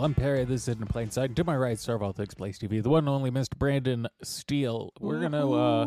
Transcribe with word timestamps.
Cool. 0.00 0.06
I'm 0.06 0.14
Perry. 0.14 0.44
This 0.46 0.66
is 0.66 0.68
in 0.80 0.86
plain 0.86 1.10
sight. 1.10 1.26
And 1.26 1.36
To 1.36 1.44
my 1.44 1.54
right, 1.54 1.78
Star 1.78 1.98
Things 2.14 2.32
Place 2.32 2.58
TV. 2.58 2.82
The 2.82 2.88
one 2.88 3.00
and 3.00 3.08
only 3.10 3.30
Mr. 3.30 3.58
Brandon 3.58 4.06
Steele. 4.22 4.94
We're 4.98 5.20
gonna 5.20 5.50
uh, 5.50 5.84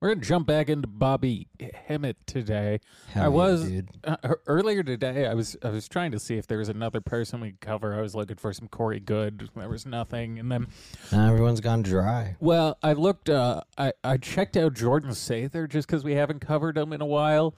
we're 0.00 0.14
gonna 0.14 0.24
jump 0.24 0.46
back 0.46 0.70
into 0.70 0.88
Bobby 0.88 1.46
Hemmitt 1.86 2.16
today. 2.26 2.80
Hell 3.08 3.22
I 3.22 3.26
yeah, 3.26 3.28
was 3.28 3.68
dude. 3.68 3.90
uh, 4.02 4.16
e- 4.24 4.28
earlier 4.46 4.82
today. 4.82 5.26
I 5.26 5.34
was 5.34 5.58
I 5.62 5.68
was 5.68 5.88
trying 5.90 6.10
to 6.12 6.18
see 6.18 6.38
if 6.38 6.46
there 6.46 6.56
was 6.56 6.70
another 6.70 7.02
person 7.02 7.42
we 7.42 7.50
could 7.50 7.60
cover. 7.60 7.94
I 7.94 8.00
was 8.00 8.14
looking 8.14 8.36
for 8.36 8.50
some 8.54 8.66
Corey 8.66 8.98
Goode. 8.98 9.50
There 9.54 9.68
was 9.68 9.84
nothing, 9.84 10.38
and 10.38 10.50
then 10.50 10.68
Now 11.12 11.30
everyone's 11.30 11.60
gone 11.60 11.82
dry. 11.82 12.36
well, 12.40 12.78
I 12.82 12.94
looked. 12.94 13.28
Uh, 13.28 13.60
I 13.76 13.92
I 14.02 14.16
checked 14.16 14.56
out 14.56 14.72
Jordan 14.72 15.10
Sather 15.10 15.68
just 15.68 15.86
because 15.86 16.02
we 16.02 16.14
haven't 16.14 16.40
covered 16.40 16.78
him 16.78 16.94
in 16.94 17.02
a 17.02 17.06
while, 17.06 17.54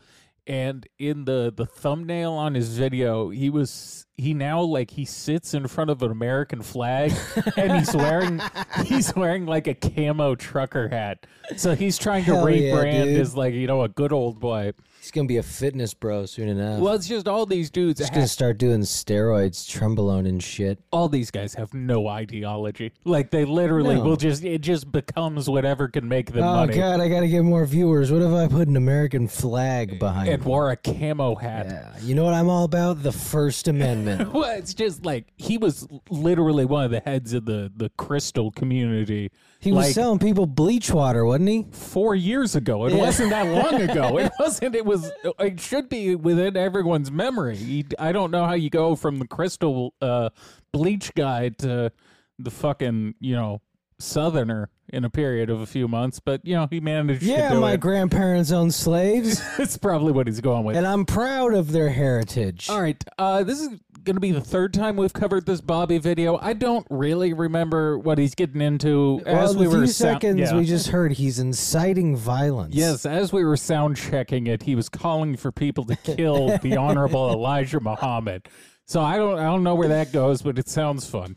and 0.46 0.87
in 0.98 1.24
the 1.24 1.52
the 1.55 1.66
thumbnail 1.66 2.32
on 2.32 2.55
his 2.55 2.77
video, 2.77 3.30
he 3.30 3.51
was 3.51 4.06
he 4.16 4.34
now 4.34 4.60
like 4.60 4.91
he 4.91 5.05
sits 5.05 5.55
in 5.55 5.68
front 5.68 5.91
of 5.91 6.02
an 6.02 6.10
American 6.10 6.62
flag, 6.62 7.12
and 7.56 7.73
he's 7.78 7.95
wearing 7.95 8.41
he's 8.84 9.15
wearing 9.15 9.46
like 9.46 9.66
a 9.66 9.74
camo 9.74 10.34
trucker 10.34 10.88
hat. 10.88 11.27
So 11.56 11.74
he's 11.74 11.98
trying 11.98 12.24
to 12.24 12.34
Hell 12.34 12.51
yeah, 12.51 12.73
rebrand 12.74 13.05
dude. 13.05 13.20
as 13.20 13.37
like 13.37 13.55
you 13.55 13.66
know 13.66 13.82
a 13.82 13.88
good 13.88 14.12
old 14.12 14.41
boy. 14.41 14.73
He's 15.02 15.11
gonna 15.11 15.27
be 15.27 15.38
a 15.38 15.42
fitness 15.42 15.95
bro 15.95 16.27
soon 16.27 16.48
enough. 16.48 16.79
Well, 16.79 16.95
it's 16.95 17.09
just 17.09 17.27
all 17.27 17.45
these 17.45 17.70
dudes. 17.73 17.98
He's 17.98 18.09
gonna 18.09 18.29
start 18.29 18.56
doing 18.59 18.83
steroids, 18.83 19.66
trenbolone, 19.66 20.29
and 20.29 20.41
shit. 20.41 20.79
all 20.93 21.09
these 21.09 21.33
guys 21.33 21.54
have 21.54 21.74
no 21.74 22.07
ideology. 22.07 22.93
Like 23.04 23.32
they 23.32 23.45
literally 23.45 23.96
No. 23.96 24.04
will 24.04 24.16
just 24.16 24.45
it 24.45 24.60
just 24.60 24.93
becomes 24.93 25.51
whatever 25.51 25.88
can 25.88 26.09
make 26.09 26.30
them 26.30 26.45
Oh 26.45 26.54
money. 26.54 26.74
god, 26.76 27.01
I 27.01 27.09
gotta 27.09 27.26
get 27.26 27.43
more 27.43 27.66
viewers. 27.66 28.13
What 28.13 28.23
if 28.23 28.30
I 28.30 28.46
put 28.46 28.68
an 28.68 28.76
American 28.76 29.26
flag 29.26 29.99
behind? 29.99 30.29
And 30.29 30.41
it? 30.41 30.46
wore 30.46 30.71
a 30.71 30.76
camo 30.76 31.35
hat. 31.35 31.66
Yeah, 31.66 31.91
you 32.01 32.15
know 32.15 32.23
what 32.24 32.35
I'm 32.35 32.48
all 32.48 32.63
about? 32.63 33.02
The 33.02 33.10
First 33.13 33.66
Amendment. 33.66 34.32
Well, 34.32 34.57
it's 34.57 34.73
just 34.73 35.04
like 35.04 35.26
he 35.37 35.59
was 35.59 35.88
literally 36.10 36.65
one 36.65 36.85
of 36.85 36.93
the 36.93 37.01
heads 37.01 37.32
of 37.32 37.45
the 37.45 37.73
the 37.76 37.88
crystal 37.98 38.52
community. 38.52 39.32
He 39.63 39.71
was 39.73 39.87
like 39.87 39.95
selling 39.95 40.18
people 40.18 40.46
bleach 40.46 40.91
water, 40.91 41.24
wasn't 41.24 41.49
he? 41.49 41.66
four 41.71 42.15
years 42.15 42.57
ago. 42.57 42.85
It 42.87 42.93
Yeah. 42.95 42.99
wasn't 42.99 43.30
that 43.30 43.46
long 43.46 43.80
ago. 43.88 44.19
It 44.19 44.32
wasn't. 44.38 44.74
It 44.74 44.85
was. 44.85 45.10
It 45.38 45.60
should 45.60 45.88
be 45.88 46.15
within 46.16 46.57
everyone's 46.57 47.10
memory. 47.13 47.85
I 47.99 48.10
don't 48.13 48.30
know 48.32 48.45
how 48.45 48.54
you 48.54 48.71
go 48.71 48.96
from 48.96 49.19
the 49.21 49.27
crystal 49.29 49.95
uh, 50.02 50.30
bleach 50.73 51.15
guy 51.15 51.51
to 51.59 51.93
the 52.38 52.51
fucking 52.51 53.15
you 53.21 53.35
know 53.37 53.60
southerner 54.01 54.69
in 54.93 55.04
a 55.04 55.10
period 55.10 55.49
of 55.49 55.60
a 55.60 55.66
few 55.66 55.87
months, 55.88 56.19
but 56.19 56.45
you 56.45 56.54
know 56.57 56.66
he 56.69 56.80
managed 56.80 57.23
Yeah, 57.23 57.51
to 57.51 57.54
do 57.54 57.60
my 57.60 57.73
it. 57.74 57.80
grandparents 57.80 58.51
owned 58.51 58.74
slaves, 58.74 59.41
It's 59.59 59.76
probably 59.79 60.13
what 60.13 60.26
he's 60.26 60.41
going 60.41 60.65
with. 60.65 60.76
and 60.76 60.87
I'm 60.87 61.04
proud 61.07 61.54
of 61.54 61.71
their 61.73 61.88
heritage. 61.88 62.69
All 62.69 62.80
right, 62.82 63.02
uh, 63.16 63.45
this 63.45 63.60
is 63.60 63.69
going 64.04 64.16
to 64.16 64.20
be 64.20 64.32
the 64.32 64.41
third 64.41 64.75
time 64.75 64.97
we've 64.97 65.12
covered 65.12 65.47
this 65.47 65.60
Bobby 65.60 65.98
video. 65.98 66.38
I 66.41 66.53
don't 66.53 66.86
really 66.91 67.32
remember 67.32 67.98
what 67.98 68.19
he's 68.19 68.34
getting 68.34 68.60
into. 68.60 69.20
Well, 69.25 69.44
as 69.44 69.56
we 69.56 69.66
were 69.69 69.86
sound- 69.86 69.91
seconds 69.91 70.41
yeah. 70.41 70.56
we 70.56 70.64
just 70.64 70.88
heard 70.88 71.12
he's 71.12 71.38
inciting 71.38 72.16
violence. 72.16 72.75
Yes, 72.75 73.06
as 73.06 73.32
we 73.32 73.44
were 73.44 73.56
sound 73.56 73.97
checking 73.97 74.47
it, 74.47 74.62
he 74.62 74.75
was 74.75 74.88
calling 74.88 75.36
for 75.36 75.53
people 75.53 75.84
to 75.84 75.97
kill 75.97 76.58
the 76.58 76.76
Honorable 76.82 77.30
Elijah 77.30 77.80
Muhammad. 77.80 78.48
So 78.86 79.00
I 79.00 79.16
don't, 79.16 79.38
I 79.38 79.44
don't 79.44 79.62
know 79.62 79.75
where 79.75 79.88
that 79.88 80.12
goes, 80.12 80.42
but 80.42 80.58
it 80.58 80.69
sounds 80.69 81.06
fun. 81.06 81.36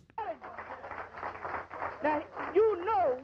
Now 2.04 2.22
you 2.54 2.86
know, 2.86 3.18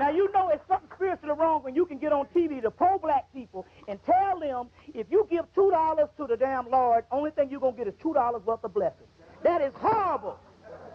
now 0.00 0.08
you 0.10 0.30
know 0.32 0.48
it's 0.48 0.66
something 0.66 0.88
spiritually 0.96 1.34
wrong 1.38 1.62
when 1.62 1.74
you 1.74 1.84
can 1.86 1.98
get 1.98 2.12
on 2.12 2.26
TV 2.34 2.60
to 2.62 2.70
pro-black 2.70 3.32
people 3.32 3.66
and 3.86 3.98
tell 4.04 4.40
them 4.40 4.68
if 4.94 5.06
you 5.10 5.26
give 5.30 5.44
two 5.54 5.70
dollars 5.70 6.08
to 6.16 6.26
the 6.26 6.36
damn 6.36 6.68
Lord, 6.70 7.04
only 7.12 7.30
thing 7.30 7.50
you're 7.50 7.60
gonna 7.60 7.76
get 7.76 7.86
is 7.86 7.94
two 8.02 8.14
dollars 8.14 8.42
worth 8.46 8.64
of 8.64 8.72
blessings. 8.74 9.08
That 9.42 9.60
is 9.60 9.72
horrible. 9.74 10.38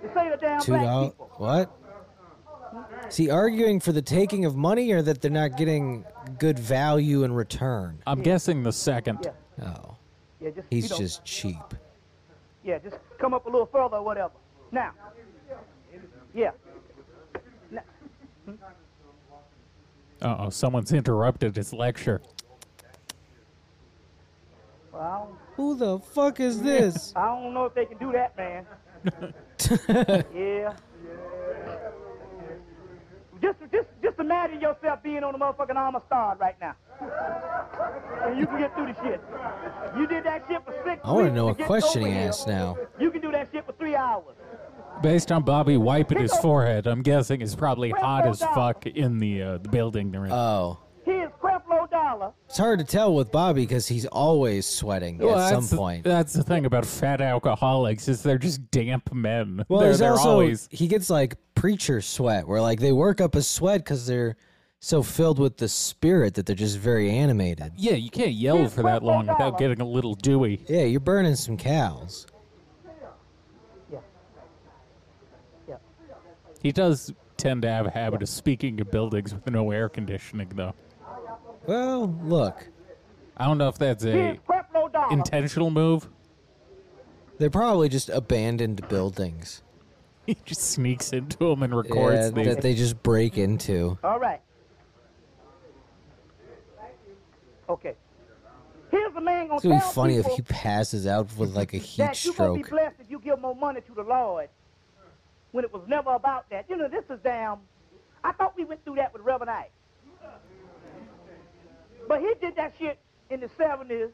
To 0.01 0.13
say 0.13 0.25
to 0.25 0.31
the 0.31 0.37
damn 0.37 0.59
Two 0.61 0.71
black 0.73 0.83
dollars. 0.85 1.09
people. 1.11 1.31
What? 1.37 1.71
Is 3.07 3.15
he 3.15 3.29
arguing 3.29 3.79
for 3.79 3.91
the 3.93 4.01
taking 4.01 4.43
of 4.43 4.55
money 4.55 4.91
or 4.91 5.01
that 5.01 5.21
they're 5.21 5.31
not 5.31 5.55
getting 5.55 6.03
good 6.39 6.59
value 6.59 7.23
in 7.23 7.31
return? 7.31 8.01
I'm 8.05 8.21
guessing 8.21 8.63
the 8.63 8.73
second. 8.73 9.19
Yeah, 9.23 9.73
Oh, 9.77 9.95
yeah, 10.41 10.49
just 10.49 10.67
he's 10.69 10.89
just 10.89 11.23
cheap. 11.23 11.73
yeah, 12.63 12.79
just 12.79 12.97
come 13.19 13.33
up 13.33 13.45
a 13.45 13.49
little 13.49 13.67
further 13.67 13.97
or 13.97 14.03
whatever. 14.03 14.33
Now, 14.71 14.91
yeah. 16.33 16.51
Now, 17.71 17.81
hmm? 18.45 18.51
Uh 20.25 20.35
oh, 20.39 20.49
someone's 20.49 20.91
interrupted 20.91 21.55
his 21.55 21.71
lecture. 21.71 22.19
well, 24.91 25.37
Who 25.55 25.75
the 25.75 25.99
fuck 25.99 26.39
is 26.39 26.63
this? 26.63 27.13
I 27.15 27.27
don't 27.27 27.53
know 27.53 27.65
if 27.65 27.75
they 27.75 27.85
can 27.85 27.99
do 27.99 28.11
that, 28.11 28.35
man. 28.35 28.65
yeah. 30.35 30.73
Just, 33.39 33.59
just, 33.71 33.87
just 34.01 34.17
imagine 34.17 34.59
yourself 34.61 35.03
being 35.03 35.23
on 35.23 35.33
the 35.33 35.37
motherfucking 35.37 35.75
armor 35.75 36.01
star 36.07 36.35
right 36.37 36.55
now. 36.59 36.75
And 38.23 38.39
you 38.39 38.47
can 38.47 38.57
get 38.57 38.73
through 38.73 38.87
the 38.87 38.95
shit. 39.03 39.21
You 39.95 40.07
did 40.07 40.23
that 40.23 40.45
shit 40.49 40.65
for 40.65 40.73
six 40.83 41.01
I 41.03 41.11
want 41.11 41.19
to 41.19 41.23
weeks 41.25 41.35
know 41.35 41.49
a 41.49 41.53
get 41.53 41.67
question 41.67 42.01
he 42.03 42.11
here. 42.13 42.29
asked 42.29 42.47
now. 42.47 42.77
You 42.99 43.11
can 43.11 43.21
do 43.21 43.31
that 43.31 43.49
shit 43.51 43.63
for 43.63 43.73
three 43.73 43.95
hours. 43.95 44.35
Based 45.01 45.31
on 45.31 45.43
Bobby 45.43 45.77
wiping 45.77 46.19
his 46.19 46.33
forehead, 46.37 46.87
I'm 46.87 47.01
guessing 47.03 47.41
it's 47.41 47.53
probably 47.55 47.91
hot 47.91 48.27
as 48.27 48.39
fuck 48.39 48.85
in 48.87 49.19
the 49.19 49.41
uh, 49.41 49.57
the 49.59 49.69
building 49.69 50.11
they're 50.11 50.25
in. 50.25 50.31
Oh, 50.31 50.79
Here's 51.03 51.31
Creflo 51.33 51.89
Dollar. 51.91 52.31
it's 52.47 52.57
hard 52.57 52.79
to 52.79 52.85
tell 52.85 53.13
with 53.13 53.31
Bobby 53.31 53.61
because 53.61 53.87
he's 53.87 54.07
always 54.07 54.65
sweating 54.65 55.19
Well, 55.19 55.37
at 55.37 55.49
some 55.49 55.59
that's 55.59 55.69
the- 55.69 55.77
point. 55.77 56.03
that's 56.03 56.33
the 56.33 56.41
thing 56.43 56.65
about 56.65 56.85
fat 56.85 57.21
alcoholics 57.21 58.07
is 58.07 58.23
they're 58.23 58.39
just 58.39 58.71
damp 58.71 59.13
men. 59.13 59.63
Well, 59.67 59.81
they're, 59.81 59.89
he's 59.89 59.99
they're 59.99 60.11
also 60.13 60.29
always 60.31 60.67
he 60.71 60.87
gets 60.87 61.09
like 61.11 61.35
preacher 61.53 62.01
sweat, 62.01 62.47
where 62.47 62.61
like 62.61 62.79
they 62.79 62.91
work 62.91 63.21
up 63.21 63.35
a 63.35 63.43
sweat 63.43 63.81
because 63.81 64.07
they're 64.07 64.35
so 64.79 65.03
filled 65.03 65.37
with 65.39 65.57
the 65.57 65.67
spirit 65.69 66.33
that 66.35 66.45
they're 66.47 66.55
just 66.55 66.77
very 66.79 67.09
animated. 67.11 67.73
yeah. 67.77 67.93
You 67.93 68.09
can't 68.09 68.31
yell 68.33 68.67
for 68.67 68.81
that 68.83 69.03
long 69.03 69.27
without 69.27 69.59
getting 69.59 69.81
a 69.81 69.85
little 69.87 70.15
dewy. 70.15 70.63
Yeah, 70.67 70.83
you're 70.83 70.99
burning 70.99 71.35
some 71.35 71.57
cows. 71.57 72.25
Yeah. 73.91 73.99
Yeah. 75.67 75.75
He 76.65 76.71
does 76.71 77.13
tend 77.37 77.61
to 77.61 77.69
have 77.69 77.85
a 77.85 77.91
habit 77.91 78.23
of 78.23 78.27
speaking 78.27 78.79
in 78.79 78.87
buildings 78.87 79.35
with 79.35 79.47
no 79.51 79.69
air 79.69 79.87
conditioning, 79.87 80.49
though. 80.55 80.73
Well, 81.67 82.07
look, 82.23 82.67
I 83.37 83.45
don't 83.45 83.59
know 83.59 83.67
if 83.67 83.77
that's 83.77 84.03
a 84.03 84.11
Here's 84.11 84.37
Creflo 84.39 84.91
Dollar. 84.91 85.11
intentional 85.13 85.69
move. 85.69 86.09
they're 87.37 87.51
probably 87.51 87.87
just 87.87 88.09
abandoned 88.09 88.87
buildings. 88.89 89.61
He 90.25 90.35
just 90.43 90.61
sneaks 90.71 91.13
into 91.13 91.37
them 91.37 91.61
and 91.61 91.71
Yeah, 91.71 91.77
records 91.81 92.31
these. 92.31 92.47
that 92.47 92.61
they 92.63 92.73
just 92.73 93.03
break 93.03 93.37
into. 93.37 93.99
All 94.03 94.19
right. 94.19 94.41
Okay. 97.69 97.93
Here's 98.89 99.13
the 99.13 99.21
man 99.21 99.49
gonna 99.49 99.57
It's 99.57 99.65
gonna 99.65 99.75
be 99.75 99.93
funny 99.93 100.15
if 100.15 100.25
he 100.25 100.41
passes 100.41 101.05
out 101.05 101.27
with 101.37 101.53
like 101.53 101.75
a 101.75 101.77
heat 101.77 101.97
that 102.01 102.25
you're 102.25 102.33
gonna 102.33 102.55
be 102.55 102.63
blessed 102.63 102.95
if 103.01 103.11
you 103.11 103.19
give 103.19 103.39
more 103.39 103.55
money 103.55 103.81
to 103.81 103.93
the 103.93 104.01
Lord. 104.01 104.49
When 105.55 105.63
it 105.63 105.71
was 105.71 105.83
never 105.87 106.11
about 106.11 106.49
that. 106.49 106.65
You 106.67 106.75
know, 106.75 106.89
this 106.89 107.05
is 107.09 107.17
damn. 107.23 107.59
I 108.25 108.33
thought 108.33 108.57
we 108.57 108.65
went 108.65 108.83
through 108.83 108.95
that 108.95 109.13
with 109.13 109.21
Reverend 109.21 109.49
Ike. 109.49 109.71
But 112.09 112.19
he 112.19 112.33
did 112.41 112.57
that 112.57 112.73
shit 112.77 112.99
in 113.29 113.39
the 113.39 113.47
70s. 113.47 114.09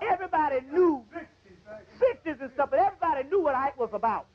Everybody 0.00 0.60
knew, 0.72 1.02
60s 2.00 2.40
and 2.40 2.50
stuff, 2.54 2.70
but 2.70 2.78
everybody 2.78 3.28
knew 3.28 3.40
what 3.42 3.56
Ike 3.56 3.76
was 3.76 3.90
about. 3.94 4.26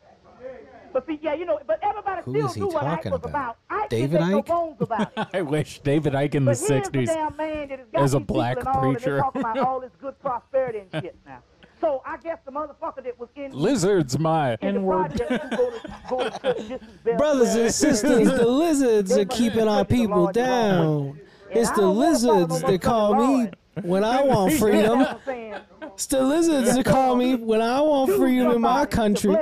But 0.91 1.05
see, 1.07 1.19
yeah, 1.21 1.35
you 1.35 1.45
know, 1.45 1.57
but 1.65 1.79
everybody 1.81 2.21
Who 2.25 2.31
still 2.33 2.47
is 2.47 2.53
he 2.55 2.59
knew 2.59 2.67
what 2.67 2.83
Ike 2.83 2.97
talking 2.97 3.11
was 3.13 3.21
about? 3.23 3.29
about. 3.29 3.83
Ike 3.83 3.89
David 3.89 4.11
didn't 4.19 4.23
Ike? 4.23 4.31
no 4.31 4.41
bones 4.41 4.81
about 4.81 5.13
it. 5.15 5.27
I 5.33 5.41
wish 5.43 5.79
David 5.79 6.11
Icke 6.11 6.35
in 6.35 6.43
the 6.43 6.51
But 6.51 6.57
here's 6.67 6.89
the 6.89 6.99
'60s. 6.99 7.05
damn 7.05 7.37
man 7.37 7.69
that 7.69 7.79
has 7.79 7.87
got 7.93 8.01
as 8.03 8.13
a 8.13 8.17
these 8.17 8.23
people 8.23 8.35
black 8.35 8.57
and 8.59 8.67
all, 8.67 8.83
and 8.83 8.93
preacher. 8.97 9.11
they're 9.11 9.19
talking 9.21 9.41
about 9.41 9.57
all 9.59 9.79
this 9.79 9.91
good 10.01 10.19
prosperity 10.19 10.79
and 10.91 10.91
shit 11.03 11.15
now. 11.25 11.41
So 11.81 12.03
I 12.05 12.17
guess 12.17 12.37
the 12.45 12.51
motherfucker 12.51 13.03
that 13.03 13.19
was 13.19 13.29
in 13.35 13.51
Lizards, 13.51 14.17
my 14.19 14.53
in 14.61 14.77
N-word. 14.77 15.15
project 15.17 15.57
go 15.57 15.71
to, 15.71 15.95
go 16.07 16.29
to 16.29 16.63
just 16.69 17.17
Brothers 17.17 17.55
and 17.55 17.73
sisters, 17.73 18.27
the 18.27 18.45
lizards 18.47 19.17
are 19.17 19.25
keeping 19.25 19.67
our 19.67 19.83
people 19.83 20.31
down. 20.31 21.19
It's 21.49 21.71
the 21.71 21.85
lizards 21.87 22.61
that 22.61 22.81
call 22.81 23.15
me 23.15 23.49
when 23.81 24.03
I 24.03 24.21
want 24.23 24.53
freedom. 24.59 24.99
That's 24.99 25.11
what 25.11 25.21
I'm 25.21 25.25
saying. 25.25 25.55
It's 25.93 26.05
the 26.05 26.23
lizards 26.23 26.75
that 26.75 26.85
call 26.85 27.15
me 27.15 27.35
when 27.35 27.61
I 27.61 27.81
want 27.81 28.11
freedom 28.13 28.51
in 28.51 28.61
my 28.61 28.85
country. 28.85 29.35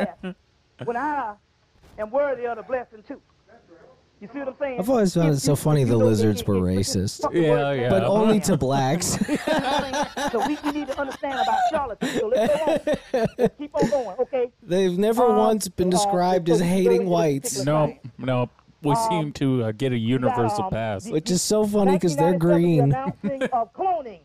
When 0.85 0.95
I 0.95 1.33
am 1.97 2.09
worthy 2.09 2.47
of 2.47 2.55
the 2.55 2.63
blessing 2.63 3.03
too. 3.05 3.21
You 4.21 4.27
see 4.33 4.39
what 4.39 4.49
I'm 4.49 4.55
saying? 4.59 4.79
I've 4.79 4.89
always 4.89 5.13
found 5.13 5.29
it 5.33 5.39
so 5.39 5.55
funny 5.55 5.85
the 5.85 5.95
lizards 5.95 6.45
were 6.45 6.55
it- 6.55 6.57
it- 6.73 6.77
racist. 6.79 7.33
Yeah, 7.33 7.71
yeah. 7.71 7.89
But 7.89 8.03
only 8.03 8.39
to 8.41 8.57
blacks. 8.67 9.17
so 10.31 10.45
we, 10.47 10.57
we 10.63 10.71
need 10.71 10.87
to 10.87 10.99
understand 10.99 11.39
about 11.39 11.59
charlatans. 11.71 12.19
So 12.19 12.27
let's 12.27 12.53
go 12.53 13.19
on. 13.43 13.49
Keep 13.57 13.75
on 13.75 13.89
going, 13.89 14.17
okay? 14.19 14.51
They've 14.61 14.97
never 14.97 15.23
Um, 15.25 15.37
once 15.37 15.67
been 15.69 15.87
uh, 15.87 15.91
described 15.91 16.47
so 16.49 16.55
as 16.55 16.59
hating 16.59 17.07
whites, 17.07 17.59
particular 17.59 17.87
Nope, 17.87 17.97
nope. 18.17 18.49
We 18.81 18.95
seem 18.95 19.33
to 19.33 19.63
uh, 19.65 19.71
get 19.73 19.91
a 19.91 19.97
universal 19.97 20.65
um, 20.65 20.69
pass. 20.69 21.03
the- 21.05 21.11
which 21.11 21.29
is 21.31 21.41
so 21.41 21.65
funny 21.65 21.93
because 21.93 22.15
they're 22.15 22.37
green. 22.37 22.89
The 22.89 22.95
announcing 23.23 23.43
of 23.43 23.73
cloning 23.73 24.19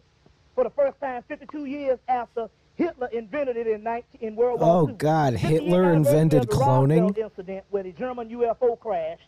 for 0.54 0.64
the 0.64 0.70
first 0.70 1.00
time 1.00 1.22
52 1.28 1.64
years 1.66 1.98
after 2.08 2.48
Hitler 2.76 3.08
invented 3.12 3.56
it 3.56 3.66
in 3.68 3.82
19, 3.84 4.20
in 4.20 4.36
World 4.36 4.60
War 4.60 4.68
Oh, 4.82 4.88
II. 4.88 4.94
God, 4.94 5.34
Hitler 5.34 5.92
invented 5.92 6.42
of 6.42 6.48
the 6.50 6.56
Roswell 6.56 6.82
cloning? 6.86 7.18
incident 7.18 7.64
where 7.70 7.82
the 7.84 7.92
German 7.92 8.28
UFO 8.30 8.78
crashed. 8.78 9.22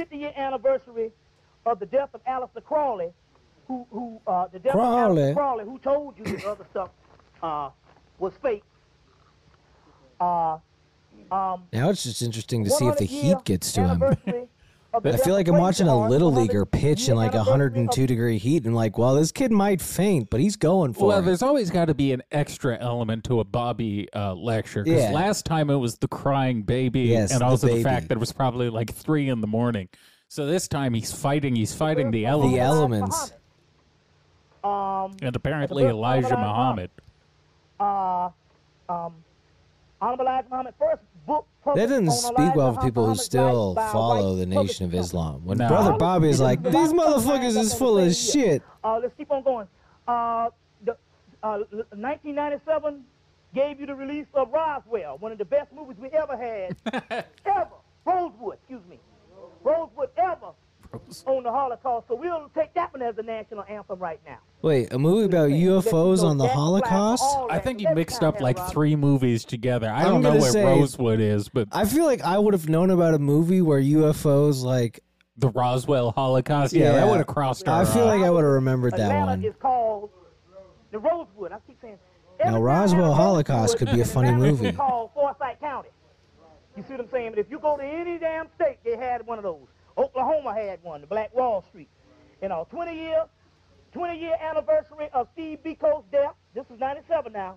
50 0.00 0.16
year 0.16 0.32
anniversary 0.34 1.12
of 1.66 1.78
the 1.78 1.84
death 1.84 2.08
of 2.14 2.24
Aleister 2.24 2.64
Crowley, 2.64 3.08
who 3.68 3.86
who 3.90 4.18
uh, 4.26 4.46
the 4.46 4.58
death 4.58 4.72
Crowley? 4.72 5.02
of 5.02 5.28
Aleister 5.28 5.34
Crowley, 5.34 5.64
who 5.64 5.78
told 5.78 6.16
you 6.16 6.24
this 6.24 6.42
other 6.52 6.64
stuff 6.70 6.88
uh, 7.42 7.68
was 8.18 8.32
fake. 8.42 8.62
Uh, 10.18 10.56
um, 11.30 11.64
Now 11.72 11.90
it's 11.90 12.04
just 12.04 12.22
interesting 12.22 12.64
to 12.64 12.70
see 12.70 12.86
if 12.86 12.96
the 12.96 13.04
heat 13.04 13.44
gets 13.44 13.72
to 13.72 13.86
him. 13.88 14.02
anniversary 14.92 15.10
of 15.10 15.16
the 15.16 15.22
I 15.22 15.24
feel 15.24 15.34
like 15.34 15.48
I'm 15.48 15.58
watching 15.58 15.88
a 15.88 16.08
little 16.08 16.32
leaguer 16.32 16.64
pitch 16.66 17.08
in 17.08 17.16
like 17.16 17.32
anniversary 17.34 17.52
102 17.52 18.06
degree 18.06 18.38
heat, 18.38 18.64
and 18.64 18.74
like, 18.74 18.98
well, 18.98 19.14
this 19.14 19.32
kid 19.32 19.52
might 19.52 19.80
faint, 19.80 20.30
but 20.30 20.40
he's 20.40 20.56
going 20.56 20.92
for 20.92 21.04
it. 21.04 21.06
Well, 21.08 21.18
it. 21.20 21.22
there's 21.22 21.42
always 21.42 21.70
got 21.70 21.86
to 21.86 21.94
be 21.94 22.12
an 22.12 22.22
extra 22.32 22.76
element 22.78 23.24
to 23.24 23.40
a 23.40 23.44
Bobby 23.44 24.08
uh, 24.14 24.34
lecture. 24.34 24.82
Because 24.84 25.02
Yeah. 25.02 25.12
last 25.12 25.44
time 25.46 25.70
it 25.70 25.76
was 25.76 25.96
the 25.98 26.08
crying 26.08 26.62
baby, 26.62 27.00
Yes, 27.02 27.32
and 27.32 27.40
the 27.40 27.44
also 27.46 27.66
the, 27.66 27.74
baby. 27.74 27.84
fact 27.84 28.08
that 28.08 28.16
it 28.16 28.20
was 28.20 28.32
probably 28.32 28.68
like 28.68 28.92
three 28.94 29.28
in 29.28 29.40
the 29.40 29.46
morning. 29.46 29.88
So 30.28 30.46
this 30.46 30.68
time 30.68 30.94
he's 30.94 31.12
fighting. 31.12 31.56
He's 31.56 31.74
fighting 31.74 32.10
the 32.12 32.26
elements, 32.26 32.54
The 32.56 32.60
elements. 32.62 33.32
Um, 34.62 35.16
and 35.22 35.34
apparently 35.34 35.84
Elijah 35.84 36.26
Elijah 36.28 36.36
Muhammad. 36.36 36.90
uh, 37.80 38.28
um, 38.88 39.14
That 40.00 41.46
published 41.62 41.88
doesn't 41.88 42.10
speak 42.10 42.54
well 42.54 42.68
of 42.68 42.82
people 42.82 43.06
who 43.06 43.14
still 43.14 43.74
life 43.74 43.76
by 43.76 43.88
a 43.88 43.92
follow 43.92 44.36
the 44.36 44.46
Nation 44.46 44.86
of. 44.86 44.94
Islam. 44.94 45.44
When 45.44 45.58
No. 45.58 45.68
Brother 45.68 45.92
Bobby 45.92 46.30
is 46.30 46.40
like, 46.40 46.62
these 46.62 46.92
motherfuckers 46.92 47.56
is 47.56 47.74
full 47.74 47.98
of 47.98 48.14
shit. 48.14 48.62
Uh, 48.82 48.98
let's 48.98 49.14
keep 49.16 49.30
on 49.30 49.42
going. 49.42 49.68
Uh, 50.08 50.48
the, 50.84 50.92
uh, 51.42 51.58
1997 51.92 53.04
gave 53.54 53.80
you 53.80 53.86
the 53.86 53.94
release 53.94 54.26
of 54.34 54.50
Roswell, 54.52 55.18
one 55.18 55.32
of 55.32 55.38
the 55.38 55.44
best 55.44 55.72
movies 55.72 55.96
we 56.00 56.08
ever 56.10 56.36
had. 56.36 56.76
ever. 57.44 57.70
Rosewood, 58.04 58.54
excuse 58.54 58.82
me. 58.88 58.98
Rosewood 59.62 60.08
ever 60.16 60.52
on 61.26 61.42
the 61.42 61.50
Holocaust. 61.50 62.08
So 62.08 62.14
we'll 62.14 62.50
take 62.54 62.74
that 62.74 62.92
one 62.92 63.02
as 63.02 63.14
the 63.16 63.22
national 63.22 63.64
anthem 63.68 63.98
right 63.98 64.20
now. 64.26 64.38
Wait, 64.62 64.92
a 64.92 64.98
movie 64.98 65.24
about 65.26 65.50
UFOs 65.50 66.22
on 66.22 66.36
the 66.38 66.48
Holocaust? 66.48 67.24
I 67.50 67.58
think 67.58 67.80
you 67.80 67.94
mixed 67.94 68.22
up 68.22 68.40
like 68.40 68.58
three 68.70 68.96
movies 68.96 69.44
together. 69.44 69.88
I 69.88 70.00
I'm 70.02 70.06
don't 70.06 70.22
know 70.22 70.28
gonna 70.30 70.40
what 70.40 70.52
say- 70.52 70.64
Rosewood 70.64 71.20
is, 71.20 71.48
but 71.48 71.68
I 71.72 71.84
feel 71.84 72.04
like 72.06 72.22
I 72.22 72.38
would 72.38 72.54
have 72.54 72.68
known 72.68 72.90
about 72.90 73.14
a 73.14 73.18
movie 73.18 73.62
where 73.62 73.80
UFOs 73.80 74.62
like. 74.64 75.00
the 75.36 75.48
Roswell 75.50 76.10
Holocaust. 76.12 76.72
Yeah, 76.74 76.92
that 76.92 77.06
would 77.06 77.18
have 77.18 77.26
crossed 77.26 77.66
our. 77.68 77.82
I 77.82 77.84
feel 77.86 78.04
like 78.06 78.20
I 78.22 78.28
would 78.30 78.42
have 78.44 78.52
remembered 78.52 78.92
that 78.94 79.00
Atlanta 79.10 79.26
one. 79.26 79.44
is 79.44 79.54
called 79.58 80.10
the 80.90 80.98
Rosewood. 80.98 81.52
I 81.52 81.58
keep 81.66 81.78
saying. 81.80 81.96
Now, 82.40 82.46
every 82.46 82.52
time 82.54 82.62
Roswell 82.62 83.00
Atlanta 83.04 83.14
Holocaust 83.22 83.72
Rosewood, 83.74 83.78
could 83.88 83.94
be 83.94 84.00
a 84.00 84.04
funny 84.04 84.28
Atlanta 84.30 84.50
movie. 84.52 84.68
Is 84.68 84.76
called 84.76 85.10
Forsyth 85.14 85.60
County. 85.60 85.88
You 86.76 86.82
see 86.86 86.92
what 86.94 87.00
I'm 87.00 87.10
saying? 87.10 87.30
But 87.30 87.38
if 87.38 87.50
you 87.50 87.58
go 87.58 87.76
to 87.76 87.82
any 87.82 88.18
damn 88.18 88.48
state, 88.56 88.78
they 88.84 88.96
had 88.96 89.26
one 89.26 89.38
of 89.38 89.44
those. 89.44 89.66
Oklahoma 89.96 90.54
had 90.54 90.82
one, 90.82 91.00
the 91.00 91.06
Black 91.06 91.34
Wall 91.34 91.64
Street. 91.68 91.88
You 92.40 92.46
uh, 92.46 92.48
know, 92.48 92.66
20 92.70 92.94
year, 92.94 93.24
20 93.92 94.18
year 94.18 94.36
anniversary 94.40 95.08
of 95.12 95.28
Steve 95.32 95.58
Biko's 95.64 96.04
death. 96.10 96.34
This 96.54 96.64
is 96.72 96.78
97 96.78 97.32
now. 97.32 97.56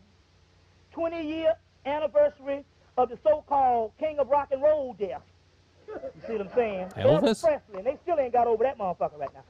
20 0.92 1.26
year 1.26 1.54
anniversary 1.86 2.66
of 2.98 3.10
the 3.10 3.18
so-called 3.24 3.92
King 4.00 4.20
of 4.20 4.30
Rock 4.30 4.50
and 4.52 4.62
Roll 4.62 4.94
death. 5.00 5.22
You 5.88 6.00
see 6.28 6.34
what 6.34 6.42
I'm 6.42 6.54
saying? 6.56 6.88
Elvis? 6.98 7.42
Presley, 7.42 7.78
and 7.78 7.86
they 7.86 7.98
still 8.04 8.20
ain't 8.20 8.34
got 8.34 8.48
over 8.48 8.64
that 8.64 8.78
motherfucker 8.78 9.20
right 9.20 9.34
now. 9.34 9.44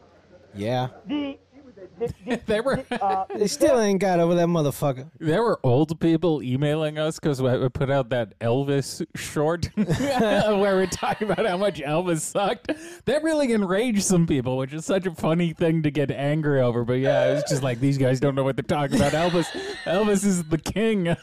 Yeah. 0.54 0.90
The, 1.08 1.38
They 2.46 2.60
were- 2.62 2.84
uh, 2.92 3.26
They 3.36 3.48
still 3.48 3.80
ain't 3.80 4.00
got 4.02 4.20
over 4.20 4.36
that 4.36 4.48
motherfucker. 4.48 5.10
There 5.20 5.42
were 5.44 5.60
old 5.64 6.00
people 6.00 6.42
emailing 6.44 6.98
us 6.98 7.20
because 7.20 7.42
we 7.42 7.58
we 7.58 7.70
put 7.70 7.90
out 7.90 8.10
that 8.10 8.38
Elvis 8.40 9.06
short 9.16 9.70
where 9.76 10.78
we 10.80 10.88
talk 10.88 11.22
about 11.22 11.46
how 11.46 11.58
much 11.58 11.80
Elvis 11.80 12.22
sucked. 12.22 12.72
That 13.06 13.24
really 13.24 13.52
enraged 13.54 14.04
some 14.04 14.26
people, 14.28 14.58
which 14.58 14.74
is 14.74 14.86
such 14.86 15.06
a 15.06 15.14
funny 15.16 15.54
thing 15.54 15.84
to 15.84 15.92
get 15.92 16.12
angry 16.12 16.62
over. 16.62 16.84
But 16.84 17.00
yeah, 17.00 17.34
it's 17.38 17.50
just 17.50 17.64
like 17.64 17.80
these 17.80 17.98
guys 17.98 18.20
don't 18.20 18.36
know 18.36 18.44
what 18.44 18.56
they're 18.56 18.64
talking 18.64 18.98
about. 18.98 19.12
Elvis, 19.14 19.48
Elvis 19.86 20.26
is 20.26 20.44
the 20.46 20.58
king. 20.58 21.16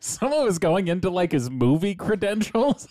Someone 0.00 0.44
was 0.44 0.58
going 0.58 0.88
into 0.88 1.08
like 1.10 1.32
his 1.32 1.50
movie 1.50 1.94
credentials. 1.94 2.86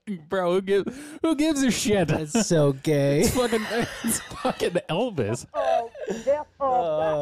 Bro, 0.28 0.52
who 0.54 0.62
gives 0.62 0.98
who 1.22 1.34
gives 1.34 1.62
a 1.62 1.70
shit? 1.70 2.08
That's 2.08 2.46
so 2.46 2.72
gay. 2.72 3.20
It's 3.20 3.34
fucking, 3.34 3.66
it's 4.04 4.20
fucking 4.20 4.70
Elvis. 4.88 5.46
of 5.54 6.24
death 6.24 6.46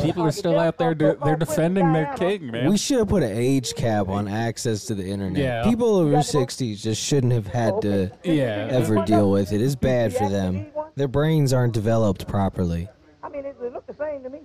People 0.02 0.22
uh, 0.22 0.26
are 0.26 0.32
still 0.32 0.58
out 0.58 0.78
there. 0.78 0.92
of 0.92 0.98
they're 0.98 1.36
defending 1.36 1.92
their 1.92 2.14
king, 2.14 2.50
man. 2.50 2.68
We 2.68 2.76
should 2.76 2.98
have 2.98 3.08
put 3.08 3.22
an 3.22 3.32
age 3.32 3.74
cap 3.74 4.08
on 4.08 4.28
access 4.28 4.84
to 4.86 4.94
the 4.94 5.06
internet. 5.06 5.42
Yeah. 5.42 5.64
People 5.64 5.96
over 5.96 6.16
60s 6.16 6.80
just 6.80 7.02
shouldn't 7.02 7.32
have 7.32 7.46
had 7.46 7.80
to 7.82 8.10
yeah. 8.24 8.68
ever 8.70 9.04
deal 9.04 9.30
with 9.30 9.52
it. 9.52 9.60
It's 9.60 9.74
bad 9.74 10.14
for 10.14 10.28
them. 10.28 10.66
Their 10.96 11.08
brains 11.08 11.52
aren't 11.52 11.74
developed 11.74 12.26
properly. 12.26 12.88
I 13.22 13.28
mean, 13.28 13.44
it, 13.44 13.56
it 13.62 13.72
looked 13.72 13.86
the 13.86 13.94
same 13.94 14.22
to 14.22 14.30
me. 14.30 14.40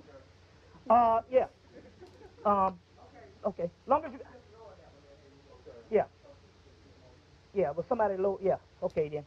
Uh, 0.90 1.22
yeah. 1.32 1.48
Um, 2.46 2.78
okay. 3.46 3.70
Long 3.88 4.04
as 4.06 4.12
you. 4.14 4.20
Yeah. 5.92 6.04
Yeah, 7.56 7.72
but 7.76 7.88
somebody 7.88 8.18
low. 8.18 8.38
Yeah. 8.44 8.56
Okay 8.84 9.10
then. 9.10 9.26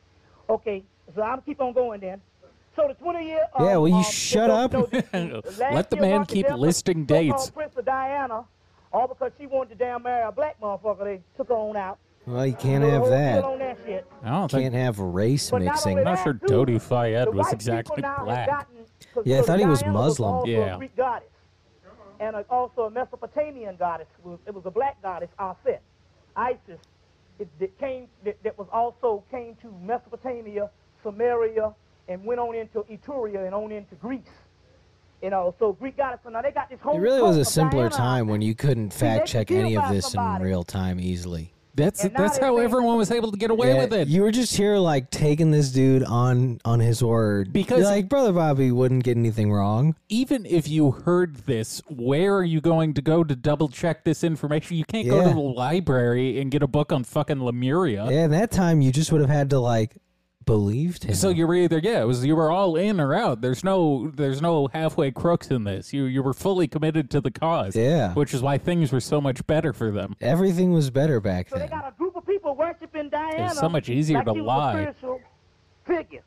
Okay. 0.48 0.84
So 1.14 1.22
I'm 1.22 1.40
keep 1.42 1.60
on 1.60 1.72
going 1.72 2.00
then. 2.00 2.20
So 2.76 2.86
the 2.86 2.94
20 2.94 3.26
year. 3.26 3.44
Um, 3.54 3.66
Yeah, 3.66 3.76
will 3.78 3.88
you 3.88 3.94
um, 3.96 4.02
shut 4.04 4.50
up? 4.50 4.72
no, 4.72 4.82
the- 4.86 5.02
the 5.10 5.54
last 5.58 5.74
Let 5.74 5.90
the 5.90 5.96
man 5.96 6.26
keep 6.26 6.46
death 6.46 6.58
listing 6.58 7.04
dates. 7.06 7.50
Princess 7.50 7.84
Diana, 7.84 8.44
all 8.92 9.08
because 9.08 9.32
she 9.40 9.46
wanted 9.46 9.70
to 9.70 9.74
damn 9.76 10.02
marry 10.02 10.22
a 10.26 10.30
black 10.30 10.60
motherfucker. 10.60 11.04
They 11.04 11.20
took 11.36 11.48
her 11.48 11.54
on 11.54 11.76
out. 11.76 11.98
Well, 12.26 12.46
you 12.46 12.52
can't 12.52 12.84
The 12.84 12.90
have 12.90 13.06
that. 13.08 13.40
deal 13.40 13.58
that. 13.58 14.04
I 14.22 14.28
don't 14.30 14.50
think 14.50 14.62
Can't 14.64 14.74
have 14.74 14.98
race 14.98 15.50
But 15.50 15.62
mixing. 15.62 15.92
only 15.98 16.02
I'm 16.04 16.14
not 16.16 16.22
sure 16.22 16.34
too, 16.34 16.46
Dodi 16.46 16.78
Fayed 16.80 17.34
was 17.34 17.50
exactly 17.54 17.96
people 17.96 18.10
now 18.10 18.16
have 18.16 18.24
black. 18.26 18.46
gotten- 18.48 19.24
Yeah, 19.24 19.38
I 19.38 19.42
thought 19.42 19.58
he 19.58 19.64
was 19.66 19.80
Diana 19.80 19.94
Muslim. 19.94 20.30
also 20.34 20.46
Yeah. 20.46 20.74
a 20.74 20.76
Greek 20.78 20.94
goddess, 20.94 21.28
and 22.20 22.36
a, 22.36 22.44
also 22.50 22.82
a 22.82 22.90
Mesopotamian 22.90 23.76
goddess. 23.76 24.08
It 24.18 24.28
was, 24.28 24.38
it 24.46 24.54
was 24.54 24.66
a 24.66 24.70
black 24.70 25.00
goddess, 25.00 25.30
Aset, 25.38 25.80
Isis. 26.36 26.78
It, 27.38 27.48
that 27.60 27.78
came 27.78 28.08
that, 28.24 28.42
that 28.42 28.58
was 28.58 28.68
also 28.72 29.24
came 29.30 29.56
to 29.62 29.72
Mesopotamia, 29.82 30.70
Samaria, 31.02 31.72
and 32.08 32.24
went 32.24 32.40
on 32.40 32.54
into 32.54 32.80
Etruria 32.90 33.44
and 33.46 33.54
on 33.54 33.70
into 33.70 33.94
Greece. 33.96 34.22
You 35.22 35.30
know, 35.30 35.54
so 35.58 35.72
Greek 35.72 35.96
goddess. 35.96 36.20
So 36.22 36.30
now 36.30 36.42
they 36.42 36.52
got 36.52 36.70
this 36.70 36.80
whole. 36.80 36.96
It 36.96 37.00
really 37.00 37.22
was 37.22 37.36
a 37.36 37.44
simpler 37.44 37.88
Diana 37.88 37.96
time 37.96 38.28
when 38.28 38.40
you 38.40 38.54
couldn't 38.54 38.92
fact 38.92 39.26
check 39.26 39.50
any 39.50 39.76
of 39.76 39.88
this 39.88 40.14
in 40.14 40.38
real 40.40 40.62
time 40.62 41.00
easily. 41.00 41.52
That's 41.78 42.04
And 42.04 42.12
now 42.12 42.20
that's 42.20 42.38
they're 42.38 42.48
how 42.48 42.54
saying- 42.56 42.64
everyone 42.64 42.96
was 42.98 43.10
able 43.10 43.32
to 43.32 43.38
get 43.38 43.50
away 43.50 43.68
Yeah, 43.74 43.80
with 43.84 43.92
it. 43.94 44.08
You 44.08 44.22
were 44.22 44.30
just 44.30 44.56
here 44.56 44.76
like 44.76 45.10
taking 45.10 45.50
this 45.50 45.70
dude 45.70 46.02
on 46.04 46.60
on 46.64 46.80
his 46.80 47.02
word. 47.02 47.52
Because- 47.52 47.78
You're 47.80 47.88
like 47.88 48.08
brother 48.08 48.32
Bobby 48.32 48.70
wouldn't 48.70 49.04
get 49.04 49.16
anything 49.16 49.52
wrong. 49.52 49.94
Even 50.08 50.44
if 50.44 50.68
you 50.68 50.90
heard 50.90 51.36
this, 51.46 51.80
where 51.88 52.36
are 52.36 52.44
you 52.44 52.60
going 52.60 52.94
to 52.94 53.02
go 53.02 53.24
to 53.24 53.34
double 53.34 53.68
check 53.68 54.04
this 54.04 54.22
information? 54.24 54.76
You 54.76 54.84
can't 54.84 55.08
go 55.08 55.20
Yeah. 55.20 55.28
to 55.28 55.34
the 55.34 55.40
library 55.40 56.40
and 56.40 56.50
get 56.50 56.62
a 56.62 56.66
book 56.66 56.92
on 56.92 57.04
fucking 57.04 57.42
Lemuria. 57.42 58.06
Yeah, 58.10 58.24
in 58.24 58.30
that 58.32 58.50
time 58.50 58.80
you 58.80 58.92
just 58.92 59.12
would 59.12 59.20
have 59.20 59.30
had 59.30 59.50
to 59.50 59.58
like 59.60 59.96
believed 60.48 61.04
him. 61.04 61.14
So 61.14 61.28
you 61.28 61.46
were 61.46 61.54
either 61.54 61.78
yeah, 61.78 62.00
it 62.00 62.06
was 62.06 62.24
you 62.24 62.34
were 62.34 62.50
all 62.50 62.74
in 62.76 62.98
or 63.00 63.14
out. 63.14 63.42
There's 63.42 63.62
no 63.62 64.10
there's 64.14 64.40
no 64.40 64.68
halfway 64.68 65.10
crooks 65.10 65.50
in 65.50 65.64
this. 65.64 65.92
You 65.92 66.04
you 66.04 66.22
were 66.22 66.32
fully 66.32 66.66
committed 66.66 67.10
to 67.10 67.20
the 67.20 67.30
cause. 67.30 67.76
Yeah. 67.76 68.14
Which 68.14 68.32
is 68.32 68.40
why 68.40 68.56
things 68.56 68.90
were 68.90 69.00
so 69.00 69.20
much 69.20 69.46
better 69.46 69.72
for 69.72 69.90
them. 69.90 70.16
Everything 70.20 70.72
was 70.72 70.88
better 70.90 71.20
back 71.20 71.50
So 71.50 71.56
they 71.56 71.66
then. 71.66 71.70
got 71.70 71.88
a 71.92 71.96
group 71.98 72.16
of 72.16 72.26
people 72.26 72.56
worshiping 72.56 73.10
Diana. 73.10 73.46
It's 73.50 73.60
so 73.60 73.68
much 73.68 73.90
easier 73.90 74.18
like 74.18 74.26
to 74.26 74.32
lie. 74.42 74.94
Figure. 75.86 76.24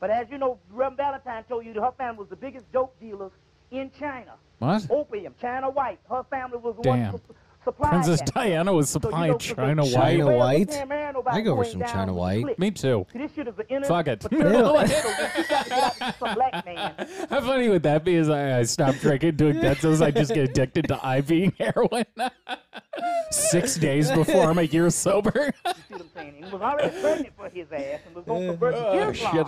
But 0.00 0.10
as 0.10 0.26
you 0.30 0.38
know, 0.38 0.58
Reverend 0.70 0.96
Valentine 0.96 1.44
told 1.44 1.64
you 1.64 1.72
that 1.74 1.80
her 1.80 1.92
family 1.96 2.18
was 2.20 2.28
the 2.28 2.36
biggest 2.36 2.70
dope 2.72 2.98
dealers 3.00 3.32
in 3.70 3.90
China. 3.98 4.34
What? 4.58 4.86
Opium, 4.90 5.34
China 5.40 5.70
White. 5.70 6.00
Her 6.10 6.24
family 6.24 6.58
was 6.58 6.74
the 6.76 6.82
Damn. 6.82 7.12
one 7.12 7.20
who 7.62 7.70
supplied 7.70 7.90
Princess 7.90 8.20
that. 8.20 8.34
Diana 8.34 8.72
was 8.72 8.88
So, 8.90 8.98
you 8.98 9.02
supplying 9.02 9.32
know, 9.32 9.38
China 9.38 9.74
because- 9.82 9.94
White. 9.94 10.18
China 10.18 10.36
White? 10.36 10.68
can't 10.70 10.88
marry 10.88 11.12
nobody 11.12 11.36
I 11.36 11.40
go 11.42 11.56
for 11.56 11.64
some 11.64 11.80
China 11.82 12.14
White. 12.14 12.58
Me 12.58 12.70
too. 12.70 13.06
This 13.12 13.32
shit 13.34 13.48
is 13.48 13.54
an 13.58 13.64
inner 13.68 13.86
Fuck 13.86 14.08
it. 14.08 14.22
fraternal 14.22 14.50
They 14.50 14.58
don't- 14.58 14.88
struggle. 14.88 15.10
You 15.36 15.44
got 15.48 15.64
to 15.64 15.68
get 15.68 15.78
out 15.82 15.96
to 15.98 16.14
some 16.18 16.34
black 16.34 16.64
man. 16.64 17.08
How 17.28 17.40
funny 17.40 17.68
would 17.68 17.82
that 17.82 18.04
be? 18.04 18.14
Is 18.14 18.28
I, 18.28 18.58
I 18.60 18.62
stopped 18.64 19.00
drinking, 19.00 19.36
doing 19.36 19.56
densos, 19.56 20.00
I 20.02 20.10
just 20.10 20.32
get 20.34 20.48
addicted 20.50 20.88
to 20.88 20.94
IV 21.18 21.52
heroin. 21.58 22.04
Six 23.30 23.76
days 23.76 24.10
before 24.10 24.44
I'm 24.50 24.58
a 24.58 24.62
year 24.62 24.90
sober. 24.90 25.52
See 25.64 25.72
what 25.90 26.00
I'm 26.00 26.08
saying? 26.14 26.34
He 26.38 26.52
was 26.52 26.60
already 26.60 27.00
pregnant 27.00 27.36
for 27.36 27.48
his 27.48 27.66
ass 27.72 28.00
and 28.06 28.14
was 28.14 28.24
going 28.24 28.42
to 28.42 28.48
convert 28.48 28.74
to 28.74 28.80
Oh, 28.88 29.12
shit. 29.12 29.46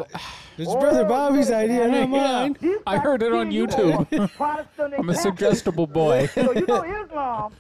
It's 0.59 0.73
brother 0.75 1.05
Bobby's 1.05 1.51
idea, 1.51 1.89
not 1.89 2.09
mine. 2.09 2.57
This 2.61 2.81
I 2.87 2.99
heard 2.99 3.23
it 3.23 3.33
on 3.33 3.51
YouTube. 3.51 4.07
I'm 4.99 5.09
a 5.09 5.15
suggestible 5.15 5.87
boy. 5.87 6.27
So 6.29 6.53
you 6.53 6.67
know 6.67 6.83
Islam. 6.83 7.53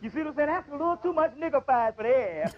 You 0.00 0.10
see 0.10 0.18
what 0.18 0.28
I'm 0.28 0.36
saying? 0.36 0.48
That's 0.48 0.68
a 0.68 0.72
little 0.72 0.96
too 0.96 1.12
much 1.12 1.34
nigger 1.36 1.64
for 1.64 2.02
their 2.02 2.44
ass. 2.44 2.54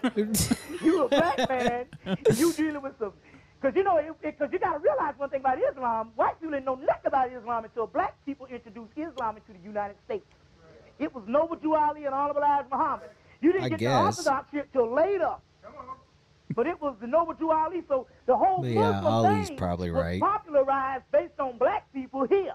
you 0.83 1.03
a 1.05 1.09
black 1.09 1.49
man, 1.49 1.85
and 2.05 2.37
you 2.37 2.53
dealing 2.53 2.81
with 2.81 2.93
some. 2.99 3.13
Because 3.59 3.75
you 3.75 3.83
know, 3.83 3.99
because 4.21 4.49
you 4.51 4.59
got 4.59 4.73
to 4.73 4.79
realize 4.79 5.13
one 5.17 5.29
thing 5.29 5.39
about 5.39 5.57
Islam. 5.59 6.11
White 6.15 6.39
people 6.39 6.51
didn't 6.53 6.65
know 6.65 6.75
nothing 6.75 7.05
about 7.07 7.31
Islam 7.31 7.63
until 7.63 7.87
black 7.87 8.15
people 8.25 8.45
introduced 8.47 8.91
Islam 8.95 9.37
into 9.37 9.59
the 9.59 9.63
United 9.63 9.95
States. 10.05 10.25
It 10.99 11.13
was 11.13 11.23
Noble 11.27 11.57
Ali 11.75 12.05
and 12.05 12.13
Honorable 12.13 12.41
Elijah 12.41 12.67
Muhammad. 12.71 13.09
You 13.41 13.51
didn't 13.53 13.65
I 13.65 13.69
get 13.69 13.79
guess. 13.79 14.23
the 14.23 14.31
Orthodox 14.31 14.51
shit 14.51 14.71
till 14.71 14.93
later. 14.93 15.33
But 16.55 16.67
it 16.67 16.79
was 16.81 16.95
the 16.99 17.07
Noble 17.07 17.33
Drew 17.33 17.51
Ali, 17.51 17.81
so 17.87 18.07
the 18.25 18.35
whole 18.35 18.65
Yeah, 18.65 18.99
Muslim 19.01 19.13
Ali's 19.13 19.47
thing 19.47 19.57
probably 19.57 19.89
was 19.89 20.03
right. 20.03 20.19
popularized 20.21 21.05
based 21.11 21.39
on 21.39 21.57
black 21.57 21.91
people 21.93 22.27
here. 22.27 22.53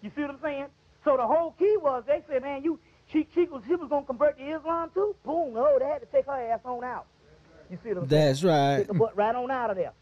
You 0.00 0.10
see 0.16 0.22
what 0.22 0.30
I'm 0.30 0.38
saying? 0.42 0.66
So 1.04 1.16
the 1.16 1.26
whole 1.26 1.52
key 1.58 1.76
was 1.80 2.02
they 2.06 2.22
said, 2.28 2.42
man, 2.42 2.64
you 2.64 2.80
she 3.12 3.26
she 3.34 3.44
was 3.44 3.62
she 3.66 3.74
was 3.74 3.88
gonna 3.88 4.06
convert 4.06 4.38
to 4.38 4.44
Islam 4.44 4.90
too. 4.94 5.14
Boom, 5.24 5.54
oh, 5.56 5.76
they 5.78 5.86
had 5.86 6.00
to 6.00 6.06
take 6.06 6.26
her 6.26 6.32
ass 6.32 6.60
on 6.64 6.84
out. 6.84 7.06
You 7.70 7.78
see 7.82 7.90
what 7.90 7.98
I'm 8.04 8.08
saying? 8.08 8.26
That's 8.26 8.44
right. 8.44 8.76
Take 8.78 8.86
the 8.88 8.94
butt 8.94 9.16
right 9.16 9.34
on 9.34 9.50
out 9.50 9.70
of 9.70 9.76
there. 9.76 9.92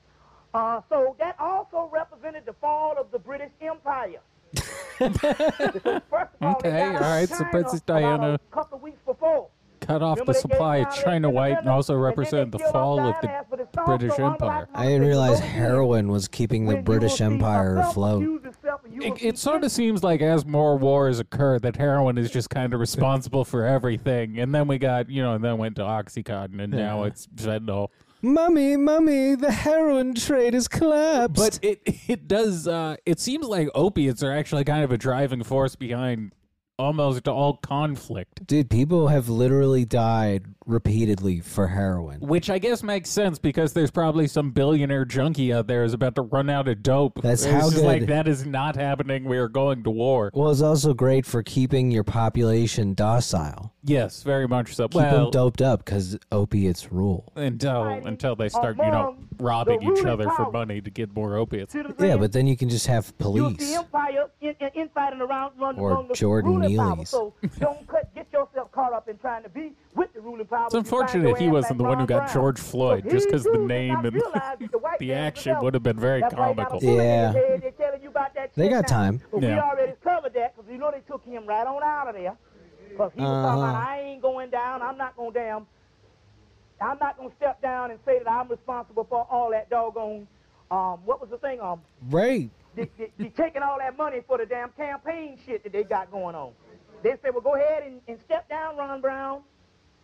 Uh, 0.55 0.81
so 0.89 1.15
that 1.19 1.37
also 1.39 1.91
represented 1.93 2.45
the 2.47 2.55
fall 2.55 2.97
of 2.99 3.11
the 3.11 3.19
British 3.19 3.51
Empire. 3.61 4.21
First 4.99 5.13
of 5.13 6.03
all, 6.41 6.57
Okay, 6.57 6.71
they 6.71 6.79
got 6.79 7.03
all 7.03 7.11
right, 7.11 7.29
so 7.29 7.45
Princess 7.45 7.81
Diana 7.83 8.35
a 8.35 8.55
couple 8.55 8.77
of 8.77 8.83
weeks 8.83 9.01
before. 9.05 9.49
Cut 9.89 10.03
off 10.03 10.23
the 10.27 10.35
supply 10.35 10.77
of 10.77 10.95
China 10.95 11.31
white 11.31 11.59
and 11.61 11.69
also 11.69 11.95
represented 11.95 12.53
the 12.53 12.59
fall 12.59 13.01
of 13.01 13.17
the 13.23 13.31
ass, 13.31 13.47
but 13.49 13.61
it's 13.61 13.79
also 13.79 13.97
British 13.97 14.19
Empire. 14.19 14.69
I 14.75 14.85
didn't 14.85 15.09
realize 15.09 15.39
heroin 15.41 16.09
was 16.09 16.29
keeping 16.29 16.67
the 16.67 16.77
British 16.77 17.23
Empire 17.23 17.79
afloat. 17.79 18.23
self-accused 18.23 18.45
itself 18.45 18.81
and 18.85 18.93
you 18.93 19.01
will 19.01 19.17
It, 19.17 19.23
it 19.23 19.39
sort 19.39 19.65
of 19.65 19.73
seems 19.73 20.05
like 20.05 20.21
as 20.21 20.45
more 20.45 20.77
wars 20.77 21.21
occur, 21.21 21.59
that 21.61 21.77
heroin 21.77 22.19
is 22.19 22.31
just 22.31 22.51
kind 22.51 22.75
of 22.75 22.81
responsible 22.81 23.47
for 23.47 23.65
everything. 23.65 24.39
And 24.39 24.55
then 24.55 24.69
we 24.69 24.77
got, 24.77 25.09
you 25.09 25.23
know, 25.23 25.33
and 25.33 25.43
then 25.43 25.57
went 25.57 25.77
to 25.77 25.83
Oxycontin, 25.83 26.63
and 26.63 26.71
now 26.71 27.05
it's 27.05 27.27
fentanyl. 27.29 27.89
Mummy, 28.21 28.77
mummy, 28.77 29.37
the 29.37 29.53
heroin 29.53 30.15
trade 30.15 30.53
has 30.53 30.69
collapsed. 30.69 31.37
But 31.37 31.61
it 31.63 31.81
it 32.09 32.29
does. 32.29 32.69
Uh, 32.69 32.97
it 33.07 33.21
seems 33.21 33.47
like 33.47 33.71
opiates 33.75 34.23
are 34.23 34.33
actually 34.33 34.65
kind 34.65 34.85
of 34.85 34.93
a 34.93 34.99
driving 34.99 35.45
force 35.45 35.77
behind 35.77 36.33
almost 36.79 37.27
all 37.29 37.57
conflict. 37.57 38.47
Dude, 38.47 38.71
people 38.71 39.09
have 39.09 39.29
literally 39.29 39.85
died 39.85 40.45
repeatedly 40.69 41.41
for 41.41 41.67
heroin. 41.67 42.21
Which 42.21 42.51
I 42.51 42.59
guess 42.59 42.83
makes 42.83 43.11
sense 43.11 43.39
because 43.39 43.73
there's 43.73 43.91
probably 43.91 44.27
some 44.29 44.51
billionaire 44.51 45.05
junkie 45.05 45.53
out 45.53 45.67
there 45.67 45.83
who's 45.83 45.95
about 45.95 46.15
to 46.17 46.23
run 46.23 46.51
out 46.51 46.69
of 46.69 46.83
dope. 46.83 47.21
That's 47.23 47.45
It's 47.45 47.53
how 47.53 47.71
just 47.71 47.83
like 47.83 48.01
good- 48.01 48.09
that 48.11 48.29
is 48.29 48.47
not 48.47 48.77
happening. 48.77 49.25
We 49.25 49.39
are 49.39 49.49
going 49.49 49.83
to 49.85 49.91
war. 49.91 50.31
Well, 50.35 50.51
it's 50.51 50.63
also 50.63 50.95
great 50.95 51.27
for 51.27 51.43
keeping 51.43 51.91
your 51.91 52.05
population 52.05 52.95
docile. 52.95 53.73
Yes, 53.83 54.23
very 54.23 54.47
much 54.47 54.75
so. 54.75 54.89
Keep 54.89 54.97
well, 55.01 55.23
them 55.25 55.31
doped 55.31 55.63
up 55.63 55.85
because 55.85 56.19
opiates 56.31 56.93
rule. 56.93 57.33
until 57.37 57.85
until 57.85 58.37
they 58.37 58.49
start, 58.51 58.77
you 58.77 58.85
know, 58.85 59.17
robbing 59.39 59.83
each 59.83 60.05
other 60.05 60.29
for 60.31 60.51
money 60.51 60.81
to 60.81 60.91
get 60.91 61.15
more 61.15 61.37
opiates. 61.37 61.73
See 61.73 61.79
what 61.79 61.99
I'm 61.99 62.05
Yeah, 62.05 62.17
but 62.17 62.33
then 62.33 62.47
you 62.47 62.57
can 62.57 62.69
just 62.69 62.87
have 62.87 63.17
police. 63.19 63.61
in, 64.41 65.21
around 65.23 65.79
Or 65.79 66.07
Jordan. 66.15 66.61
Neely's. 66.61 67.09
So 67.09 67.33
don't 67.59 67.87
cut, 67.87 68.15
get 68.15 68.27
yourself 68.33 68.71
caught 68.73 68.93
up 68.93 69.09
in 69.09 69.17
trying 69.19 69.43
to 69.45 69.49
be 69.49 69.73
with 69.95 70.13
the 70.13 70.21
ruling 70.21 70.47
power. 70.47 70.58
It's 70.67 70.75
unfortunate 70.75 71.39
he 71.39 71.49
wasn't 71.49 71.79
the 71.79 71.85
one 71.85 71.99
who 71.99 72.07
got 72.07 72.33
George 72.33 72.59
Floyd, 72.59 73.05
just 73.09 73.27
because 73.27 73.45
the 73.45 73.59
name 73.59 74.05
and 74.05 74.15
the 74.99 75.13
action 75.13 75.57
would 75.61 75.75
have 75.75 75.83
been 75.83 75.99
very 75.99 76.23
comical. 76.23 76.83
Yeah. 76.83 77.33
They're 77.33 77.71
telling 77.73 78.03
you 78.03 78.09
about 78.09 78.35
that 78.35 78.55
They 78.55 78.65
shit 78.65 78.73
got 78.73 78.89
time. 78.89 79.21
But 79.31 79.41
we 79.41 79.47
Yeah. 79.49 79.61
already 79.61 79.93
covered 80.03 80.35
that 80.35 80.57
because 80.57 80.71
you 80.71 80.79
know 80.79 80.91
they 80.91 81.01
took 81.01 81.25
him 81.25 81.47
right 81.47 81.67
on 81.67 81.83
out 81.83 82.09
of 82.09 82.15
there. 82.15 82.37
Because 82.91 83.13
he 83.15 83.21
was 83.21 83.29
talking 83.45 83.61
about, 83.63 83.75
Uh-huh. 83.75 83.87
I 83.89 84.01
ain't 84.01 84.23
going 84.23 84.51
down, 84.51 84.83
I'm 84.83 84.97
not 84.97 85.17
going 85.17 85.33
down. 85.33 85.67
I'm 86.81 86.99
not 86.99 87.17
going 87.17 87.31
to 87.31 87.37
step 87.37 87.61
down 87.61 87.91
and 87.91 87.99
say 88.05 88.19
that 88.19 88.31
I'm 88.31 88.49
responsible 88.49 89.05
for 89.05 89.27
all 89.31 89.51
that 89.51 89.69
doggone, 89.69 90.27
um, 90.71 90.99
what 91.05 91.21
was 91.21 91.31
the 91.31 91.39
thing? 91.39 91.61
Um, 91.61 91.81
Right. 92.09 92.51
they, 92.75 92.89
they, 92.97 93.11
they 93.19 93.29
taking 93.31 93.63
all 93.63 93.79
that 93.79 93.97
money 93.97 94.21
for 94.27 94.39
the 94.39 94.47
damn 94.47 94.71
campaign 94.71 95.39
shit 95.45 95.65
that 95.65 95.73
they 95.73 95.83
got 95.85 96.11
going 96.11 96.35
on. 96.37 96.53
They 97.03 97.15
said, 97.23 97.33
well, 97.33 97.41
go 97.43 97.55
ahead 97.55 97.83
and, 97.85 98.01
and 98.09 98.21
step 98.21 98.49
down, 98.49 98.77
Ron 98.77 99.01
Brown. 99.01 99.43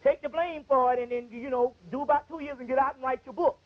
Take 0.05 0.21
the 0.23 0.29
blame 0.29 0.65
for 0.69 0.93
it, 0.93 0.99
and 1.03 1.11
then, 1.11 1.29
you 1.31 1.49
know, 1.49 1.75
do 1.91 2.03
about 2.03 2.29
two 2.29 2.41
years 2.41 2.57
and 2.61 2.69
get 2.69 2.79
out 2.79 2.95
and 2.95 3.03
write 3.03 3.21
your 3.25 3.33
book. 3.33 3.59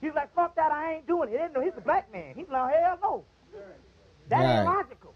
He's 0.00 0.12
like, 0.14 0.34
fuck 0.34 0.54
that, 0.56 0.72
I 0.72 0.94
ain't 0.94 1.06
doing 1.06 1.28
it. 1.28 1.32
They 1.32 1.38
didn't 1.38 1.54
know 1.54 1.62
he's 1.62 1.72
a 1.76 1.80
black 1.80 2.12
man. 2.12 2.34
He's 2.36 2.48
like, 2.50 2.74
hell 2.74 2.98
no. 3.02 3.24
That 4.28 4.58
ain't 4.58 4.66
logical. 4.66 5.14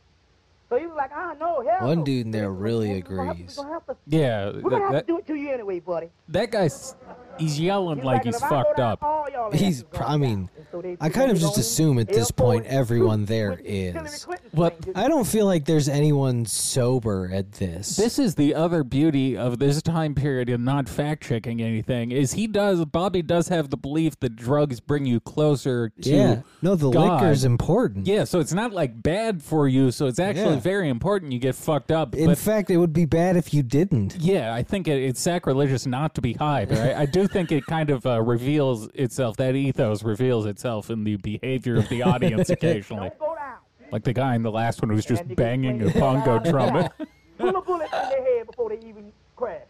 So 0.68 0.76
he 0.78 0.87
was 0.87 0.96
like, 0.96 1.11
ah, 1.14 1.35
no, 1.38 1.64
hell 1.68 1.87
One 1.87 2.02
dude 2.02 2.26
in 2.26 2.32
there 2.32 2.50
really 2.50 2.88
We're 2.94 3.16
gonna 3.16 3.25
have 3.26 3.37
to- 3.37 3.42
agrees. 3.42 3.56
We're 3.58 3.62
gonna 3.64 3.75
have 3.75 3.87
to, 3.87 3.96
Yeah, 4.08 4.50
we're 4.50 4.70
gonna 4.70 4.85
have 4.85 4.92
that, 4.94 5.06
to 5.06 5.12
do 5.12 5.18
it 5.18 5.26
to 5.28 5.35
you 5.37 5.50
anyway, 5.52 5.78
buddy. 5.80 6.08
that 6.28 6.50
guy's 6.50 6.96
he's 7.38 7.61
yelling 7.61 7.96
He's 7.99 8.04
like 8.04 8.25
and 8.25 8.35
he's 8.35 8.37
if 8.37 8.42
I 8.44 8.49
go 8.49 8.62
fucked 8.64 8.80
up. 8.80 9.52
He's 9.52 9.62
asses 9.62 9.82
pr- 9.85 9.99
gonna 10.00 10.14
I 10.14 10.16
mean, 10.16 10.44
die. 10.46 10.50
And 10.56 10.66
so 10.73 10.82
they 10.82 10.96
I 11.00 11.08
kind 11.11 11.30
of 11.30 11.38
just 11.38 11.58
assume 11.58 11.99
at 12.00 12.08
this 12.08 12.30
point 12.32 12.66
everyone 12.66 13.26
there 13.26 13.52
is. 13.52 13.92
there 13.94 14.02
with 14.02 14.02
Hillary 14.02 14.06
is. 14.08 14.25
Clinton 14.25 14.50
What- 14.52 14.76
I 14.96 15.06
don't 15.08 15.26
feel 15.26 15.46
like 15.46 15.66
there's 15.66 15.88
anyone 15.88 16.46
sober 16.46 17.30
at 17.32 17.52
this. 17.52 17.96
This 17.96 18.18
is 18.18 18.35
the 18.35 18.54
other 18.54 18.82
beauty 18.82 19.37
of 19.37 19.58
this 19.58 19.80
time 19.82 20.14
period 20.14 20.49
and 20.49 20.64
not 20.64 20.88
fact 20.88 21.23
checking 21.25 21.61
anything 21.62 22.11
is 22.11 22.32
he 22.32 22.46
does 22.46 22.85
Bobby 22.87 23.23
does 23.23 23.49
have 23.49 23.70
the 23.70 23.76
belief 23.76 24.18
that 24.20 24.35
drugs 24.35 24.80
bring 24.80 25.06
you 25.06 25.20
closer 25.20 25.90
to 26.02 26.11
yeah. 26.11 26.40
No, 26.62 26.75
the 26.75 26.90
God. 26.90 27.20
liquor's 27.20 27.44
important. 27.44 28.06
Yeah, 28.06 28.25
so 28.25 28.40
it's 28.40 28.52
not 28.54 28.73
like 28.73 29.02
bad 29.02 29.42
for 29.42 29.68
you, 29.68 29.90
so 29.92 30.06
it's 30.06 30.18
actually 30.18 30.55
Yeah. 30.56 30.60
very 30.62 30.88
important 30.88 31.32
you 31.32 31.38
get 31.38 31.54
fucked 31.54 31.90
up. 31.90 32.14
In 32.14 32.26
but 32.26 32.38
fact, 32.38 32.70
it 32.70 32.76
would 32.76 32.92
be 32.92 33.04
bad 33.04 33.36
if 33.36 33.54
you 33.54 33.62
didn't. 33.62 34.16
yeah, 34.16 34.54
I 34.54 34.62
think 34.62 34.88
it, 34.88 35.02
it's 35.02 35.20
sacrilegious 35.20 35.86
not 35.86 36.14
to 36.16 36.20
be 36.20 36.32
high, 36.34 36.64
but 36.64 36.78
I, 36.78 37.02
I 37.02 37.06
do 37.06 37.26
think 37.28 37.52
it 37.52 37.64
kind 37.66 37.90
of 37.90 38.04
uh, 38.06 38.20
reveals 38.22 38.88
itself. 38.94 39.36
That 39.36 39.54
ethos 39.54 40.02
reveals 40.02 40.46
itself 40.46 40.90
in 40.90 41.04
the 41.04 41.16
behavior 41.16 41.76
of 41.76 41.88
the 41.88 42.02
audience 42.02 42.50
occasionally. 42.50 43.10
Don't 43.10 43.18
go 43.18 43.34
down. 43.36 43.56
Like 43.92 44.04
the 44.04 44.12
guy 44.12 44.34
in 44.34 44.42
the 44.42 44.50
last 44.50 44.82
one 44.82 44.88
who 44.90 44.96
was 44.96 45.04
just 45.06 45.22
And 45.22 45.30
they 45.30 45.34
get 45.34 45.44
banging 45.44 45.80
a 45.82 45.90
swinged 45.90 46.00
bongo 46.00 46.25
down 46.26 46.36
and 46.38 46.50
drum. 46.50 46.75
down. 46.75 46.90
Pull 47.38 47.56
a 47.56 47.60
bullet 47.62 47.84
in 47.92 48.08
their 48.10 48.25
head 48.38 48.46
before 48.46 48.70
they 48.70 48.78
even 48.86 49.12
crash. 49.36 49.60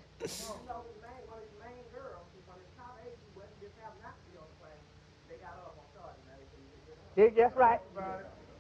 Yeah, 7.17 7.29
that's 7.35 7.57
right. 7.57 7.81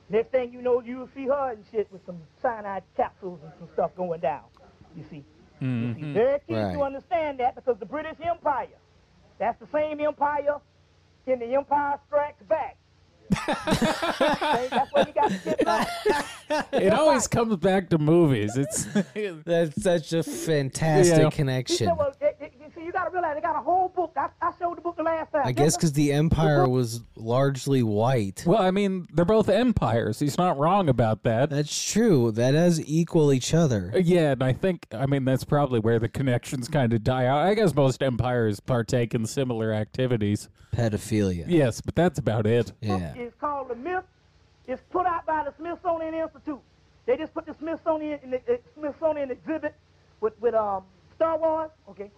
Next 0.08 0.30
thing 0.30 0.52
you 0.52 0.62
know, 0.62 0.80
you'll 0.80 1.08
see 1.14 1.26
her 1.26 1.50
and 1.52 1.64
shit 1.70 1.90
with 1.90 2.04
some 2.06 2.18
cyanide 2.40 2.84
capsules 2.96 3.40
and 3.42 3.52
some 3.58 3.68
stuff 3.74 3.90
going 3.96 4.20
down. 4.20 4.42
You 4.96 5.04
see. 5.10 5.16
You 5.16 5.94
see. 5.94 6.00
Mm-hmm. 6.00 6.12
Very 6.14 6.38
key 6.46 6.54
Right. 6.54 6.74
to 6.74 6.82
understand 6.82 7.40
that 7.40 7.54
because 7.56 7.76
the 7.78 7.86
British 7.86 8.16
Empire, 8.24 8.68
that's 9.38 9.58
the 9.58 9.66
same 9.72 10.00
empire 10.00 10.60
in 11.26 11.38
the 11.40 11.54
Empire 11.54 11.98
Strikes 12.06 12.42
Back. 12.48 12.76
that's 13.46 14.92
where 14.92 15.06
you 15.08 15.12
got 15.12 15.30
the 15.30 15.38
shit 15.42 15.60
from. 15.64 16.80
It 16.80 16.92
always 16.92 17.26
comes 17.26 17.56
back 17.56 17.88
to 17.90 17.98
movies. 17.98 18.56
It's 18.56 18.84
That's 19.44 19.82
such 19.82 20.12
a 20.12 20.22
fantastic 20.46 21.18
Yeah. 21.18 21.24
He 21.24 21.30
connection. 21.30 21.76
said, 21.88 21.96
well, 21.98 22.05
it, 22.05 22.05
it, 22.05 22.05
you 23.26 23.32
see, 23.34 23.36
you 23.36 23.42
got 23.42 23.54
to 23.54 23.56
realize 23.56 23.56
they 23.56 23.56
got 23.56 23.56
a 23.56 23.62
whole 23.62 23.88
book. 23.88 24.12
I, 24.16 24.28
I 24.40 24.52
showed 24.58 24.76
the 24.76 24.80
book 24.80 24.96
the 24.96 25.02
last 25.02 25.32
time. 25.32 25.42
I 25.44 25.52
guess 25.52 25.76
because 25.76 25.92
the 25.92 26.12
empire 26.12 26.68
was 26.68 27.02
largely 27.16 27.82
white. 27.82 28.44
well, 28.46 28.60
I 28.60 28.70
mean, 28.70 29.08
they're 29.12 29.24
both 29.24 29.48
empires. 29.48 30.18
He's 30.18 30.38
not 30.38 30.58
wrong 30.58 30.88
about 30.88 31.22
that. 31.24 31.50
That's 31.50 31.92
true. 31.92 32.30
That 32.32 32.52
does 32.52 32.80
equal 32.80 33.32
each 33.32 33.54
other. 33.54 33.92
Yeah, 33.94 34.32
and 34.32 34.42
I 34.42 34.52
think 34.52 34.86
I 34.92 35.06
mean 35.06 35.24
that's 35.24 35.44
probably 35.44 35.80
where 35.80 35.98
the 35.98 36.08
connections 36.08 36.68
kind 36.68 36.92
of 36.92 37.02
die 37.04 37.26
out. 37.26 37.38
I 37.38 37.54
guess 37.54 37.74
most 37.74 38.02
empires 38.02 38.60
partake 38.60 39.14
in 39.14 39.26
similar 39.26 39.72
activities. 39.72 40.48
Pedophilia. 40.74 41.44
Yes, 41.48 41.80
but 41.80 41.94
that's 41.94 42.18
about 42.18 42.46
it. 42.46 42.72
Yeah. 42.80 43.14
It's 43.16 43.34
called 43.40 43.68
The 43.68 43.74
Myth. 43.76 44.04
It's 44.66 44.82
put 44.90 45.06
out 45.06 45.24
by 45.26 45.44
the 45.44 45.54
Smithsonian 45.56 46.14
Institute. 46.14 46.60
They 47.06 47.16
just 47.16 47.32
put 47.32 47.46
the 47.46 47.54
Smithsonian 47.58 48.18
in 48.22 48.30
the 48.30 48.38
uh, 48.38 48.56
Smithsonian 48.74 49.30
exhibit 49.30 49.74
with, 50.20 50.34
with 50.40 50.54
um 50.54 50.82
Star 51.14 51.38
Wars. 51.38 51.70
Okay. 51.88 52.10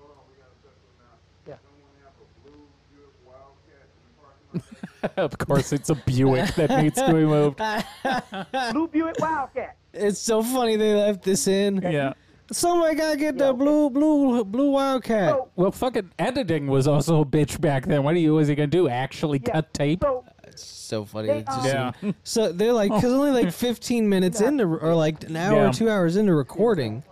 of 5.17 5.37
course, 5.39 5.73
it's 5.73 5.91
a 5.91 5.95
Buick 5.95 6.55
that 6.55 6.71
needs 6.83 6.97
to 7.01 7.07
be 7.09 7.25
moved. 7.25 7.59
Blue 8.73 8.89
Buick 8.89 9.19
Wildcat. 9.19 9.77
It's 9.93 10.19
so 10.19 10.43
funny 10.43 10.77
they 10.77 10.95
left 10.95 11.23
this 11.23 11.47
in. 11.49 11.81
Yeah. 11.83 12.13
Somebody 12.51 12.95
gotta 12.95 13.19
get 13.19 13.37
the 13.37 13.53
blue, 13.53 13.91
blue, 13.91 14.43
blue 14.43 14.71
wildcat. 14.71 15.31
So, 15.33 15.49
Well, 15.55 15.71
fucking 15.71 16.13
editing 16.19 16.67
was 16.67 16.89
also 16.89 17.21
a 17.21 17.25
bitch 17.27 17.61
back 17.61 17.85
then. 17.85 18.03
What 18.05 18.15
are 18.15 18.19
you? 18.19 18.33
Was 18.35 18.49
he 18.49 18.55
gonna 18.55 18.67
do? 18.69 18.89
Actually 18.89 19.39
yeah. 19.45 19.53
cut 19.53 19.75
tape? 19.75 20.01
So 20.03 20.25
It's 20.45 20.65
so 20.65 21.05
funny. 21.05 21.29
They, 21.29 21.39
It's 21.41 21.55
just- 21.57 21.67
Yeah. 21.67 21.93
Um, 22.03 22.15
so 22.25 22.51
they're 22.51 22.73
like, 22.73 22.91
because 22.91 23.13
only 23.13 23.33
like 23.33 23.53
15 23.53 24.09
minutes 24.09 24.41
into, 24.41 24.65
or 24.65 24.95
like 24.95 25.25
an 25.25 25.37
hour 25.37 25.57
Yeah. 25.57 25.69
or 25.69 25.73
two 25.75 25.91
hours 25.91 26.17
into 26.17 26.33
recording, 26.35 27.03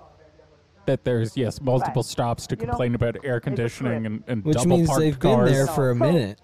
that 0.86 1.04
there's 1.04 1.36
yes 1.36 1.60
multiple 1.60 2.00
Right. 2.00 2.04
stops 2.06 2.46
to 2.46 2.56
You 2.58 2.62
know, 2.64 2.70
complain 2.70 2.94
about 2.94 3.16
air 3.22 3.38
conditioning 3.40 4.06
and, 4.06 4.24
and 4.28 4.42
which 4.42 4.56
double 4.56 4.68
means 4.78 4.88
parked 4.88 5.00
they've 5.00 5.18
cars. 5.18 5.50
been 5.50 5.52
there 5.52 5.66
for 5.66 5.90
a 5.90 5.94
So- 5.94 5.98
minute. 5.98 6.38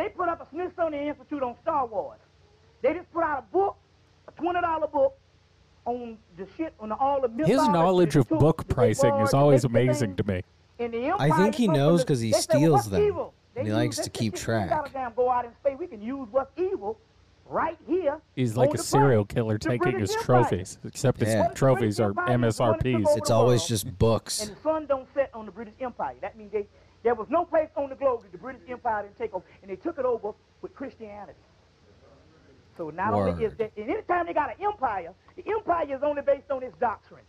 They 0.00 0.08
put 0.08 0.28
up 0.28 0.40
a 0.40 0.46
Smithsonian 0.50 1.08
Institute 1.08 1.42
on 1.42 1.54
Star 1.62 1.86
Wars. 1.86 2.18
They 2.82 2.94
just 2.94 3.12
put 3.12 3.22
out 3.22 3.38
a 3.40 3.52
book, 3.52 3.76
a 4.28 4.32
twenty 4.32 4.60
dollar 4.60 4.86
book 4.86 5.14
on 5.84 6.16
the 6.36 6.46
shit 6.56 6.72
on 6.80 6.88
the, 6.90 6.94
all 6.96 7.20
the 7.20 7.44
His 7.44 7.56
knowledge 7.68 8.16
of 8.16 8.28
book 8.28 8.58
took- 8.58 8.68
that 8.68 8.68
they 8.68 8.74
pricing 8.74 9.14
is 9.16 9.34
always 9.34 9.64
amazing 9.64 10.16
to 10.16 10.24
me. 10.24 10.42
I 10.78 11.30
think 11.36 11.54
he 11.54 11.68
knows 11.68 12.02
because 12.02 12.20
he 12.20 12.30
they 12.32 12.38
said, 12.38 12.54
well, 12.54 12.78
steals 12.78 12.90
them, 12.90 13.02
evil? 13.02 13.34
They 13.54 13.60
and 13.60 13.68
he 13.68 13.74
likes 13.74 13.98
to 13.98 14.08
keep 14.08 14.36
shit, 14.36 14.48
You 14.48 14.54
gotta 14.68 14.68
track. 14.68 14.92
damn 14.94 15.12
go 15.14 15.28
out 15.30 15.44
in 15.44 15.50
space. 15.60 15.76
We 15.78 15.86
can 15.86 16.00
use 16.00 16.26
what's 16.30 16.50
evil 16.56 16.98
right 17.46 17.76
here. 17.86 18.18
He's 18.36 18.56
like 18.56 18.72
a 18.72 18.78
serial 18.78 19.24
killer 19.26 19.58
taking 19.58 19.98
his 19.98 20.10
Empire. 20.12 20.24
trophies, 20.24 20.78
except 20.84 21.20
his 21.20 21.34
Yeah. 21.34 21.48
trophies 21.48 22.00
are 22.00 22.14
British 22.14 22.32
Empire 22.32 22.48
is 22.48 22.56
the 22.56 22.62
one 22.62 22.72
that 22.72 22.78
took 22.78 22.86
MSRPs. 22.86 23.16
It's 23.18 23.30
always 23.30 23.66
just 23.66 23.98
books. 23.98 24.46
And 24.46 24.56
the 24.56 24.60
sun 24.62 24.86
don't 24.86 25.06
set 25.12 25.30
on 25.34 25.44
the 25.46 25.52
British 25.52 25.74
Empire. 25.80 26.14
That 26.22 26.38
means 26.38 26.52
they, 26.52 26.66
there 27.02 27.14
was 27.14 27.28
no 27.30 27.44
place 27.44 27.68
on 27.76 27.88
the 27.88 27.96
globe 27.96 28.22
that 28.22 28.32
the 28.32 28.38
British 28.38 28.62
Empire 28.68 29.04
didn't 29.04 29.18
take 29.18 29.34
over, 29.34 29.44
and 29.62 29.70
they 29.70 29.76
took 29.76 29.98
it 29.98 30.04
over 30.04 30.32
with 30.62 30.74
Christianity. 30.74 31.38
So 32.76 32.90
not 32.90 33.12
only 33.14 33.32
is 33.44 33.52
Word. 33.52 33.58
that, 33.58 33.72
and 33.76 33.90
anytime 33.90 34.26
they 34.26 34.32
got 34.32 34.50
an 34.50 34.64
empire, 34.64 35.12
the 35.36 35.44
empire 35.50 35.94
is 35.94 36.02
only 36.02 36.22
based 36.22 36.50
on 36.50 36.62
its 36.62 36.76
doctrine. 36.78 37.24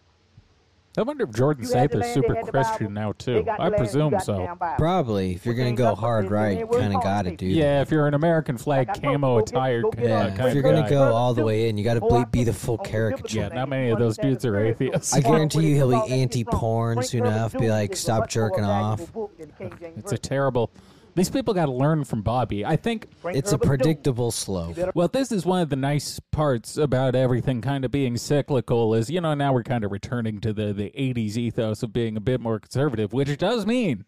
I 0.98 1.04
wonder 1.04 1.24
if 1.24 1.32
Jordan 1.32 1.64
You 1.66 1.74
had 1.74 1.90
the 1.92 2.04
super 2.04 2.34
they 2.34 2.36
had 2.40 2.46
the 2.48 2.52
Christian 2.52 2.94
now 2.94 3.14
too. 3.14 3.46
I 3.58 3.70
presume 3.70 4.20
so. 4.20 4.58
Probably, 4.78 5.36
if 5.36 5.46
you're 5.46 5.56
gonna 5.56 5.72
go 5.72 5.96
hard 5.96 6.26
they- 6.26 6.30
they 6.30 6.34
right, 6.36 6.58
ain't 6.60 6.70
worth 6.70 6.82
kind 6.82 6.94
of 6.96 7.02
got 7.02 7.22
to 7.24 7.32
it. 7.32 7.38
do 7.38 7.46
Yeah, 7.46 7.82
if 7.82 7.92
you're 7.92 8.08
an 8.08 8.14
American 8.14 8.58
flag 8.58 8.90
Like 8.90 8.98
I 8.98 9.00
told 9.00 9.04
you, 9.06 9.12
camo 9.18 9.38
attire, 9.38 9.42
get- 9.44 9.60
tired 9.60 9.84
go 9.84 9.90
get, 9.92 9.98
kind 9.98 10.10
Yeah, 10.38 10.44
uh, 10.44 10.48
if 10.48 10.54
you're 10.54 10.64
gonna 10.64 10.90
go 10.90 11.14
all 11.14 11.34
the 11.34 11.46
way 11.46 11.70
in, 11.70 11.78
you 11.78 11.86
got 11.86 11.94
to 11.94 12.28
be, 12.32 12.44
the 12.44 12.52
full 12.52 12.78
caricature. 12.78 13.40
Yeah, 13.40 13.48
not 13.50 13.70
many 13.70 13.90
of 13.90 14.00
those 14.00 14.18
dudes 14.18 14.44
are 14.46 14.60
atheists. 14.60 15.14
I 15.16 15.22
guarantee 15.22 15.70
you 15.70 15.76
he'll 15.76 15.88
be 15.90 15.96
All 15.96 16.02
that 16.02 16.10
shit 16.10 16.18
anti-porn 16.20 17.04
soon 17.04 17.26
enough, 17.26 17.54
be 17.58 17.70
like, 17.70 17.92
Dooms 17.92 18.00
is 18.00 18.00
a 18.00 18.04
"Stop 18.04 18.30
jerking 18.30 18.66
off." 18.66 19.14
book 19.14 19.38
than 19.38 19.50
King 19.58 19.74
James 19.80 19.98
It's 19.98 20.12
a 20.12 20.18
terrible. 20.18 20.72
These 21.16 21.30
people 21.30 21.54
got 21.54 21.66
to 21.66 21.72
learn 21.72 22.04
from 22.04 22.22
Bobby. 22.22 22.66
I 22.66 22.76
think. 22.76 23.08
Frank 23.22 23.38
It's 23.38 23.52
a 23.52 23.56
Herbert 23.56 23.66
Dooms. 23.66 23.78
predictable 23.78 24.32
slope. 24.32 24.78
Well, 24.96 25.08
this 25.08 25.32
is 25.32 25.46
one 25.46 25.62
of 25.62 25.70
the 25.70 25.76
nice 25.76 26.20
parts 26.32 26.78
about 26.78 27.16
everything 27.16 27.62
kind 27.62 27.84
of 27.84 27.92
being 27.92 28.18
cyclical. 28.18 28.94
Is 28.94 29.10
you 29.10 29.22
know 29.22 29.34
now 29.34 29.54
we're 29.54 29.64
kind 29.64 29.84
of 29.84 29.92
returning 29.92 30.40
to 30.42 30.54
the 30.54 30.74
the 30.74 30.92
'80s 30.98 31.38
ethos 31.38 31.84
of 31.84 31.92
being 31.94 32.16
a 32.18 32.22
bit 32.22 32.40
more 32.40 32.60
conservative, 32.60 33.14
which 33.14 33.38
does 33.38 33.66
mean 33.66 34.06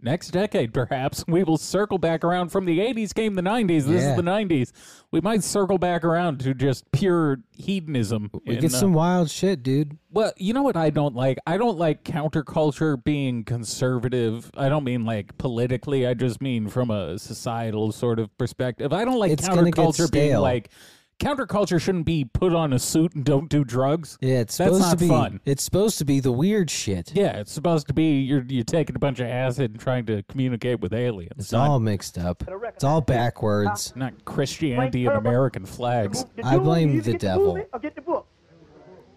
next 0.00 0.30
decade 0.30 0.72
perhaps 0.74 1.24
we 1.26 1.42
will 1.44 1.56
circle 1.56 1.98
back 1.98 2.22
around. 2.24 2.50
From 2.50 2.64
the 2.64 2.78
'80s 2.80 3.14
came 3.14 3.34
the 3.34 3.42
'90s. 3.42 3.84
This 3.86 4.02
Yeah. 4.02 4.10
is 4.10 4.16
the 4.16 4.22
'90s. 4.22 4.72
We 5.10 5.20
might 5.20 5.42
circle 5.44 5.78
back 5.78 6.04
around 6.04 6.40
to 6.40 6.52
just 6.54 6.90
pure 6.92 7.38
hedonism. 7.52 8.30
We 8.46 8.56
in, 8.56 8.60
get 8.60 8.74
uh, 8.74 8.76
some 8.78 8.92
wild 8.92 9.30
shit, 9.30 9.62
dude. 9.62 9.96
Well, 10.10 10.32
you 10.36 10.52
know 10.52 10.62
what 10.62 10.76
I 10.76 10.90
don't 10.90 11.14
like? 11.14 11.38
I 11.46 11.56
don't 11.56 11.78
like 11.78 12.04
counterculture 12.04 13.02
being 13.02 13.44
conservative. 13.44 14.50
I 14.56 14.68
don't 14.68 14.84
mean 14.84 15.04
like 15.04 15.36
politically. 15.38 16.06
I 16.06 16.14
just 16.14 16.40
mean 16.40 16.68
from 16.68 16.90
a 16.90 17.18
societal 17.18 17.92
sort 17.92 18.18
of 18.18 18.36
perspective. 18.38 18.92
I 18.92 19.04
don't 19.04 19.18
like 19.18 19.30
It's 19.32 19.46
gonna 19.48 19.64
get 19.70 19.74
counterculture 19.74 20.10
being 20.10 20.30
stale. 20.30 20.42
like 20.42 20.70
counterculture 21.18 21.80
shouldn't 21.80 22.04
be 22.04 22.24
put 22.24 22.52
on 22.52 22.72
a 22.72 22.78
suit 22.78 23.14
and 23.14 23.24
don't 23.24 23.48
do 23.48 23.64
drugs. 23.64 24.18
Yeah, 24.20 24.40
it's 24.40 24.56
That's 24.56 24.68
supposed 24.76 24.82
not 24.82 24.90
to 24.92 24.96
be. 25.04 25.08
fun. 25.08 25.40
It's 25.44 25.62
supposed 25.62 25.98
to 25.98 26.04
be 26.04 26.20
the 26.20 26.32
weird 26.32 26.70
shit. 26.70 27.12
Yeah, 27.14 27.38
it's 27.38 27.52
supposed 27.52 27.86
to 27.88 27.94
be 27.94 28.20
you're 28.20 28.44
you're 28.48 28.64
taking 28.64 28.96
a 28.96 28.98
bunch 28.98 29.20
of 29.20 29.26
acid 29.26 29.72
and 29.72 29.80
trying 29.80 30.06
to 30.06 30.22
communicate 30.24 30.80
with 30.80 30.92
aliens. 30.92 31.32
It's 31.38 31.52
not, 31.52 31.70
all 31.70 31.80
mixed 31.80 32.18
up. 32.18 32.44
It's 32.48 32.84
all 32.84 33.00
backwards. 33.00 33.92
not 33.96 34.24
Christianity 34.24 35.06
and 35.06 35.16
American 35.16 35.64
flags. 35.64 36.26
I 36.44 36.58
blame 36.58 37.00
the 37.00 37.14
devil. 37.14 37.54
movie 37.54 37.66
Or 37.72 37.78
get 37.78 37.94
the 37.94 38.02
book. 38.02 38.26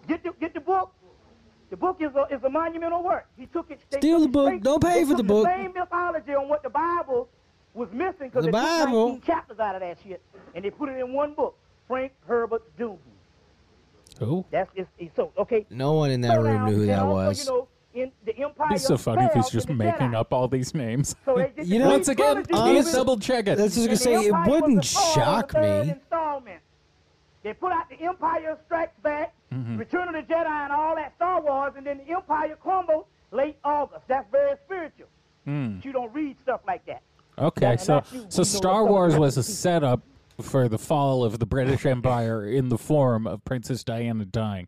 Get 0.08 0.24
the 0.24 0.32
get 0.40 0.54
the 0.54 0.62
book. 0.62 0.94
The 1.70 1.78
book 1.78 1.98
is 2.00 2.10
a 2.16 2.34
is 2.34 2.44
a 2.44 2.50
monumental 2.50 3.04
work. 3.04 3.28
He 3.38 3.46
took 3.46 3.70
it. 3.70 3.80
they 3.92 3.98
Steal 4.00 4.20
took 4.20 4.28
the 4.28 4.32
book. 4.32 4.48
straight- 4.48 4.64
Don't 4.64 4.84
pay 4.84 5.04
for 5.04 5.10
the 5.12 5.18
took 5.18 5.28
book. 5.28 5.48
same 5.48 5.74
mythology 5.74 6.34
on 6.34 6.48
what 6.50 6.64
the 6.64 6.70
Bible 6.70 7.30
was 7.76 7.90
missing 7.92 8.30
because 8.30 8.46
The 8.46 8.52
they 8.52 8.58
took 8.58 8.86
Bible? 8.86 9.08
19 9.10 9.22
chapters 9.22 9.60
out 9.60 9.76
of 9.76 9.82
that 9.82 9.98
shit 10.04 10.22
and 10.56 10.66
they 10.66 10.72
put 10.72 10.90
it 10.90 10.98
in 10.98 11.14
one 11.14 11.34
book. 11.36 11.56
Frank 11.90 12.14
Herbert 12.26 12.62
Doom. 12.78 12.98
Who? 14.20 14.46
That's 14.52 14.70
it's, 14.76 14.90
it's 14.98 15.14
so 15.16 15.34
okay. 15.38 15.66
No 15.70 15.94
one 15.94 16.12
in 16.12 16.22
that 16.22 16.36
So 16.36 16.42
room 16.42 16.54
now- 16.56 16.66
knew 16.68 16.76
who 16.76 16.86
that 16.86 17.00
also, 17.00 17.14
was. 17.16 17.46
You 17.46 17.52
know, 17.52 17.68
in 17.96 18.12
the 18.24 18.38
Empire 18.38 18.68
It'd 18.68 18.76
be 18.76 18.80
so 18.80 18.98
funny 18.98 19.24
if 19.26 19.34
he's 19.34 19.50
just 19.50 19.68
making 19.68 20.10
Jedi. 20.12 20.16
up 20.16 20.32
all 20.32 20.48
these 20.48 20.74
names. 20.76 21.16
So 21.26 21.36
they 21.36 21.52
You 21.64 21.80
know- 21.80 21.90
Once 21.90 22.08
again, 22.08 22.44
trilogy 22.46 22.52
please 22.54 22.60
honest- 22.86 22.94
double 22.94 23.18
check 23.18 23.48
it. 23.48 23.58
That's 23.58 23.74
just 23.76 23.88
gonna 23.88 23.98
say 23.98 24.14
it 24.28 24.34
wouldn't 24.48 24.86
shock 24.86 25.54
me. 25.56 25.96
They 27.42 27.54
put 27.54 27.72
out 27.72 27.90
the 27.90 28.00
Empire 28.02 28.58
Strikes 28.66 29.00
Back, 29.02 29.34
Mm-hmm. 29.52 29.78
Return 29.78 30.08
of 30.10 30.14
the 30.14 30.32
Jedi, 30.32 30.46
and 30.46 30.72
all 30.72 30.94
that 30.96 31.16
Star 31.16 31.42
Wars, 31.42 31.74
and 31.76 31.88
then 31.88 32.00
the 32.06 32.14
Empire 32.14 32.56
crumbled 32.62 33.06
late 33.32 33.58
August. 33.64 34.02
That's 34.08 34.30
very 34.32 34.56
spiritual. 34.66 35.08
But 35.46 35.84
you 35.84 35.92
don't 35.92 36.14
read 36.14 36.36
stuff 36.44 36.62
like 36.68 36.86
that. 36.86 37.02
Okay, 37.40 37.78
That- 37.78 37.82
so 37.82 38.04
so 38.28 38.44
Star 38.44 38.86
Wars 38.86 39.18
was 39.18 39.38
a 39.38 39.44
setup 39.64 40.02
for 40.42 40.68
the 40.70 40.78
fall 40.78 41.24
of 41.24 41.40
the 41.40 41.46
British 41.46 41.86
Empire 41.86 42.46
in 42.46 42.70
the 42.70 42.78
form 42.78 43.28
of 43.28 43.44
Princess 43.46 43.84
Diana 43.84 44.26
dying. 44.26 44.68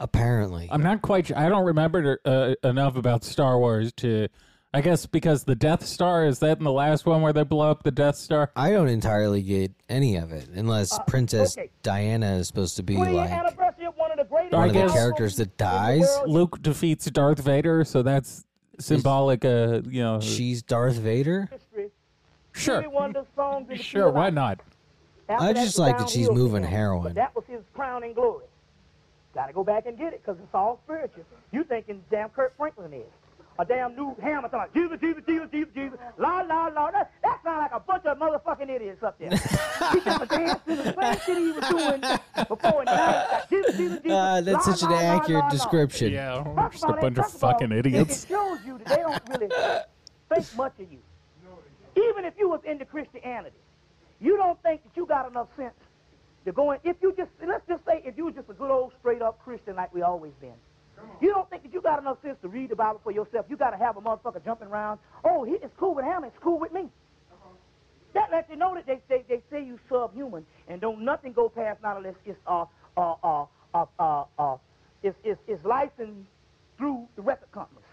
Apparently, 0.00 0.68
I'm 0.70 0.82
not 0.82 1.02
quite. 1.02 1.28
sure. 1.28 1.38
I 1.38 1.48
don't 1.48 1.64
remember 1.64 2.18
uh, 2.24 2.54
enough 2.64 2.96
about 2.96 3.24
Star 3.24 3.58
Wars 3.58 3.92
to. 3.98 4.28
I 4.74 4.80
guess 4.80 5.04
because 5.04 5.44
the 5.44 5.54
Death 5.54 5.84
Star 5.84 6.24
is 6.24 6.38
that 6.38 6.56
in 6.56 6.64
the 6.64 6.72
last 6.72 7.04
one 7.04 7.20
where 7.20 7.34
they 7.34 7.42
blow 7.42 7.70
up 7.70 7.82
the 7.82 7.90
Death 7.90 8.16
Star. 8.16 8.50
I 8.56 8.70
don't 8.70 8.88
entirely 8.88 9.42
get 9.42 9.70
any 9.90 10.16
of 10.16 10.32
it 10.32 10.48
unless 10.54 10.98
Princess 11.06 11.58
Uh, 11.58 11.60
okay. 11.60 11.70
Diana 11.82 12.36
is 12.36 12.48
supposed 12.48 12.76
to 12.76 12.82
be 12.82 12.94
20 12.94 13.12
like 13.12 13.30
one 14.02 14.10
of 14.10 14.16
the 14.16 14.24
greatest 14.24 14.52
One 14.54 14.68
of 14.68 14.74
the 14.74 14.88
characters 14.88 15.36
that 15.36 15.56
dies? 15.56 16.08
Luke 16.26 16.60
defeats 16.62 17.04
Darth 17.10 17.40
Vader, 17.40 17.84
so 17.84 18.02
that's 18.02 18.44
symbolic. 18.78 19.44
Uh, 19.44 19.82
you 19.88 20.02
know, 20.02 20.20
she's 20.20 20.62
Darth 20.62 20.96
Vader. 20.96 21.48
Sure, 22.54 22.80
Stevie 22.82 22.88
Wonder's 22.94 23.26
songs 23.34 23.70
in 23.70 23.76
the 23.76 23.82
sure, 23.82 24.10
why 24.10 24.30
not? 24.30 24.60
After 25.28 25.44
I 25.44 25.52
just 25.52 25.76
the 25.76 25.82
like 25.82 25.98
that 25.98 26.10
she's 26.10 26.30
moving 26.30 26.62
for 26.62 26.68
heroin. 26.68 27.02
But 27.04 27.14
that 27.14 27.34
was 27.34 27.44
his 27.46 27.62
crowning 27.74 28.12
glory. 28.14 28.46
Got 29.34 29.46
to 29.46 29.52
go 29.52 29.64
back 29.64 29.86
and 29.86 29.96
get 29.96 30.12
it 30.12 30.22
because 30.24 30.40
it's 30.42 30.54
all 30.54 30.80
spiritual. 30.84 31.24
You 31.52 31.64
thinking 31.64 32.02
damn 32.10 32.28
Kirk 32.30 32.54
Franklin 32.56 32.92
is. 32.92 33.04
A 33.58 33.64
damn 33.66 33.94
new 33.94 34.16
hammer 34.20 34.48
talking 34.48 34.72
about 34.72 34.74
Jesus, 34.74 34.98
Jesus, 35.00 35.22
Jesus, 35.26 35.48
Jesus, 35.52 35.68
Jesus, 35.74 35.98
la, 36.18 36.40
la, 36.40 36.68
la. 36.68 36.90
That, 36.90 37.12
that 37.22 37.40
sounds 37.44 37.60
like 37.60 37.72
a 37.72 37.80
bunch 37.80 38.04
of 38.06 38.18
motherfucking 38.18 38.68
idiots 38.70 39.02
up 39.02 39.18
there. 39.18 39.28
he 39.92 40.00
got 40.00 40.20
to 40.20 40.26
dance 40.26 40.60
to 40.66 40.74
the 40.76 40.84
same 40.84 41.20
shit 41.26 41.38
he 41.38 41.52
was 41.52 41.68
doing 41.68 42.00
before 42.48 42.80
in 42.80 42.86
the 42.86 42.96
night. 42.96 43.28
Like, 43.30 43.50
Jesus, 43.50 43.76
Jesus, 43.76 43.98
Jesus, 43.98 44.12
Uh, 44.12 44.40
that's 44.40 44.66
la, 44.66 44.72
such 44.72 44.82
an 44.84 44.90
la, 44.90 44.96
la, 44.96 45.02
accurate 45.02 45.40
la, 45.40 45.44
la. 45.44 45.50
description. 45.50 46.12
Yeah, 46.12 46.68
just 46.72 46.84
a 46.84 46.86
bunch 46.94 47.18
of 47.18 47.24
first 47.24 47.44
all, 47.44 47.52
fucking 47.52 47.72
idiots. 47.72 48.24
It 48.24 48.28
shows 48.28 48.58
you 48.66 48.78
that 48.78 48.88
they 48.88 48.96
don't 48.96 49.22
really 49.28 49.48
think 50.34 50.56
much 50.56 50.72
of 50.80 50.90
you. 50.90 50.98
Even 51.94 52.24
if 52.24 52.32
you 52.38 52.48
was 52.48 52.60
into 52.64 52.86
Christianity, 52.86 53.56
you 54.22 54.36
don't 54.36 54.60
think 54.62 54.82
that 54.84 54.96
you 54.96 55.04
got 55.04 55.28
enough 55.28 55.48
sense 55.56 55.74
to 56.44 56.52
go 56.52 56.70
in. 56.72 56.78
If 56.84 56.96
you 57.02 57.12
just, 57.16 57.30
let's 57.46 57.66
just 57.68 57.84
say, 57.84 58.02
if 58.04 58.16
you 58.16 58.26
was 58.26 58.34
just 58.34 58.48
a 58.48 58.54
good 58.54 58.70
old 58.70 58.92
straight 59.00 59.20
up 59.20 59.42
Christian 59.42 59.76
like 59.76 59.92
we 59.92 60.02
always 60.02 60.32
been, 60.40 60.54
you 61.20 61.30
don't 61.30 61.50
think 61.50 61.64
that 61.64 61.72
you 61.72 61.80
got 61.80 62.00
enough 62.00 62.18
sense 62.22 62.36
to 62.42 62.48
read 62.48 62.70
the 62.70 62.76
Bible 62.76 63.00
for 63.02 63.10
yourself. 63.10 63.46
You 63.48 63.56
got 63.56 63.70
to 63.70 63.76
have 63.76 63.96
a 63.96 64.00
motherfucker 64.00 64.44
jumping 64.44 64.68
around. 64.68 65.00
Oh, 65.24 65.44
he, 65.44 65.54
it's 65.54 65.74
cool 65.76 65.94
with 65.94 66.04
him. 66.04 66.22
It's 66.24 66.38
cool 66.40 66.58
with 66.60 66.72
me. 66.72 66.88
That 68.14 68.30
lets 68.30 68.48
you 68.50 68.56
know 68.56 68.74
that 68.74 68.86
they, 68.86 69.00
they, 69.08 69.24
they 69.28 69.42
say 69.50 69.64
you 69.64 69.78
subhuman 69.88 70.44
and 70.68 70.80
don't 70.80 71.02
nothing 71.02 71.32
go 71.32 71.48
past 71.48 71.82
not 71.82 71.96
unless 71.96 72.14
it's 72.26 72.38
uh 72.46 72.66
uh 72.96 73.14
uh 73.24 73.46
uh 73.74 73.86
uh, 73.98 74.24
uh 74.38 74.56
it's, 75.02 75.16
it's, 75.24 75.40
it's 75.48 75.64
licensed 75.64 76.28
through 76.76 77.08
the 77.16 77.22
record 77.22 77.50
companies. 77.52 77.84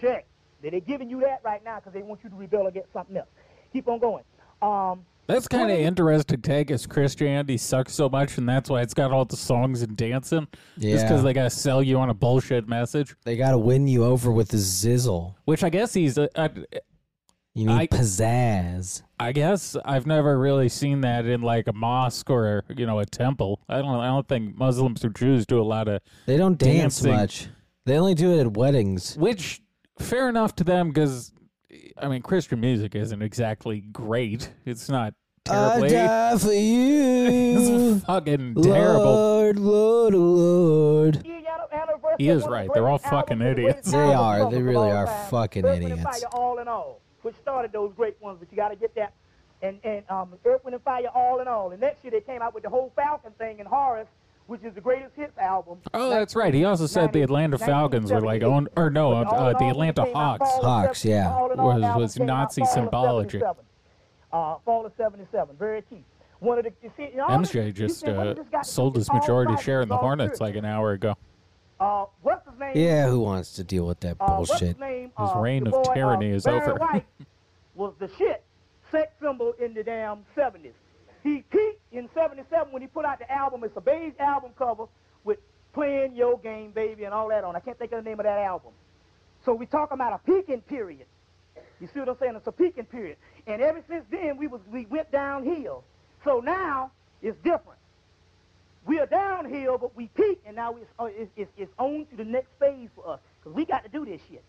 Check. 0.00 0.26
They 0.60 0.70
they 0.70 0.80
giving 0.80 1.08
you 1.08 1.20
that 1.20 1.40
right 1.44 1.62
now 1.64 1.76
because 1.76 1.92
they 1.92 2.02
want 2.02 2.24
you 2.24 2.30
to 2.30 2.36
rebel 2.36 2.66
against 2.66 2.92
something 2.92 3.16
else. 3.16 3.28
Keep 3.72 3.88
on 3.88 4.00
going. 4.00 4.24
Um, 4.60 5.04
That's 5.26 5.46
kind 5.48 5.70
of 5.70 5.78
interesting 5.78 6.42
take 6.42 6.70
as 6.70 6.86
Christianity 6.86 7.56
sucks 7.56 7.94
so 7.94 8.08
much, 8.08 8.38
and 8.38 8.48
that's 8.48 8.68
why 8.68 8.82
it's 8.82 8.94
got 8.94 9.12
all 9.12 9.24
the 9.24 9.36
songs 9.36 9.82
and 9.82 9.96
dancing. 9.96 10.46
Yeah. 10.76 10.92
Just 10.94 11.06
because 11.06 11.22
they 11.22 11.32
got 11.32 11.44
to 11.44 11.50
sell 11.50 11.82
you 11.82 11.98
on 11.98 12.10
a 12.10 12.14
bullshit 12.14 12.68
message. 12.68 13.14
They 13.24 13.36
got 13.36 13.52
to 13.52 13.58
win 13.58 13.86
you 13.86 14.04
over 14.04 14.30
with 14.32 14.48
the 14.48 14.56
zizzle. 14.58 15.34
Which 15.44 15.62
I 15.64 15.70
guess 15.70 15.94
he's. 15.94 16.18
Uh, 16.18 16.28
You 17.54 17.66
need 17.66 17.72
I- 17.74 17.86
pizzazz. 17.86 19.02
I 19.20 19.32
guess 19.32 19.76
I've 19.84 20.06
never 20.06 20.38
really 20.38 20.68
seen 20.68 21.02
that 21.02 21.26
in 21.26 21.42
like 21.42 21.68
a 21.68 21.72
mosque 21.72 22.28
or 22.28 22.64
you 22.76 22.86
know 22.86 22.98
a 22.98 23.06
temple. 23.06 23.60
I 23.68 23.78
don't. 23.82 24.00
I 24.00 24.06
don't 24.08 24.26
think 24.26 24.56
Muslims 24.56 25.04
or 25.04 25.10
Jews 25.10 25.46
do 25.46 25.60
a 25.60 25.62
lot 25.62 25.86
of. 25.86 26.00
They 26.26 26.36
don't 26.36 26.58
dance 26.58 27.00
Dancing. 27.00 27.12
much. 27.12 27.48
They 27.84 27.98
only 27.98 28.14
do 28.14 28.32
it 28.32 28.40
at 28.40 28.56
weddings. 28.56 29.16
Which 29.16 29.60
fair 29.98 30.28
enough 30.28 30.56
to 30.56 30.64
them 30.64 30.88
because, 30.88 31.32
I 31.96 32.08
mean, 32.08 32.22
Christian 32.22 32.60
music 32.60 32.94
isn't 32.94 33.22
exactly 33.22 33.80
great. 33.80 34.50
It's 34.64 34.88
not 34.88 35.14
terribly. 35.44 35.96
I 35.96 36.06
die 36.06 36.38
for 36.38 36.52
you, 36.52 37.94
It's 37.96 38.04
fucking 38.04 38.54
terrible. 38.62 39.04
Lord, 39.04 39.58
Lord, 39.58 40.14
Lord. 40.14 41.26
He 42.18 42.28
is 42.28 42.46
right. 42.46 42.68
They're 42.72 42.88
all 42.88 42.98
fucking 42.98 43.40
idiots. 43.40 43.90
They 43.90 43.98
are. 43.98 44.50
They 44.50 44.62
really 44.62 44.90
are 44.90 45.06
fucking 45.30 45.64
Earth, 45.64 45.72
Wind, 45.72 45.84
and 45.84 45.92
idiots. 46.00 46.20
Fire, 46.20 46.28
all 46.32 46.58
in 46.58 46.68
all, 46.68 47.00
which 47.22 47.34
started 47.40 47.72
those 47.72 47.92
great 47.96 48.20
ones, 48.20 48.36
but 48.38 48.50
you 48.50 48.56
got 48.56 48.68
to 48.68 48.76
get 48.76 48.94
that. 48.96 49.14
And 49.62 49.78
and 49.84 50.04
um, 50.10 50.34
Earth, 50.44 50.62
Wind, 50.64 50.74
and 50.74 50.84
Fire, 50.84 51.06
all 51.14 51.40
in 51.40 51.48
all. 51.48 51.70
And 51.70 51.80
next 51.80 52.04
year 52.04 52.10
they 52.10 52.20
came 52.20 52.42
out 52.42 52.52
with 52.54 52.64
the 52.64 52.68
whole 52.68 52.92
Falcon 52.94 53.32
thing 53.38 53.60
in 53.60 53.66
Horus, 53.66 54.08
which 54.52 54.62
is 54.64 54.74
the 54.74 54.82
greatest 54.82 55.16
hits 55.16 55.36
album. 55.38 55.78
Oh, 55.94 56.10
that's 56.10 56.36
right. 56.36 56.52
He 56.52 56.66
also 56.66 56.84
said 56.86 57.10
the 57.14 57.22
Atlanta 57.22 57.56
Falcons 57.56 58.12
were 58.12 58.20
like 58.20 58.42
owned, 58.42 58.68
or 58.76 58.90
no, 58.90 59.12
uh, 59.14 59.22
uh, 59.22 59.58
the 59.58 59.64
Atlanta 59.68 60.02
it 60.02 60.06
came 60.08 60.16
out 60.16 60.40
Hawks. 60.40 60.62
Hawks, 60.62 61.04
yeah. 61.06 61.32
all 61.32 61.50
in 61.50 61.58
all, 61.58 61.68
Was- 61.72 61.82
album 61.82 62.02
was 62.02 62.18
Nazi 62.18 62.60
fall 62.60 62.68
of 62.68 62.74
symbology. 62.74 63.42
Uh, 64.30 64.56
fall 64.62 64.84
of 64.84 64.92
77, 64.98 65.56
very 65.58 65.80
key. 65.80 66.04
One 66.40 66.58
of 66.58 66.64
the, 66.64 66.72
you 66.82 66.92
see, 66.98 67.18
all 67.18 67.38
this- 67.38 67.50
MJ 67.50 67.72
just 67.72 68.00
say, 68.00 68.12
what 68.12 68.38
uh, 68.40 68.44
just 68.52 68.72
sold 68.74 68.96
his 68.96 69.10
majority 69.10 69.56
share 69.62 69.80
in 69.80 69.88
the 69.88 69.96
Hornets 69.96 70.36
spiritual. 70.36 70.46
like 70.48 70.56
an 70.56 70.64
hour 70.66 70.92
ago. 70.92 71.16
Uh, 71.80 72.04
what's 72.20 72.46
his 72.46 72.58
name? 72.60 72.72
Yeah, 72.74 73.08
who 73.08 73.20
wants 73.20 73.54
to 73.54 73.64
deal 73.64 73.86
with 73.86 74.00
that 74.00 74.18
Uh, 74.20 74.36
bullshit? 74.36 74.60
his 74.60 74.78
name? 74.78 75.12
His 75.18 75.30
Uh, 75.34 75.38
reign 75.38 75.66
of 75.66 75.72
boy, 75.72 75.94
tyranny 75.94 76.30
uh, 76.32 76.36
is 76.36 76.44
Barry 76.44 76.60
over. 76.60 76.74
White 76.78 77.06
was 77.74 77.94
the 77.98 78.08
shit 78.18 78.42
sex 78.90 79.14
symbol 79.18 79.54
in 79.58 79.72
the 79.72 79.82
damn 79.82 80.26
70s. 80.36 80.74
He 81.22 81.42
peaked 81.50 81.80
in 81.92 82.08
77 82.14 82.72
when 82.72 82.82
he 82.82 82.88
put 82.88 83.04
out 83.04 83.18
the 83.18 83.30
album. 83.30 83.62
It's 83.64 83.76
a 83.76 83.80
beige 83.80 84.14
album 84.18 84.52
cover 84.58 84.86
with 85.24 85.38
Playing 85.72 86.16
Your 86.16 86.38
Game, 86.38 86.72
Baby, 86.72 87.04
and 87.04 87.14
all 87.14 87.28
that 87.28 87.44
on. 87.44 87.54
I 87.54 87.60
can't 87.60 87.78
think 87.78 87.92
of 87.92 88.02
the 88.02 88.10
name 88.10 88.18
of 88.18 88.24
that 88.24 88.38
album. 88.38 88.72
So 89.44 89.54
we 89.54 89.66
talk 89.66 89.92
about 89.92 90.12
a 90.12 90.18
peaking 90.18 90.62
period. 90.62 91.06
You 91.80 91.88
see 91.92 92.00
what 92.00 92.08
I'm 92.08 92.16
saying? 92.18 92.36
It's 92.36 92.46
a 92.46 92.52
peaking 92.52 92.84
period. 92.84 93.16
And 93.46 93.60
ever 93.60 93.82
since 93.88 94.04
then, 94.10 94.36
we 94.36 94.46
was 94.46 94.60
we 94.70 94.86
went 94.86 95.10
downhill. 95.10 95.84
So 96.24 96.40
now 96.40 96.92
it's 97.20 97.36
different. 97.38 97.78
We 98.84 98.98
are 98.98 99.06
downhill, 99.06 99.78
but 99.78 99.96
we 99.96 100.08
peak, 100.08 100.40
and 100.44 100.56
now 100.56 100.76
it's, 100.76 100.90
uh, 100.98 101.04
it's, 101.04 101.30
it's, 101.36 101.50
it's 101.56 101.72
on 101.78 102.06
to 102.10 102.16
the 102.16 102.24
next 102.24 102.48
phase 102.58 102.88
for 102.96 103.14
us. 103.14 103.20
Because 103.38 103.56
we 103.56 103.64
got 103.64 103.84
to 103.84 103.88
do 103.88 104.04
this 104.04 104.20
shit. 104.28 104.42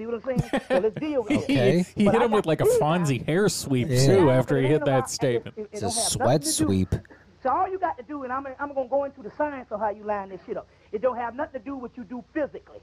See 0.00 0.06
what 0.06 0.14
I'm 0.14 0.38
saying? 0.38 0.62
so 0.66 0.78
let's 0.78 0.94
deal 0.98 1.22
with 1.24 1.32
Okay. 1.42 1.78
it. 1.80 1.86
He 1.94 2.04
But 2.06 2.14
hit 2.14 2.22
I 2.22 2.24
him 2.24 2.30
with 2.30 2.46
like 2.46 2.62
a 2.62 2.64
to 2.64 2.70
do 2.70 2.78
Fonzie 2.80 3.26
hair 3.26 3.50
sweep 3.50 3.88
Yeah. 3.90 4.06
too 4.06 4.30
after 4.30 4.58
he 4.58 4.66
hit 4.66 4.82
that 4.86 5.10
statement. 5.10 5.58
it- 5.58 5.60
it 5.62 5.68
It's 5.72 5.82
a 5.82 5.90
sweat 5.90 6.26
nothing 6.26 6.40
to 6.40 6.46
do- 6.46 6.50
sweep. 6.52 6.94
So 7.42 7.50
all 7.50 7.68
you 7.70 7.78
got 7.78 7.98
to 7.98 8.02
do, 8.02 8.22
and 8.24 8.32
I'm, 8.32 8.46
I'm 8.58 8.72
going 8.72 8.86
to 8.86 8.90
go 8.90 9.04
into 9.04 9.22
the 9.22 9.30
science 9.36 9.68
of 9.70 9.80
how 9.80 9.90
you 9.90 10.04
line 10.04 10.30
this 10.30 10.40
shit 10.46 10.56
up. 10.56 10.66
It 10.92 11.02
don't 11.02 11.16
have 11.16 11.34
nothing 11.34 11.60
to 11.60 11.64
do 11.64 11.74
with 11.76 11.90
what 11.92 11.96
you 11.98 12.04
do 12.04 12.24
physically. 12.32 12.80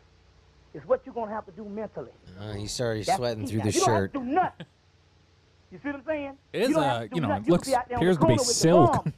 It's 0.76 0.86
what 0.86 1.02
you're 1.06 1.14
going 1.16 1.30
to 1.30 1.34
have 1.36 1.46
to 1.48 1.52
do 1.52 1.66
mentally. 1.66 2.12
Uh, 2.40 2.54
he's 2.54 2.80
already 2.80 3.02
That's 3.04 3.18
sweating 3.18 3.46
key. 3.46 3.50
through 3.54 3.58
Now, 3.60 3.66
the 3.66 3.72
you 3.72 3.80
don't 3.80 3.90
have 3.90 3.98
shirt. 3.98 4.14
to 4.14 4.20
do 4.20 4.26
nothing. 4.26 4.66
You 5.72 5.80
see 5.80 5.88
what 5.90 5.96
I'm 5.96 6.06
saying? 6.06 6.38
It 6.54 6.62
is, 6.62 6.70
you 6.70 6.76
don't 6.76 6.84
have 6.84 6.96
uh, 6.96 7.00
to 7.02 7.08
do 7.10 7.16
you 7.16 7.22
know, 7.22 7.28
nothing. 7.30 7.44
it 7.44 7.48
You 7.48 7.52
looks- 7.54 7.64
can 7.68 7.72
be 7.72 7.76
out 7.78 7.90
there 7.90 7.98
appears 7.98 8.16
to 8.16 8.20
be 8.20 8.26
corner 8.26 8.38
with 8.42 8.48
the 8.48 8.54
silk. 8.54 8.92
bomb 9.04 9.14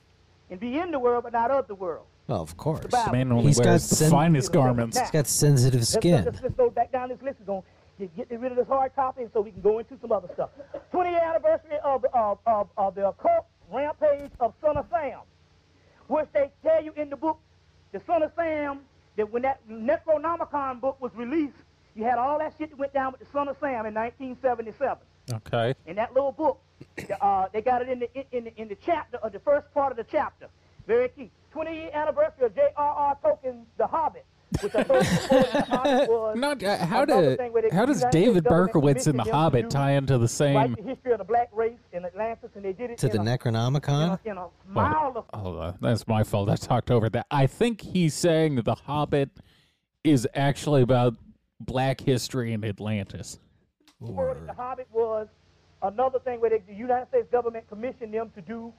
And 0.49 0.59
be 0.61 0.77
in 0.79 0.91
the 0.91 0.99
world, 0.99 1.23
but 1.25 1.33
not 1.33 1.51
of 1.51 1.67
the 1.67 1.75
world. 1.75 2.05
Well, 2.27 2.41
of 2.41 2.57
course. 2.57 2.85
Bible. 2.87 3.11
Man 3.11 3.31
only 3.31 3.45
He's 3.47 3.57
got 3.59 3.65
wears 3.65 3.89
the 3.89 3.95
sen- 3.95 4.11
finest 4.11 4.51
garments. 4.53 4.99
He's 4.99 5.09
got 5.11 5.25
sensitive 5.25 5.79
Let's, 5.81 5.93
skin. 5.93 6.25
let's, 6.25 6.41
let's 6.41 6.55
go 6.55 6.69
back 6.69 6.91
down 6.91 7.09
this 7.09 7.21
list. 7.23 7.39
We're 7.39 7.45
going 7.45 7.63
to 7.99 8.07
get 8.07 8.29
rid 8.31 8.51
of 8.51 8.57
this 8.57 8.67
hard 8.67 8.95
copy 8.95 9.25
so 9.33 9.41
we 9.41 9.51
can 9.51 9.61
go 9.61 9.79
into 9.79 9.97
some 10.01 10.11
other 10.11 10.29
stuff. 10.33 10.49
20th 10.93 11.21
anniversary 11.21 11.77
of, 11.83 12.05
of, 12.13 12.39
of, 12.47 12.69
of 12.77 12.95
the 12.95 13.07
occult 13.07 13.45
rampage 13.71 14.31
of 14.39 14.53
Son 14.61 14.77
of 14.77 14.85
Sam, 14.89 15.19
which 16.07 16.27
they 16.33 16.49
tell 16.63 16.83
you 16.83 16.93
in 16.95 17.09
the 17.09 17.17
book, 17.17 17.39
the 17.91 18.01
Son 18.07 18.23
of 18.23 18.31
Sam, 18.35 18.81
that 19.17 19.31
when 19.31 19.41
that 19.43 19.59
Necronomicon 19.69 20.79
book 20.79 20.99
was 21.01 21.11
released, 21.15 21.57
you 21.95 22.03
had 22.03 22.17
all 22.17 22.39
that 22.39 22.53
shit 22.57 22.69
that 22.69 22.79
went 22.79 22.93
down 22.93 23.11
with 23.11 23.19
the 23.19 23.27
Son 23.33 23.47
of 23.47 23.57
Sam 23.59 23.85
in 23.85 23.93
1977. 23.93 24.97
Okay. 25.31 25.75
In 25.85 25.95
that 25.97 26.13
little 26.13 26.31
book, 26.31 26.61
uh, 27.21 27.47
they 27.51 27.61
got 27.61 27.81
it 27.81 27.89
in 27.89 27.99
the, 27.99 28.35
in, 28.35 28.45
the, 28.45 28.61
in 28.61 28.67
the 28.69 28.77
chapter, 28.85 29.17
of 29.17 29.33
the 29.33 29.39
first 29.39 29.71
part 29.73 29.91
of 29.91 29.97
the 29.97 30.05
chapter. 30.09 30.47
Very 30.87 31.09
key. 31.09 31.29
20 31.51 31.73
year 31.73 31.89
anniversary 31.93 32.45
of 32.45 32.55
J.R.R. 32.55 33.17
Tolkien's 33.23 33.67
The 33.77 33.87
Hobbit, 33.87 34.25
which 34.61 34.75
I 34.75 34.83
told 34.83 35.03
you 35.03 35.09
before 35.11 35.39
The 35.43 35.61
Hobbit 35.69 36.09
was 36.09 36.35
Not 36.37 36.63
uh, 36.63 36.77
how 36.85 37.03
another 37.03 37.29
do 37.31 37.37
thing 37.37 37.53
where 37.53 37.61
they- 37.61 37.75
how 37.75 37.85
does 37.85 38.03
David 38.11 38.43
Berkowitz 38.43 39.07
in 39.07 39.15
The 39.17 39.23
commissioned 39.23 39.25
them 39.25 39.25
to 39.25 39.31
Hobbit 39.31 39.69
tie 39.69 39.91
into 39.91 40.17
the 40.17 40.27
same? 40.27 40.75
the 40.75 40.81
history 40.83 41.11
of 41.11 41.17
the 41.19 41.23
black 41.23 41.49
race 41.53 41.77
in 41.93 42.05
Atlantis, 42.05 42.49
and 42.55 42.63
they 42.65 42.73
did 42.73 42.89
it 42.91 42.97
To 42.99 43.07
the 43.07 43.17
a, 43.17 43.21
in 43.21 43.27
Necronomicon? 43.27 44.19
a, 44.25 44.29
in 44.29 44.37
a 44.37 44.47
mile 44.67 45.13
of 45.15 45.25
Hold 45.39 45.57
on, 45.57 45.77
that's 45.81 46.07
my 46.07 46.23
fault. 46.23 46.49
I 46.49 46.55
talked 46.55 46.91
over 46.91 47.09
that. 47.09 47.25
I 47.31 47.47
think 47.47 47.81
he's 47.81 48.13
saying 48.13 48.55
that 48.55 48.65
The 48.65 48.75
Hobbit 48.75 49.29
is 50.03 50.27
actually 50.33 50.81
about 50.81 51.15
black 51.59 52.01
history 52.01 52.53
in 52.53 52.63
Atlantis. 52.63 53.39
before 53.99 54.33
that, 54.33 54.47
The 54.47 54.53
Hobbit 54.53 54.87
was 54.91 55.27
another 55.83 56.19
thing 56.19 56.39
where 56.41 56.49
they, 56.49 56.59
the 56.67 56.73
United 56.73 57.07
States 57.09 57.27
government 57.31 57.67
commissioned 57.69 58.13
them 58.13 58.31
to 58.35 58.41
do, 58.41 58.73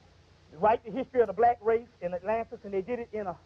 write 0.59 0.85
the 0.85 0.90
history 0.90 1.20
of 1.20 1.26
the 1.28 1.33
black 1.33 1.59
race 1.62 1.87
in 2.02 2.12
Atlantis, 2.14 2.59
and 2.64 2.72
they 2.74 2.83
did 2.83 2.98
it 2.98 3.09
in 3.12 3.26
a, 3.26 3.37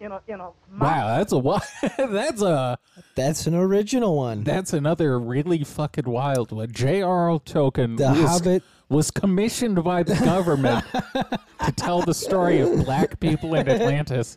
in 0.00 0.12
a, 0.12 0.20
in 0.28 0.40
a 0.40 0.50
mile. 0.70 0.80
Wow, 0.80 1.16
that's 1.16 1.32
a 1.32 1.36
wi- 1.36 1.60
that's 1.98 2.42
a 2.42 2.78
That's 3.14 3.46
an 3.46 3.54
original 3.54 4.16
one. 4.16 4.44
that's 4.44 4.72
another 4.72 5.18
really 5.18 5.64
fucking 5.64 6.08
wild 6.10 6.52
one. 6.52 6.70
J.R.R. 6.72 7.38
Tolkien 7.40 7.96
The 7.96 8.08
was, 8.08 8.30
Hobbit. 8.30 8.62
was 8.88 9.10
commissioned 9.10 9.82
by 9.84 10.02
the 10.02 10.14
government 10.16 10.84
to 10.92 11.72
tell 11.76 12.02
the 12.02 12.14
story 12.14 12.60
of 12.60 12.84
black 12.84 13.18
people 13.20 13.54
in 13.54 13.68
Atlantis 13.68 14.36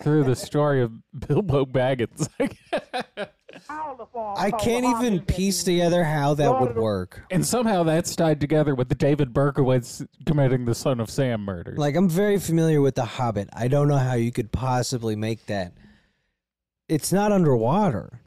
through 0.00 0.24
the 0.24 0.36
story 0.36 0.82
of 0.82 0.92
Bilbo 1.28 1.64
Baggins. 1.64 2.28
mile 3.68 3.96
of 3.98 4.08
form 4.10 4.34
I 4.38 4.50
can't 4.50 4.84
even 4.84 5.20
piece 5.22 5.64
together 5.64 6.04
how 6.04 6.34
that 6.34 6.60
would 6.60 6.76
work. 6.76 7.22
and 7.30 7.46
somehow 7.46 7.82
that's 7.82 8.14
tied 8.16 8.40
together 8.40 8.74
with 8.74 8.88
the 8.88 8.94
David 8.94 9.32
Berkowitz 9.32 10.06
committing 10.26 10.64
the 10.64 10.74
Son 10.74 11.00
of 11.00 11.10
Sam 11.10 11.42
murder. 11.44 11.74
Like 11.76 11.96
I'm 11.96 12.08
very 12.08 12.38
familiar 12.38 12.80
with 12.80 12.94
The 12.94 13.04
Hobbit. 13.04 13.48
I 13.52 13.68
don't 13.68 13.88
know 13.88 13.98
how 13.98 14.14
you 14.14 14.32
could 14.32 14.52
possibly 14.52 15.16
make 15.16 15.46
that. 15.46 15.72
It's 16.88 17.12
not 17.12 17.32
underwater. 17.32 18.20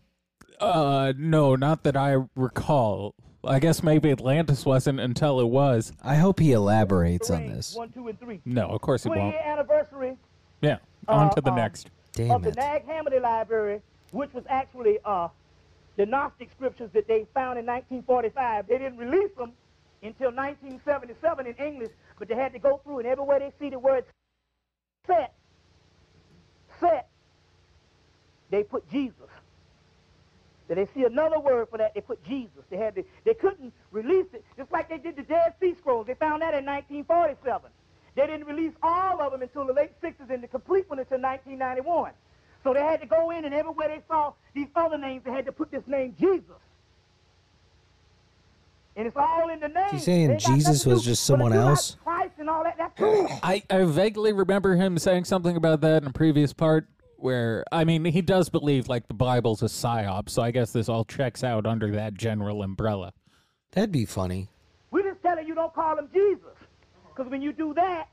Uh, 0.60 1.14
no, 1.18 1.56
not 1.56 1.84
that 1.84 1.98
I 1.98 2.16
recall. 2.36 3.14
I 3.44 3.60
guess 3.60 3.84
maybe 3.84 4.10
Atlantis 4.10 4.66
wasn't 4.66 5.00
until 5.00 5.40
it 5.40 5.48
was. 5.48 5.92
I 6.04 6.16
hope 6.16 6.40
he 6.40 6.54
elaborates 6.54 7.30
on 7.30 7.46
this. 7.46 7.76
One, 7.76 7.92
two, 7.92 8.08
and 8.08 8.20
three. 8.20 8.42
No, 8.46 8.68
of 8.70 8.82
course 8.82 9.04
he 9.04 9.10
won't. 9.10 9.36
anniversary 9.36 10.18
Yeah, 10.62 10.78
on 11.08 11.28
Uh, 11.28 11.30
to 11.36 11.42
the 11.42 11.52
um, 11.52 11.56
next. 11.58 11.92
Damn 12.14 12.32
of 12.32 12.44
the. 12.44 12.52
Nag 12.54 12.88
Hammadi 12.88 13.22
Library, 13.22 13.82
which 14.16 14.34
was 14.34 14.46
actually 14.50 14.98
uh, 15.04 15.28
the 15.98 16.06
Gnostic 16.06 16.50
scriptures 16.52 16.90
that 16.94 17.08
they 17.08 17.26
found 17.34 17.60
in 17.60 17.66
1945. 17.66 18.68
They 18.68 18.78
didn't 18.78 18.98
release 18.98 19.32
them 19.38 19.52
until 20.02 20.32
1977 20.32 21.48
in 21.48 21.54
English, 21.56 21.92
but 22.18 22.28
they 22.28 22.36
had 22.36 22.54
to 22.54 22.60
go 22.60 22.80
through, 22.84 23.00
and 23.00 23.08
everywhere 23.08 23.40
they 23.40 23.52
see 23.60 23.70
the 23.70 23.80
word 23.80 24.06
set, 25.06 25.34
set, 26.80 27.10
they 28.50 28.64
put 28.64 28.90
Jesus. 28.90 29.30
Then 30.68 30.78
they 30.78 30.88
see 30.96 31.04
another 31.04 31.40
word 31.40 31.68
for 31.70 31.78
that, 31.78 31.94
they 31.94 32.02
put 32.02 32.24
Jesus. 32.24 32.64
They 32.70 32.78
had 32.78 32.96
to, 32.96 33.04
they 33.26 33.34
couldn't 33.34 33.74
release 33.92 34.28
it, 34.34 34.44
just 34.58 34.72
like 34.72 34.90
they 34.90 34.98
did 34.98 35.16
the 35.16 35.24
Dead 35.24 35.54
Sea 35.60 35.76
Scrolls. 35.78 36.08
They 36.08 36.16
found 36.16 36.42
that 36.42 36.56
in 36.56 36.66
1947. 36.66 37.70
They 38.16 38.28
didn't 38.28 38.48
release 38.48 38.74
all 38.82 39.22
of 39.22 39.34
them 39.34 39.42
until 39.42 39.66
the 39.66 39.74
late 39.74 39.92
60s 40.02 40.30
and 40.30 40.42
the 40.42 40.48
complete 40.48 40.90
one 40.90 41.00
until 41.00 41.22
1991. 41.22 42.14
So 42.66 42.74
they 42.74 42.82
had 42.82 43.00
to 43.02 43.06
go 43.06 43.30
in 43.30 43.46
and 43.46 43.54
everywhere 43.54 43.88
they 43.88 44.02
saw 44.08 44.34
these 44.56 44.68
other 44.76 44.98
names, 44.98 45.24
they 45.24 45.30
had 45.30 45.46
to 45.46 45.52
put 45.52 45.70
this 45.70 45.84
name 45.86 46.16
Jesus. 46.20 46.56
And 48.96 49.06
it's 49.06 49.16
all 49.16 49.50
in 49.50 49.60
the 49.60 49.68
name. 49.68 49.90
He's 49.92 50.04
saying 50.04 50.28
They 50.30 50.34
ain't 50.34 50.44
got 50.44 50.56
Jesus 50.56 50.84
was 50.84 51.04
just 51.04 51.26
someone 51.26 51.54
else? 51.54 51.98
Christ 52.04 52.34
and 52.40 52.50
all 52.50 52.64
that, 52.64 52.76
that's 52.80 52.98
cool. 52.98 53.28
I, 53.44 53.62
I 53.70 53.84
vaguely 53.84 54.34
remember 54.34 54.76
him 54.76 54.98
saying 54.98 55.26
something 55.26 55.56
about 55.56 55.82
that 55.82 56.02
in 56.02 56.10
a 56.10 56.14
previous 56.14 56.54
part 56.54 56.88
where, 57.18 57.66
I 57.72 57.84
mean, 57.84 58.04
he 58.04 58.24
does 58.24 58.50
believe 58.50 58.88
like 58.88 59.08
the 59.08 59.14
Bible's 59.14 59.62
a 59.62 59.66
psyop, 59.66 60.28
so 60.30 60.42
I 60.42 60.50
guess 60.50 60.72
this 60.72 60.90
all 60.90 61.06
checks 61.06 61.44
out 61.44 61.68
under 61.68 61.92
that 61.92 62.16
general 62.16 62.64
umbrella. 62.64 63.14
That'd 63.74 63.92
be 63.92 64.06
funny. 64.06 64.50
We're 64.90 65.04
just 65.04 65.22
telling 65.22 65.46
you 65.46 65.54
don't 65.54 65.74
call 65.74 66.00
him 66.00 66.10
Jesus. 66.12 66.56
Because 67.10 67.30
when 67.30 67.44
you 67.44 67.54
do 67.54 67.76
that, 67.76 68.08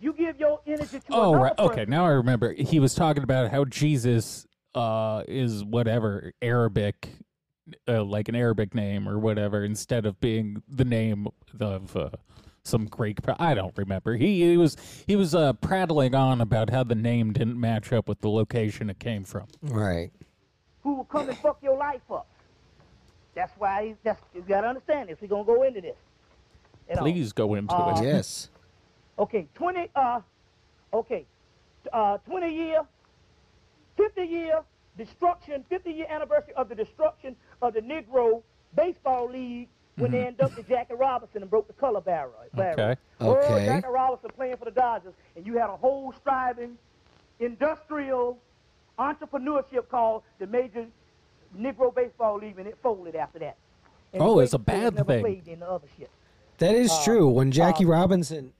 you 0.00 0.12
give 0.12 0.38
your 0.38 0.60
energy 0.66 1.00
to 1.00 1.04
Oh, 1.10 1.30
another 1.30 1.44
right. 1.44 1.52
Okay, 1.58 1.74
person. 1.76 1.90
now 1.90 2.04
I 2.06 2.10
remember. 2.10 2.52
He 2.52 2.80
was 2.80 2.94
talking 2.94 3.22
about 3.22 3.50
how 3.50 3.64
Jesus 3.64 4.46
uh, 4.74 5.22
is 5.26 5.64
whatever 5.64 6.32
Arabic, 6.42 7.08
uh, 7.88 8.04
like 8.04 8.28
an 8.28 8.34
Arabic 8.34 8.74
name 8.74 9.08
or 9.08 9.18
whatever, 9.18 9.64
instead 9.64 10.04
of 10.06 10.20
being 10.20 10.62
the 10.68 10.84
name 10.84 11.28
of 11.58 11.96
uh, 11.96 12.10
some 12.62 12.86
Greek. 12.86 13.22
pro- 13.22 13.36
I 13.38 13.54
don't 13.54 13.76
remember. 13.78 14.16
He, 14.16 14.42
he 14.50 14.56
was 14.56 14.76
he 15.06 15.16
was 15.16 15.34
uh, 15.34 15.54
prattling 15.54 16.14
on 16.14 16.40
about 16.40 16.70
how 16.70 16.84
the 16.84 16.94
name 16.94 17.32
didn't 17.32 17.58
match 17.58 17.92
up 17.92 18.08
with 18.08 18.20
the 18.20 18.28
location 18.28 18.90
it 18.90 18.98
came 18.98 19.24
from. 19.24 19.46
Right. 19.62 20.10
who 20.82 20.94
will 20.96 21.04
come 21.04 21.28
and 21.28 21.38
fuck 21.38 21.58
your 21.62 21.76
life 21.78 22.02
up. 22.10 22.26
That's 23.34 23.52
why 23.58 23.88
he's, 23.88 23.96
that's, 24.02 24.20
you 24.34 24.40
got 24.42 24.62
to 24.62 24.68
understand 24.68 25.08
this. 25.10 25.18
We're 25.20 25.28
going 25.28 25.44
to 25.44 25.52
go 25.54 25.62
into 25.62 25.80
this. 25.82 25.96
You 26.88 26.94
know. 26.96 27.02
Please 27.02 27.32
go 27.32 27.54
into 27.54 27.74
Uh, 27.74 28.00
it. 28.00 28.04
Yes. 28.04 28.48
Okay, 29.18 29.48
20, 29.54 29.88
uh, 29.96 30.20
okay, 30.92 31.24
uh, 31.92 32.18
20 32.18 32.54
year, 32.54 32.82
50 33.96 34.22
year 34.22 34.60
destruction, 34.98 35.64
50 35.68 35.90
year 35.90 36.06
anniversary 36.10 36.52
of 36.54 36.68
the 36.68 36.74
destruction 36.74 37.34
of 37.62 37.74
the 37.74 37.80
Negro 37.80 38.42
Baseball 38.76 39.30
League 39.30 39.68
when 39.96 40.10
they 40.10 40.26
inducted 40.26 40.68
Jackie 40.68 40.94
Robinson 40.94 41.40
and 41.40 41.50
broke 41.50 41.66
the 41.66 41.72
color 41.72 42.02
barrier. 42.02 42.32
barrier. 42.54 42.72
Okay. 42.72 43.00
Earl 43.20 43.54
Okay. 43.54 43.64
Jackie 43.64 43.88
Robinson 43.88 44.30
playing 44.36 44.56
for 44.58 44.66
the 44.66 44.70
Dodgers, 44.70 45.14
and 45.34 45.46
you 45.46 45.56
had 45.56 45.70
a 45.70 45.76
whole 45.76 46.12
striving 46.12 46.76
industrial 47.40 48.38
entrepreneurship 48.98 49.88
called 49.88 50.22
the 50.38 50.46
Major 50.46 50.86
Negro 51.58 51.94
Baseball 51.94 52.36
League, 52.36 52.58
and 52.58 52.66
it 52.66 52.76
folded 52.82 53.14
after 53.16 53.38
that. 53.38 53.56
And 54.12 54.22
Oh, 54.22 54.40
it's 54.40 54.52
a 54.52 54.58
great 54.58 54.66
players 54.66 54.82
bad 54.90 54.94
never 54.96 55.12
thing. 55.14 55.22
Played 55.22 55.48
in 55.48 55.60
the 55.60 55.70
other 55.70 55.86
shit. 55.98 56.10
That 56.58 56.74
is 56.74 56.90
uh, 56.90 57.04
true. 57.04 57.28
When 57.28 57.50
Jackie 57.50 57.84
Robinson 57.86 58.52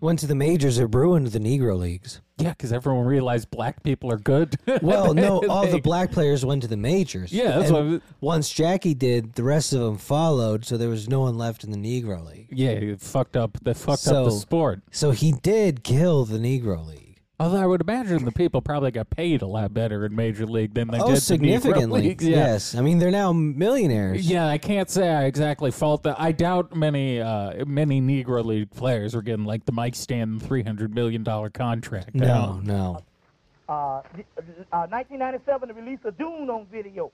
went 0.00 0.18
to 0.20 0.26
the 0.26 0.34
majors, 0.34 0.78
it 0.78 0.94
ruined 0.94 1.28
the 1.28 1.38
Negro 1.38 1.78
Leagues. 1.78 2.20
Yeah, 2.36 2.50
because 2.50 2.72
everyone 2.72 3.06
realized 3.06 3.50
black 3.50 3.82
people 3.82 4.10
are 4.12 4.18
good. 4.18 4.56
Well, 4.82 5.14
no, 5.14 5.40
all 5.48 5.66
the 5.66 5.80
black 5.80 6.10
players 6.10 6.44
went 6.44 6.62
to 6.62 6.68
the 6.68 6.76
majors. 6.76 7.32
Yeah, 7.32 7.58
that's 7.58 7.70
And 7.70 7.92
what 7.92 8.02
Once 8.20 8.50
Jackie 8.50 8.94
did, 8.94 9.34
the 9.34 9.44
rest 9.44 9.72
of 9.72 9.80
them 9.80 9.96
followed, 9.98 10.64
so 10.64 10.76
there 10.76 10.88
was 10.88 11.08
no 11.08 11.20
one 11.20 11.38
left 11.38 11.64
in 11.64 11.70
the 11.70 11.76
Negro 11.78 12.26
League. 12.26 12.48
Yeah, 12.50 12.70
it 12.70 13.00
fucked 13.00 13.36
up. 13.36 13.56
They 13.62 13.72
fucked 13.74 14.06
up 14.08 14.14
So- 14.14 14.24
the 14.26 14.30
sport. 14.32 14.82
So 14.90 15.12
he 15.12 15.32
did 15.32 15.84
kill 15.84 16.24
the 16.24 16.38
Negro 16.38 16.84
League. 16.86 17.03
Although 17.40 17.58
I 17.58 17.66
would 17.66 17.80
imagine 17.80 18.24
the 18.24 18.30
people 18.32 18.62
probably 18.62 18.92
got 18.92 19.10
paid 19.10 19.42
a 19.42 19.46
lot 19.46 19.74
better 19.74 20.06
in 20.06 20.14
Major 20.14 20.46
League 20.46 20.72
than 20.72 20.86
they 20.88 20.98
Oh, 21.00 21.06
did 21.08 21.16
the 21.16 21.18
Negro 21.18 21.22
significantly. 21.22 22.02
Leagues. 22.02 22.24
Yeah. 22.28 22.36
Yes. 22.36 22.74
I 22.76 22.80
mean, 22.80 22.98
they're 22.98 23.10
now 23.10 23.32
millionaires. 23.32 24.28
Yeah, 24.30 24.46
I 24.46 24.56
can't 24.58 24.88
say 24.88 25.08
I 25.10 25.24
exactly 25.24 25.72
fault 25.72 26.04
that. 26.04 26.20
I 26.20 26.30
doubt 26.30 26.76
many 26.76 27.20
uh, 27.20 27.64
many 27.64 28.00
Negro 28.00 28.44
League 28.44 28.70
players 28.70 29.14
were 29.16 29.22
getting 29.22 29.44
like 29.44 29.64
the 29.64 29.72
Mike 29.72 29.96
Stanton 29.96 30.38
three 30.38 30.62
hundred 30.62 30.94
million 30.94 31.24
dollar 31.24 31.50
contract. 31.50 32.10
I 32.14 32.18
No, 32.18 32.60
no. 32.62 33.02
uh, 33.68 34.02
the- 34.14 34.24
uh, 34.72 34.86
1997, 34.86 35.68
the 35.68 35.74
release 35.74 35.98
of 36.04 36.16
Dune 36.16 36.48
on 36.50 36.66
video. 36.70 37.10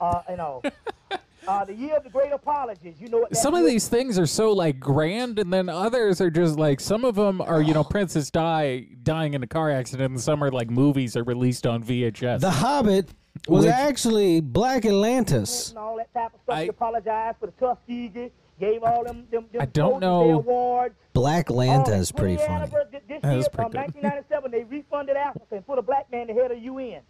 Uh, 0.00 0.20
you 0.30 0.36
know, 0.36 0.62
uh, 1.48 1.64
the 1.64 1.74
year 1.74 1.96
of 1.96 2.04
the 2.04 2.10
great 2.10 2.32
apologies. 2.32 2.96
You 3.00 3.08
know 3.08 3.18
what? 3.18 3.30
that 3.30 3.36
Some 3.36 3.54
of 3.54 3.62
is? 3.64 3.70
these 3.70 3.88
things 3.88 4.18
are 4.18 4.26
so 4.26 4.52
like 4.52 4.78
grand, 4.78 5.38
and 5.38 5.52
then 5.52 5.68
others 5.68 6.20
are 6.20 6.30
just 6.30 6.58
like 6.58 6.78
some 6.80 7.04
of 7.04 7.14
them 7.14 7.40
are 7.40 7.62
you 7.62 7.72
know 7.74 7.82
Princess 7.96 8.30
Di 8.30 8.86
dying 9.02 9.34
in 9.34 9.42
a 9.42 9.46
car 9.46 9.70
accident, 9.70 10.10
and 10.10 10.20
some 10.20 10.44
are 10.44 10.50
like 10.50 10.70
movies 10.70 11.16
are 11.16 11.24
released 11.24 11.66
on 11.66 11.82
VHS. 11.82 12.40
The 12.40 12.50
Hobbit 12.50 13.08
was 13.48 13.64
Which- 13.64 13.72
actually 13.74 14.40
Black 14.40 14.84
Atlantis. 14.84 15.70
and 15.70 15.78
all 15.78 15.96
that 15.96 16.12
type 16.12 16.34
of 16.34 16.40
stuff. 16.44 16.56
I- 16.56 16.62
he 16.64 16.68
apologized 16.68 17.38
for 17.38 17.46
the 17.46 17.52
Tuskegee, 17.52 18.30
gave 18.60 18.82
all 18.82 19.04
them 19.04 19.26
them, 19.30 19.46
them 19.52 19.62
I 19.62 19.66
don't 19.66 20.00
know. 20.00 20.32
awards. 20.32 20.94
Black 21.14 21.50
All 21.50 21.60
Atlanta 21.60 21.90
that 21.92 22.00
is 22.00 22.12
pretty 22.12 22.36
funny. 22.36 22.66
This, 22.66 23.00
this 23.08 23.22
That 23.22 23.30
year, 23.30 23.38
is 23.38 23.48
pretty 23.48 23.70
good. 23.70 23.76
1997, 24.02 24.50
they 24.52 24.64
refunded 24.64 25.16
Africa 25.16 25.46
and 25.56 25.66
put 25.66 25.78
a 25.78 25.82
black 25.82 26.10
man 26.12 26.26
the 26.28 26.32
head 26.34 26.50
of 26.52 26.58
UN 26.58 27.00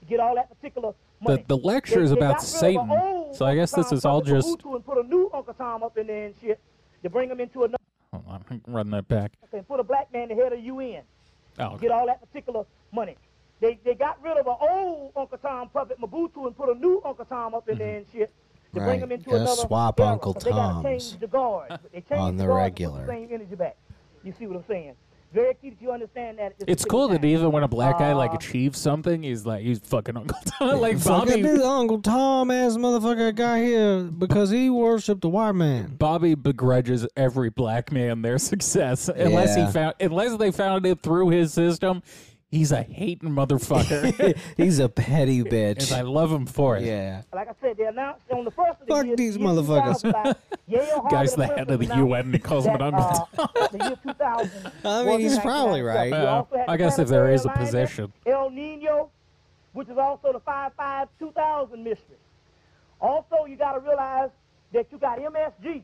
to 0.00 0.06
get 0.06 0.20
all 0.20 0.34
that 0.34 0.48
particular 0.50 0.92
The- 0.92 0.96
money. 1.20 1.44
the 1.46 1.56
lecture 1.56 2.00
is 2.02 2.10
They- 2.10 2.16
they 2.16 2.20
about 2.20 2.36
got 2.36 2.42
rid 2.42 2.76
of 2.76 2.80
an 2.82 2.88
Satan, 2.88 2.90
old 2.90 3.36
so 3.36 3.46
I 3.46 3.54
guess 3.54 3.72
this 3.72 3.92
is 3.92 4.04
all 4.04 4.20
just- 4.22 4.48
and 4.64 4.84
put 4.84 4.98
a 4.98 5.02
new 5.08 5.30
Uncle 5.34 5.54
Tom 5.54 5.82
up 5.82 5.96
in 5.98 6.06
there 6.06 6.26
and 6.26 6.34
shit 6.40 6.58
to 7.02 7.10
bring 7.10 7.30
him 7.30 7.40
into 7.40 7.64
another 7.64 7.76
Hold 8.12 8.24
on, 8.26 8.44
I 8.50 8.58
can 8.58 8.62
run 8.72 8.90
that 8.90 9.06
back. 9.08 9.32
and 9.52 9.66
put 9.68 9.80
a 9.80 9.84
black 9.84 10.12
man 10.12 10.28
the 10.28 10.34
head 10.34 10.52
of 10.52 10.60
UN. 10.60 11.02
Oh, 11.58 11.76
get 11.76 11.90
all 11.90 12.06
that 12.06 12.20
particular 12.20 12.64
money. 12.92 13.16
They 13.60 13.78
they 13.84 13.94
got 13.94 14.22
rid 14.22 14.36
of 14.38 14.46
an 14.46 14.56
old 14.60 15.12
Uncle 15.16 15.38
Tom 15.38 15.68
puppet 15.68 16.00
Mobutu 16.00 16.46
and 16.46 16.56
put 16.56 16.68
a 16.68 16.78
new 16.78 17.02
Uncle 17.04 17.24
Tom 17.24 17.54
up 17.54 17.68
in 17.68 17.78
there 17.78 17.96
and 17.98 18.06
shit 18.12 18.32
to 18.74 18.80
bring 18.80 19.00
him 19.00 19.10
into 19.10 19.30
Gotta 19.30 19.42
another 19.42 19.62
swap 19.62 19.98
era, 19.98 20.10
Uncle 20.10 20.34
'cause 20.34 20.44
They 20.44 20.50
gotta 20.50 20.74
Toms 20.74 20.84
change 20.84 21.20
the 21.20 21.26
guards. 21.26 21.74
They 21.92 22.00
change 22.00 22.12
on 22.20 22.36
the 22.36 22.44
guards 22.46 22.48
and 22.48 22.48
put 22.48 22.54
regular. 22.54 23.00
the 23.00 23.06
same 23.12 23.28
energy 23.32 23.54
back. 23.56 23.76
You 24.22 24.32
see 24.32 24.46
what 24.46 24.56
I'm 24.56 24.64
saying? 24.68 24.94
Very 25.32 25.54
key 25.54 25.70
that 25.70 25.82
you 25.82 25.90
understand 25.90 26.38
that. 26.38 26.46
at 26.52 26.58
this 26.58 26.64
It's 26.68 26.84
cool 26.86 27.08
that 27.08 27.22
even 27.24 27.52
when 27.52 27.62
a 27.62 27.68
black 27.68 27.98
guy 27.98 28.14
like 28.14 28.32
achieves 28.32 28.78
something, 28.78 29.22
he's 29.22 29.44
like 29.44 29.62
he's 29.62 29.78
fucking 29.80 30.16
Uncle 30.16 30.38
Tom. 30.46 30.78
like 30.80 30.98
Fucking 30.98 31.28
Bobby 31.28 31.42
this 31.42 31.62
Uncle 31.62 32.00
Tom 32.00 32.50
ass 32.50 32.76
motherfucker 32.78 33.34
got 33.34 33.58
here 33.58 34.04
because 34.04 34.50
he 34.50 34.70
worshipped 34.70 35.20
the 35.20 35.28
white 35.28 35.52
man. 35.52 35.96
Bobby 35.98 36.34
begrudges 36.34 37.06
every 37.16 37.50
black 37.50 37.92
man 37.92 38.22
their 38.22 38.38
success 38.38 39.08
unless 39.10 39.56
Yeah. 39.56 39.66
he 39.66 39.72
found 39.72 39.94
unless 40.00 40.36
they 40.38 40.50
found 40.50 40.86
it 40.86 41.02
through 41.02 41.28
his 41.28 41.52
system. 41.52 42.02
He's 42.50 42.72
a 42.72 42.82
hating 42.82 43.28
motherfucker, 43.28 44.38
He's 44.56 44.78
a 44.78 44.88
petty 44.88 45.40
and 45.40 45.48
bitch. 45.50 45.92
I 45.92 46.00
love 46.00 46.32
him 46.32 46.46
for 46.46 46.78
it. 46.78 46.84
Yeah. 46.84 47.22
Like 47.32 47.48
I 47.48 47.52
said, 47.60 47.76
they 47.76 47.84
announced 47.84 48.22
on 48.30 48.44
the 48.44 48.50
first 48.50 48.80
of 48.80 48.86
the 48.86 48.94
Fuck 48.94 49.06
year, 49.06 49.16
these 49.16 49.34
the 49.34 49.40
year 49.40 49.48
motherfuckers. 49.50 50.00
2005, 50.00 50.36
Yale, 50.66 51.06
Guy's 51.10 51.34
the 51.34 51.46
head 51.46 51.70
of 51.70 51.78
the 51.78 51.94
UN 51.96 52.20
and 52.26 52.34
he 52.34 52.40
calls 52.40 52.64
him 52.64 52.80
an 52.80 52.94
uh, 52.94 53.24
the 53.70 53.78
year 53.78 53.98
2000 54.02 54.72
I 54.82 55.04
mean, 55.04 55.20
he's 55.20 55.38
probably 55.38 55.82
right. 55.82 56.06
You 56.08 56.14
Yeah. 56.14 56.44
I 56.66 56.78
guess 56.78 56.98
if 56.98 57.08
there 57.08 57.30
is 57.30 57.44
a 57.44 57.50
planetary 57.50 57.84
position. 57.86 58.12
El 58.24 58.48
Nino, 58.48 59.10
which 59.74 59.88
is 59.90 59.98
also 59.98 60.32
the 60.32 60.40
5-5 60.40 61.08
2000 61.18 61.84
mystery. 61.84 62.16
Also, 62.98 63.44
you 63.46 63.56
got 63.56 63.74
to 63.74 63.80
realize 63.80 64.30
that 64.72 64.86
you 64.90 64.96
got 64.98 65.18
MSG. 65.18 65.82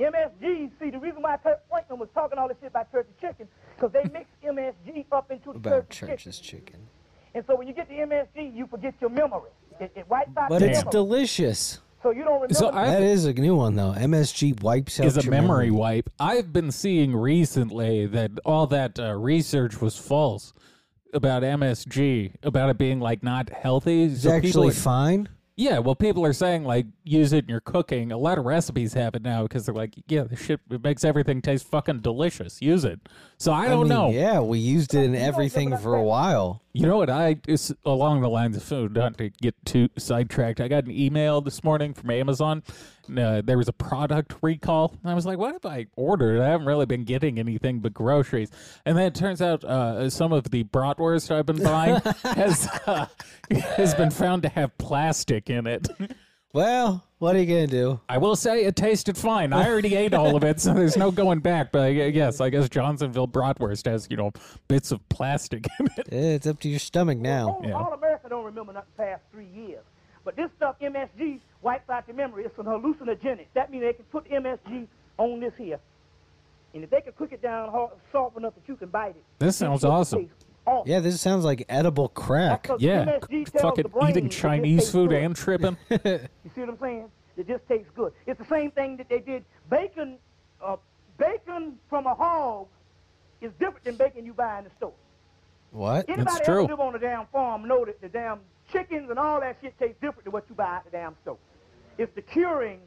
MSG, 0.00 0.70
see, 0.80 0.90
the 0.90 0.98
reason 0.98 1.22
why 1.22 1.36
Kirk 1.38 1.60
Franklin 1.70 1.98
was 1.98 2.08
talking 2.14 2.38
all 2.38 2.48
this 2.48 2.56
shit 2.60 2.70
about 2.70 2.90
turkey 2.90 3.12
chicken, 3.20 3.48
because 3.76 3.92
they 3.92 4.04
mix 4.12 4.26
MSG 4.44 5.04
up 5.12 5.30
into 5.30 5.52
the 5.52 5.58
About 5.58 5.70
turkey 5.70 5.88
chicken. 5.90 6.08
church's 6.16 6.38
chicken. 6.38 6.76
And 7.34 7.44
so 7.46 7.56
when 7.56 7.68
you 7.68 7.74
get 7.74 7.88
the 7.88 7.96
MSG, 7.96 8.54
you 8.56 8.66
forget 8.66 8.94
your 9.00 9.10
memory. 9.10 9.50
It, 9.78 9.92
it 9.94 10.08
wipes 10.08 10.30
out 10.36 10.48
But 10.48 10.62
your 10.62 10.70
it's 10.70 10.78
memory. 10.78 10.90
delicious. 10.92 11.80
so 12.02 12.10
you 12.10 12.24
don't 12.24 12.34
remember. 12.34 12.54
So 12.54 12.70
I- 12.70 12.86
That 12.90 13.02
is 13.02 13.26
a 13.26 13.32
new 13.34 13.56
one 13.56 13.74
though. 13.76 13.92
MSG 13.92 14.62
wipes 14.62 14.98
out 15.00 15.06
is 15.06 15.16
a 15.18 15.22
your 15.22 15.30
memory 15.30 15.70
wipe. 15.70 16.08
I've 16.18 16.52
been 16.52 16.70
seeing 16.72 17.14
recently 17.14 18.06
that 18.06 18.30
all 18.44 18.66
that 18.68 18.98
uh, 18.98 19.12
research 19.14 19.80
was 19.82 19.96
false 19.98 20.52
about 21.12 21.42
MSG, 21.42 22.32
about 22.42 22.70
it 22.70 22.78
being 22.78 23.00
like 23.00 23.22
not 23.22 23.50
healthy. 23.50 24.04
It's 24.04 24.22
So 24.22 24.30
people 24.30 24.46
actually 24.48 24.68
are- 24.68 24.72
fine. 24.72 25.28
Yeah, 25.58 25.78
well, 25.78 25.94
people 25.94 26.22
are 26.26 26.34
saying 26.34 26.64
like 26.64 26.84
use 27.02 27.32
it 27.32 27.44
in 27.44 27.48
your 27.48 27.60
cooking. 27.60 28.12
A 28.12 28.18
lot 28.18 28.36
of 28.36 28.44
recipes 28.44 28.92
have 28.92 29.14
it 29.14 29.22
now 29.22 29.44
because 29.44 29.64
they're 29.64 29.74
like, 29.74 29.94
yeah, 30.06 30.24
the 30.24 30.36
shit 30.36 30.60
it 30.70 30.84
makes 30.84 31.02
everything 31.02 31.40
taste 31.40 31.66
fucking 31.66 32.00
delicious. 32.00 32.60
Use 32.60 32.84
it. 32.84 33.00
So 33.38 33.54
I 33.54 33.68
don't 33.68 33.88
mean, 33.88 33.88
know. 33.88 34.10
Yeah, 34.10 34.40
we 34.40 34.58
used 34.58 34.94
it 34.94 35.04
in 35.04 35.14
everything 35.14 35.74
for 35.78 35.94
a 35.94 36.02
while. 36.02 36.60
You 36.76 36.86
know 36.86 36.98
what? 36.98 37.08
I 37.08 37.36
it's 37.48 37.72
along 37.86 38.20
the 38.20 38.28
lines 38.28 38.54
of 38.54 38.62
food. 38.62 38.94
Not 38.94 39.16
to 39.16 39.30
get 39.30 39.54
too 39.64 39.88
sidetracked. 39.96 40.60
I 40.60 40.68
got 40.68 40.84
an 40.84 40.90
email 40.90 41.40
this 41.40 41.64
morning 41.64 41.94
from 41.94 42.10
Amazon. 42.10 42.62
And, 43.08 43.18
uh, 43.18 43.42
there 43.42 43.56
was 43.56 43.68
a 43.68 43.72
product 43.72 44.34
recall, 44.42 44.94
and 45.02 45.10
I 45.10 45.14
was 45.14 45.24
like, 45.24 45.38
"What 45.38 45.54
have 45.54 45.64
I 45.64 45.86
ordered? 45.96 46.42
I 46.42 46.48
haven't 46.48 46.66
really 46.66 46.84
been 46.84 47.04
getting 47.04 47.38
anything 47.38 47.80
but 47.80 47.94
groceries." 47.94 48.50
And 48.84 48.98
then 48.98 49.06
it 49.06 49.14
turns 49.14 49.40
out 49.40 49.64
uh, 49.64 50.10
some 50.10 50.34
of 50.34 50.50
the 50.50 50.64
bratwurst 50.64 51.34
I've 51.34 51.46
been 51.46 51.62
buying 51.62 51.98
has 52.24 52.68
uh, 52.86 53.06
has 53.50 53.94
been 53.94 54.10
found 54.10 54.42
to 54.42 54.50
have 54.50 54.76
plastic 54.76 55.48
in 55.48 55.66
it. 55.66 55.88
Well, 56.56 57.04
what 57.18 57.36
are 57.36 57.38
you 57.38 57.44
gonna 57.44 57.66
do? 57.66 58.00
I 58.08 58.16
will 58.16 58.34
say 58.34 58.64
it 58.64 58.76
tasted 58.76 59.14
fine. 59.18 59.52
I 59.52 59.68
already 59.68 59.94
ate 59.94 60.14
all 60.14 60.36
of 60.36 60.42
it, 60.42 60.58
so 60.58 60.72
there's 60.72 60.96
no 60.96 61.10
going 61.10 61.40
back. 61.40 61.70
But 61.70 61.82
I, 61.82 61.88
yes, 61.88 62.40
I 62.40 62.48
guess 62.48 62.70
Johnsonville 62.70 63.28
bratwurst 63.28 63.84
has 63.84 64.06
you 64.10 64.16
know 64.16 64.32
bits 64.66 64.90
of 64.90 65.06
plastic 65.10 65.66
in 65.78 65.86
it. 65.98 66.08
It's 66.10 66.46
up 66.46 66.58
to 66.60 66.70
your 66.70 66.78
stomach 66.78 67.18
now. 67.18 67.48
all, 67.50 67.62
Yeah. 67.62 67.72
all 67.74 67.92
America 67.92 68.30
don't 68.30 68.46
remember 68.46 68.72
nothing 68.72 68.88
past 68.96 69.20
three 69.30 69.48
years. 69.54 69.82
But 70.24 70.36
this 70.36 70.48
stuff, 70.56 70.76
MSG, 70.80 71.40
wipes 71.60 71.90
out 71.90 72.04
your 72.08 72.16
memory. 72.16 72.44
It's 72.46 72.58
an 72.58 72.64
hallucinogenic. 72.64 73.48
That 73.52 73.70
means 73.70 73.84
they 73.84 73.92
can 73.92 74.06
put 74.06 74.26
MSG 74.30 74.86
on 75.18 75.40
this 75.40 75.52
here. 75.58 75.78
And 76.72 76.82
if 76.82 76.88
they 76.88 77.02
can 77.02 77.12
cook 77.12 77.32
it 77.32 77.42
down 77.42 77.70
hard, 77.70 77.90
soft 78.12 78.38
enough 78.38 78.54
that 78.54 78.66
you 78.66 78.76
can 78.76 78.88
bite 78.88 79.10
it. 79.10 79.24
This 79.38 79.56
sounds 79.58 79.84
awesome. 79.84 80.20
taste 80.20 80.32
awesome. 80.38 80.45
Yeah, 80.84 81.00
this 81.00 81.20
sounds 81.20 81.44
like 81.44 81.64
edible 81.68 82.08
crack. 82.08 82.68
Yeah, 82.78 83.18
fucking 83.58 83.92
eating 84.08 84.28
Chinese 84.28 84.90
food 84.90 85.10
good. 85.10 85.22
and 85.22 85.36
tripping. 85.36 85.76
You 85.90 86.50
see 86.54 86.60
what 86.60 86.70
I'm 86.70 86.78
saying? 86.80 87.10
It 87.36 87.46
just 87.48 87.68
tastes 87.68 87.90
good. 87.94 88.12
It's 88.26 88.38
the 88.38 88.46
same 88.46 88.70
thing 88.70 88.96
that 88.96 89.08
they 89.08 89.18
did. 89.18 89.44
Bacon, 89.68 90.16
uh, 90.64 90.76
bacon 91.18 91.78
from 91.90 92.06
a 92.06 92.14
hog 92.14 92.66
is 93.40 93.52
different 93.58 93.84
than 93.84 93.96
bacon 93.96 94.24
you 94.24 94.32
buy 94.32 94.58
in 94.58 94.64
the 94.64 94.70
store. 94.78 94.94
What? 95.70 96.08
Anybody 96.08 96.44
true. 96.44 96.64
ever 96.64 96.72
live 96.72 96.80
on 96.80 96.94
a 96.94 96.98
damn 96.98 97.26
farm 97.26 97.68
know 97.68 97.84
that 97.84 98.00
the 98.00 98.08
damn 98.08 98.40
chickens 98.72 99.10
and 99.10 99.18
all 99.18 99.40
that 99.40 99.58
shit 99.60 99.78
tastes 99.78 99.96
different 100.00 100.24
than 100.24 100.32
what 100.32 100.44
you 100.48 100.54
buy 100.54 100.76
at 100.76 100.84
the 100.84 100.90
damn 100.90 101.14
store. 101.22 101.36
It's 101.98 102.14
the 102.14 102.22
curing 102.22 102.80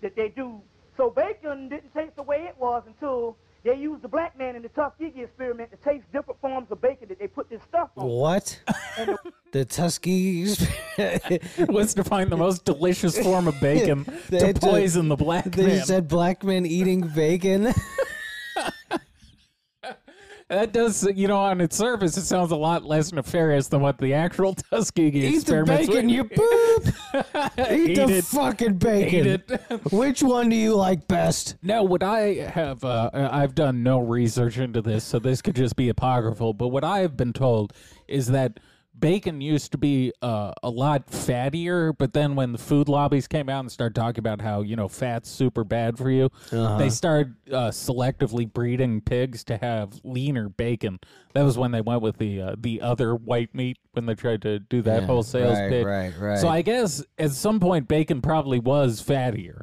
that 0.00 0.14
they 0.14 0.28
do. 0.28 0.60
So 0.96 1.10
bacon 1.10 1.68
didn't 1.68 1.92
taste 1.94 2.16
the 2.16 2.22
way 2.22 2.44
it 2.48 2.56
was 2.58 2.84
until 2.86 3.36
they 3.68 3.76
used 3.76 4.02
the 4.02 4.08
black 4.08 4.38
man 4.38 4.56
in 4.56 4.62
the 4.62 4.68
Tuskegee 4.70 5.22
experiment 5.22 5.70
to 5.70 5.76
taste 5.76 6.04
different 6.10 6.40
forms 6.40 6.68
of 6.70 6.80
bacon 6.80 7.08
that 7.08 7.18
they 7.18 7.26
put 7.26 7.50
this 7.50 7.60
stuff 7.68 7.90
on. 7.96 8.08
What? 8.08 8.58
The, 8.96 9.18
the 9.52 9.64
Tuskegee. 9.66 10.46
was 11.68 11.92
to 11.94 12.02
find 12.02 12.30
the 12.30 12.36
most 12.36 12.64
delicious 12.64 13.18
form 13.18 13.46
of 13.46 13.60
bacon 13.60 14.04
to 14.30 14.46
had 14.46 14.56
to- 14.56 14.66
poison 14.66 15.08
the 15.08 15.16
black 15.16 15.44
they 15.44 15.66
man. 15.66 15.76
They 15.76 15.82
said 15.82 16.08
black 16.08 16.42
men 16.42 16.64
eating 16.64 17.02
bacon. 17.02 17.74
that 20.48 20.72
does, 20.72 21.06
you 21.14 21.28
know, 21.28 21.36
on 21.38 21.60
its 21.60 21.76
surface, 21.76 22.16
it 22.16 22.22
sounds 22.24 22.50
a 22.52 22.56
lot 22.56 22.84
less 22.84 23.12
nefarious 23.12 23.68
than 23.68 23.80
what 23.80 23.98
the 23.98 24.14
actual 24.14 24.54
Tuskegee 24.70 25.18
Eat 25.18 25.30
the 25.30 25.34
experiments 25.36 25.86
bacon, 25.88 26.06
were. 26.06 26.12
you 26.12 26.24
poop. 26.24 26.94
Eat, 27.70 27.90
Eat 27.90 27.94
the 27.96 28.16
it. 28.18 28.24
fucking 28.24 28.74
bacon. 28.78 29.26
Eat 29.26 29.26
it. 29.50 29.92
Which 29.92 30.22
one 30.22 30.48
do 30.48 30.56
you 30.56 30.74
like 30.74 31.06
best? 31.06 31.56
No, 31.62 31.82
what 31.82 32.02
I 32.02 32.34
have, 32.34 32.82
uh, 32.84 33.10
I've 33.12 33.54
done 33.54 33.82
no 33.82 33.98
research 33.98 34.58
into 34.58 34.80
this, 34.80 35.04
so 35.04 35.18
this 35.18 35.42
could 35.42 35.56
just 35.56 35.76
be 35.76 35.88
apocryphal. 35.90 36.54
But 36.54 36.68
what 36.68 36.84
I 36.84 37.00
have 37.00 37.16
been 37.16 37.32
told 37.32 37.72
is 38.06 38.28
that 38.28 38.58
bacon 38.98 39.40
used 39.40 39.72
to 39.72 39.78
be 39.78 40.12
uh, 40.22 40.52
a 40.62 40.70
lot 40.70 41.06
fattier, 41.06 41.96
but 41.96 42.12
then 42.12 42.34
when 42.34 42.52
the 42.52 42.58
food 42.58 42.88
lobbies 42.88 43.26
came 43.26 43.48
out 43.48 43.60
and 43.60 43.70
started 43.72 43.94
talking 43.94 44.20
about 44.20 44.40
how 44.40 44.62
you 44.62 44.76
know 44.76 44.88
fat's 44.88 45.30
super 45.30 45.64
bad 45.64 45.98
for 45.98 46.10
you, 46.10 46.30
they 46.78 46.90
started 46.90 47.34
uh, 47.52 47.68
selectively 47.70 48.50
breeding 48.52 49.00
pigs 49.00 49.44
to 49.44 49.56
have 49.58 50.00
leaner 50.04 50.48
bacon. 50.48 50.98
That 51.34 51.42
was 51.42 51.56
when 51.58 51.70
they 51.72 51.80
went 51.80 52.02
with 52.02 52.18
the 52.18 52.40
uh, 52.42 52.56
the 52.58 52.80
other 52.80 53.14
white 53.14 53.54
meat 53.54 53.78
when 53.92 54.06
they 54.06 54.14
tried 54.14 54.42
to 54.42 54.58
do 54.58 54.82
that 54.82 55.02
Yeah, 55.02 55.06
whole 55.06 55.22
sales 55.22 55.58
right, 55.58 55.68
pitch. 55.70 55.84
right, 55.86 56.12
right. 56.18 56.38
So 56.38 56.48
I 56.48 56.62
guess 56.62 57.04
at 57.18 57.30
some 57.32 57.60
point 57.60 57.88
bacon 57.88 58.20
probably 58.20 58.58
was 58.58 59.02
fattier. 59.02 59.62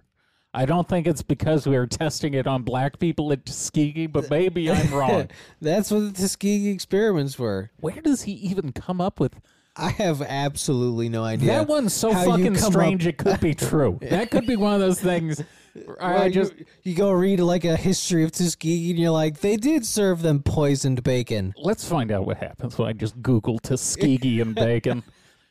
I 0.55 0.65
don't 0.65 0.87
think 0.87 1.05
it's 1.05 1.21
because 1.21 1.67
we 1.67 1.75
were 1.75 1.85
testing 1.85 2.33
it 2.33 2.47
on 2.47 2.63
black 2.63 2.97
people 2.97 3.31
at 3.33 3.45
Tuskegee, 3.45 4.07
but 4.07 4.29
maybe 4.29 4.71
I'm 4.71 4.93
wrong. 4.93 5.29
That's 5.61 5.91
what 5.91 5.99
the 5.99 6.11
Tuskegee 6.13 6.69
experiments 6.69 7.37
were. 7.37 7.71
Where 7.81 8.01
does 8.01 8.21
he 8.23 8.31
even 8.31 8.71
come 8.71 9.01
up 9.01 9.19
with 9.19 9.35
I 9.77 9.89
have 9.89 10.21
absolutely 10.21 11.09
no 11.09 11.23
idea. 11.25 11.49
That 11.49 11.67
one's 11.67 11.93
so 11.93 12.13
how 12.13 12.23
fucking 12.23 12.55
strange 12.55 13.05
up- 13.05 13.09
it 13.09 13.17
could 13.17 13.41
be 13.41 13.53
true. 13.53 13.99
That 14.01 14.31
could 14.31 14.47
be 14.47 14.55
one 14.55 14.73
of 14.73 14.79
those 14.79 15.01
things. 15.01 15.43
Well, 15.75 15.97
I 15.99 16.29
just 16.29 16.53
you, 16.57 16.65
you 16.83 16.95
go 16.95 17.11
read 17.11 17.41
like 17.41 17.65
a 17.65 17.75
history 17.75 18.23
of 18.23 18.31
Tuskegee, 18.31 18.91
and 18.91 18.99
you're 18.99 19.11
like, 19.11 19.41
they 19.41 19.57
did 19.57 19.85
serve 19.85 20.21
them 20.21 20.41
poisoned 20.41 21.03
bacon. 21.03 21.53
let's 21.57 21.85
find 21.85 22.11
out 22.11 22.25
what 22.25 22.37
happens 22.37 22.77
when 22.77 22.87
I 22.87 22.93
just 22.93 23.21
Google 23.21 23.59
Tuskegee 23.59 24.39
and 24.39 24.55
bacon. 24.55 25.03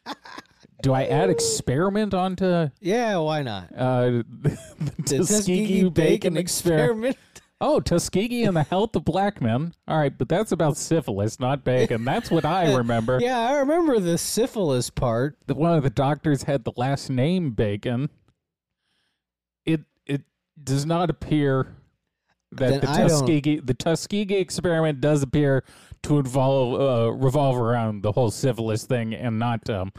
Do 0.85 0.93
I 0.93 1.05
add 1.05 1.31
experiment 1.31 2.13
onto 2.13 2.69
Yeah, 2.79 3.17
why 3.17 3.41
not? 3.43 3.71
uh, 3.75 4.23
the 4.43 4.59
Tuskegee, 5.07 5.89
bacon, 5.89 6.37
experiment? 6.37 7.17
Oh, 7.59 7.81
Tuskegee 7.81 8.45
and 8.45 8.55
the 8.55 8.65
health 8.65 8.95
of 8.95 9.03
black 9.07 9.41
men. 9.41 9.73
All 9.89 9.97
right, 9.97 10.13
but 10.17 10.29
that's 10.29 10.53
about 10.53 10.77
syphilis, 10.77 11.41
not 11.41 11.65
bacon. 11.65 12.05
That's 12.05 12.31
what 12.31 12.45
I 12.45 12.75
remember. 12.77 13.19
Yeah, 13.23 13.39
I 13.39 13.55
remember 13.61 13.99
the 13.99 14.19
syphilis 14.19 14.91
part. 14.91 15.39
The- 15.47 15.55
One 15.55 15.75
of 15.75 15.83
the 15.85 15.89
doctors 15.89 16.43
had 16.43 16.65
the 16.65 16.73
last 16.77 17.09
name 17.09 17.53
Bacon. 17.53 18.11
It 19.65 19.81
it 20.05 20.25
does 20.63 20.85
not 20.85 21.09
appear 21.09 21.75
that 22.53 22.69
Then 22.73 22.81
the 22.81 22.91
I 22.91 22.99
don't- 22.99 23.09
Tuskegee 23.09 23.61
the 23.61 23.73
Tuskegee 23.75 24.35
experiment 24.37 25.01
does 25.01 25.23
appear 25.23 25.65
to 26.03 26.19
involve 26.19 26.79
uh, 26.79 27.11
revolve 27.13 27.57
around 27.57 28.03
the 28.03 28.13
whole 28.13 28.31
syphilis 28.31 28.85
thing 28.85 29.15
and 29.15 29.39
not 29.39 29.71
um, 29.71 29.91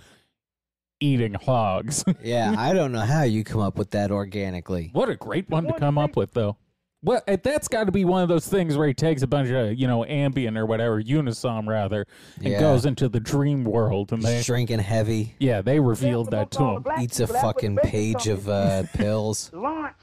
eating 0.99 1.33
hogs. 1.33 2.03
Yeah, 2.23 2.55
I 2.57 2.73
don't 2.73 2.91
know 2.91 3.01
how 3.01 3.23
you 3.23 3.43
come 3.43 3.61
up 3.61 3.77
with 3.77 3.91
that 3.91 4.11
organically. 4.11 4.89
what 4.93 5.09
a 5.09 5.15
great 5.15 5.49
one 5.49 5.65
to 5.67 5.73
come 5.73 5.97
up 5.97 6.15
with, 6.15 6.33
though. 6.33 6.57
Well, 7.03 7.21
that's 7.43 7.67
got 7.67 7.83
to 7.83 7.91
be 7.91 8.03
one 8.03 8.23
of 8.23 8.29
those 8.29 8.47
things 8.47 8.75
where 8.75 8.87
he 8.87 8.95
takes 8.95 9.21
a 9.21 9.27
bunch 9.27 9.49
of, 9.49 9.75
you 9.79 9.87
know, 9.87 10.03
Ambien 10.09 10.57
or 10.57 10.65
whatever, 10.65 10.99
Unisom 10.99 11.67
rather, 11.67 12.07
and 12.37 12.47
Yeah. 12.47 12.59
goes 12.59 12.87
into 12.87 13.07
the 13.09 13.19
dream 13.19 13.63
world. 13.63 14.11
And 14.11 14.23
they, 14.23 14.37
He's 14.37 14.47
drinking 14.47 14.79
heavy, 14.79 15.35
yeah, 15.39 15.61
they 15.61 15.79
revealed 15.79 16.31
that 16.31 16.49
to 16.51 16.63
him. 16.63 16.85
eats 16.99 17.19
a 17.19 17.27
fucking 17.27 17.77
page 17.83 18.25
of 18.27 18.49
uh, 18.49 18.83
pills. 18.95 19.51
lunch. 19.53 19.93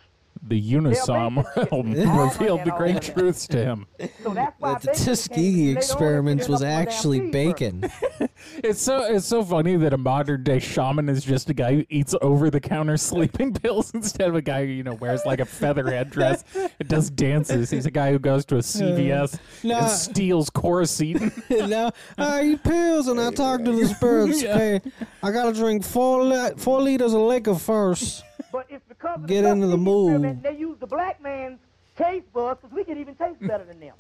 The 0.45 0.61
Unisom 0.73 1.45
realm 1.71 1.93
revealed 2.19 2.65
the 2.65 2.73
great 2.77 3.01
truths 3.01 3.47
to 3.49 3.59
him. 3.59 3.87
So 4.25 4.31
that's 4.35 4.61
why 4.61 4.75
The 4.79 4.89
Tuskegee 4.93 5.67
became- 5.69 5.77
experiments 5.77 6.49
was 6.49 6.63
get 6.63 6.69
enough 6.69 6.79
of 6.79 6.85
a 6.85 6.85
damn 6.85 6.89
actually 6.89 7.31
bacon. 7.31 7.85
It's 8.57 8.83
so 8.83 9.05
it's 9.05 9.25
so 9.27 9.45
funny 9.45 9.77
that 9.77 9.93
a 9.93 9.97
modern 9.99 10.43
day 10.43 10.59
shaman 10.59 11.09
is 11.09 11.25
just 11.25 11.49
a 11.49 11.55
guy 11.55 11.75
who 11.77 11.85
eats 11.89 12.13
over 12.23 12.51
the 12.51 12.59
counter 12.61 12.97
sleeping 12.97 13.53
pills 13.55 13.93
instead 13.95 14.29
of 14.29 14.35
a 14.35 14.43
guy 14.43 14.67
who 14.67 14.73
you 14.73 14.83
know 14.83 14.95
wears 14.95 15.25
like 15.25 15.39
a 15.39 15.45
feather 15.45 15.89
headdress 15.89 16.43
and 16.57 16.89
does 16.89 17.09
dances. 17.09 17.71
He's 17.71 17.87
a 17.87 17.91
guy 17.91 18.11
who 18.11 18.19
goes 18.19 18.45
to 18.47 18.57
a 18.57 18.59
uh, 18.59 18.63
CVS 18.63 19.39
Nah. 19.63 19.79
and 19.83 19.91
steals 19.91 20.51
Coricidin. 20.51 21.31
no, 21.69 21.87
uh, 21.87 21.91
I 22.19 22.43
eat 22.45 22.65
pills 22.65 23.07
and 23.07 23.21
I 23.21 23.31
talk 23.31 23.63
to 23.65 23.71
the 23.73 23.87
spirits. 23.87 24.43
Yeah. 24.43 24.57
Okay, 24.57 24.81
I 25.23 25.31
gotta 25.31 25.53
drink 25.53 25.85
four 25.85 26.25
li- 26.25 26.53
four 26.57 26.81
liters 26.83 27.15
of 27.15 27.21
liquor 27.21 27.55
first. 27.55 28.25
But 28.51 28.67
it's 28.71 28.85
because 29.03 29.23
of 29.23 29.27
Get 29.27 29.43
the 29.43 29.49
into 29.51 29.67
the 29.67 29.77
Tuskegee 29.77 30.19
mood. 30.21 30.43
They 30.43 30.57
use 30.57 30.79
the 30.79 30.87
black 30.87 31.21
man's 31.23 31.59
taste 31.97 32.33
buds 32.33 32.61
because 32.61 32.75
we 32.75 32.85
can 32.85 32.99
even 32.99 33.15
taste 33.15 33.41
better 33.47 33.65
than 33.65 33.81
them. 33.81 33.95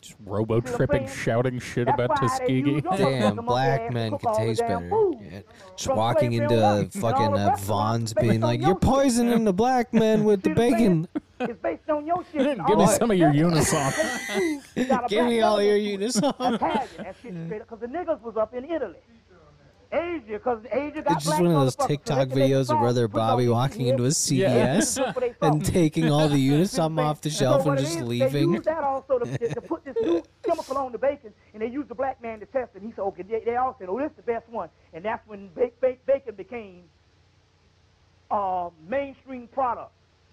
Just 0.00 0.16
robo 0.24 0.60
tripping, 0.60 1.06
shouting 1.06 1.58
shit 1.58 1.84
That's 1.84 2.00
about 2.02 2.16
Tuskegee. 2.16 2.80
Damn, 2.80 3.36
black 3.36 3.82
ass 3.82 3.92
men 3.92 4.12
to 4.12 4.18
can 4.18 4.18
cook 4.18 4.28
all 4.30 4.40
the 4.40 4.46
taste 4.46 4.60
better. 4.62 4.88
food. 4.88 5.18
Yeah. 5.20 5.40
Just 5.76 5.84
From 5.84 5.96
walking 5.98 6.32
into 6.32 6.56
on 6.56 6.62
up, 6.86 6.94
and 6.94 7.04
all 7.04 7.10
fucking 7.10 7.32
the 7.32 7.52
uh, 7.52 7.56
Vaughn's 7.56 8.14
based 8.14 8.28
being 8.28 8.40
like, 8.40 8.60
"You're 8.60 8.70
shit." 8.70 8.80
poisoning 8.80 9.44
the 9.44 9.52
black 9.52 9.92
men 9.92 10.24
with 10.24 10.42
the 10.42 10.50
See 10.50 10.54
what 10.54 10.64
I'm 10.64 10.70
bacon." 10.72 11.08
It's 11.40 11.62
based 11.62 11.90
on 11.90 12.06
your 12.06 12.24
shit. 12.32 12.58
Give 12.66 12.78
me 12.78 12.86
some 12.86 13.10
of 13.10 13.18
your 13.18 13.32
stuff. 13.62 13.94
Unisom. 13.94 14.60
You 14.76 14.84
got 14.86 15.04
a 15.04 15.08
Give 15.08 15.26
me 15.26 15.42
all 15.42 15.60
your 15.60 15.76
element. 15.76 16.02
Unisom. 16.14 16.54
Italian, 16.54 16.88
that 16.96 17.16
shit 17.22 17.34
straight 17.46 17.60
up, 17.60 17.68
because 17.68 17.80
the 17.80 17.86
niggas 17.86 18.20
was 18.22 18.36
up 18.38 18.54
in 18.54 18.64
Italy. 18.64 18.96
Asia, 19.92 20.22
because 20.34 20.62
Asia 20.70 21.02
got 21.02 21.16
It's 21.16 21.24
just 21.24 21.40
one 21.40 21.46
of 21.46 21.52
those 21.52 21.74
motherfuckers, 21.76 21.78
so 21.80 21.86
they 21.88 21.96
TikTok 21.96 22.28
videos 22.28 22.70
of 22.70 22.78
Brother 22.78 23.08
Bobby 23.08 23.48
walking 23.48 23.86
into 23.88 24.04
a 24.04 24.06
Yeah. 24.06 24.78
CVS 24.78 25.34
and 25.42 25.64
taking 25.74 26.10
all 26.10 26.28
the 26.28 26.48
Unisom 26.48 27.00
off 27.00 27.20
the 27.20 27.30
So 27.30 27.38
shelf 27.40 27.56
and 27.62 27.66
what 27.70 27.78
it 27.78 27.82
just 27.82 27.98
is, 28.00 28.32
They 28.32 28.40
use 28.40 28.64
that 28.66 28.84
also 28.84 29.18
to, 29.18 29.26
to 29.54 29.60
put 29.60 29.84
this 29.84 29.96
new 30.00 30.22
chemical 30.46 30.76
on 30.78 30.92
the 30.92 30.98
bacon, 30.98 31.32
and 31.52 31.62
they 31.62 31.66
use 31.66 31.86
the 31.88 31.94
black 31.94 32.22
man 32.22 32.38
to 32.40 32.46
test 32.46 32.70
it. 32.76 32.82
And 32.82 32.86
He 32.90 32.94
said, 32.94 33.02
okay, 33.02 33.22
they, 33.22 33.40
they 33.44 33.56
all 33.56 33.74
said, 33.78 33.88
oh, 33.88 33.98
this 33.98 34.10
is 34.10 34.16
the 34.16 34.22
best 34.22 34.48
one. 34.48 34.68
And 34.92 35.04
that's 35.04 35.26
when 35.26 35.50
ba- 35.54 35.70
ba- 35.80 35.96
bacon 36.06 36.36
became 36.36 36.82
uh, 38.30 38.70
mainstream 38.88 39.48
product. 39.48 39.90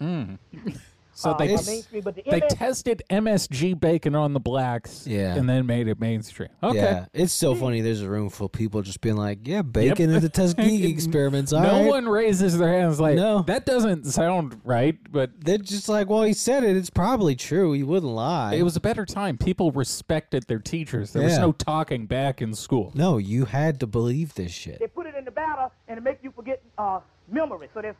So 1.18 1.32
Uh, 1.32 1.36
they 1.36 1.52
not 1.52 1.66
mainstream, 1.66 2.02
but 2.04 2.14
the 2.14 2.22
they 2.30 2.38
MS 2.38 2.54
tested 2.54 3.02
MSG 3.10 3.74
bacon 3.74 4.14
on 4.14 4.34
the 4.34 4.38
blacks, 4.40 5.04
Yeah. 5.04 5.34
and 5.34 5.48
then 5.48 5.66
made 5.66 5.88
it 5.88 5.98
mainstream. 5.98 6.48
Okay. 6.62 6.76
Yeah, 6.78 7.06
it's 7.12 7.32
so 7.32 7.56
funny. 7.56 7.80
There's 7.80 8.02
a 8.02 8.08
room 8.08 8.28
full 8.30 8.46
of 8.46 8.52
people 8.52 8.82
just 8.82 9.00
being 9.00 9.16
like, 9.16 9.40
"Yeah, 9.42 9.62
bacon 9.62 10.10
and 10.12 10.22
the 10.22 10.28
Tuskegee 10.28 10.88
experiments." 10.92 11.52
All 11.52 11.60
no 11.60 11.72
right. 11.82 11.86
one 11.88 12.08
raises 12.08 12.56
their 12.56 12.72
hands 12.72 13.00
like 13.00 13.16
No. 13.16 13.42
that 13.48 13.66
doesn't 13.66 14.06
sound 14.06 14.60
right, 14.62 14.96
but 15.10 15.32
They're 15.40 15.58
just 15.58 15.88
like, 15.88 16.08
"Well, 16.08 16.22
he 16.22 16.32
said 16.34 16.62
it. 16.62 16.76
It's 16.76 16.88
probably 16.90 17.34
true. 17.34 17.72
He 17.72 17.82
wouldn't 17.82 18.12
lie." 18.12 18.54
it 18.54 18.62
was 18.62 18.76
a 18.76 18.80
better 18.80 19.04
time. 19.04 19.38
People 19.38 19.72
respected 19.72 20.44
their 20.46 20.60
teachers. 20.60 21.12
There 21.14 21.24
was 21.24 21.32
Yeah. 21.32 21.40
no 21.40 21.50
talking 21.52 22.06
back 22.06 22.40
in 22.40 22.54
school. 22.54 22.92
no, 22.94 23.18
you 23.18 23.46
had 23.46 23.80
to 23.80 23.88
believe 23.88 24.34
this 24.34 24.52
shit. 24.52 24.78
they 24.78 24.86
put 24.86 25.06
it 25.06 25.16
in 25.16 25.24
the 25.24 25.32
batter 25.32 25.68
and 25.88 25.98
it 25.98 26.02
make 26.04 26.18
you 26.22 26.30
forget 26.30 26.62
uh, 26.78 27.00
memory. 27.28 27.66
So 27.74 27.82
there's 27.82 27.96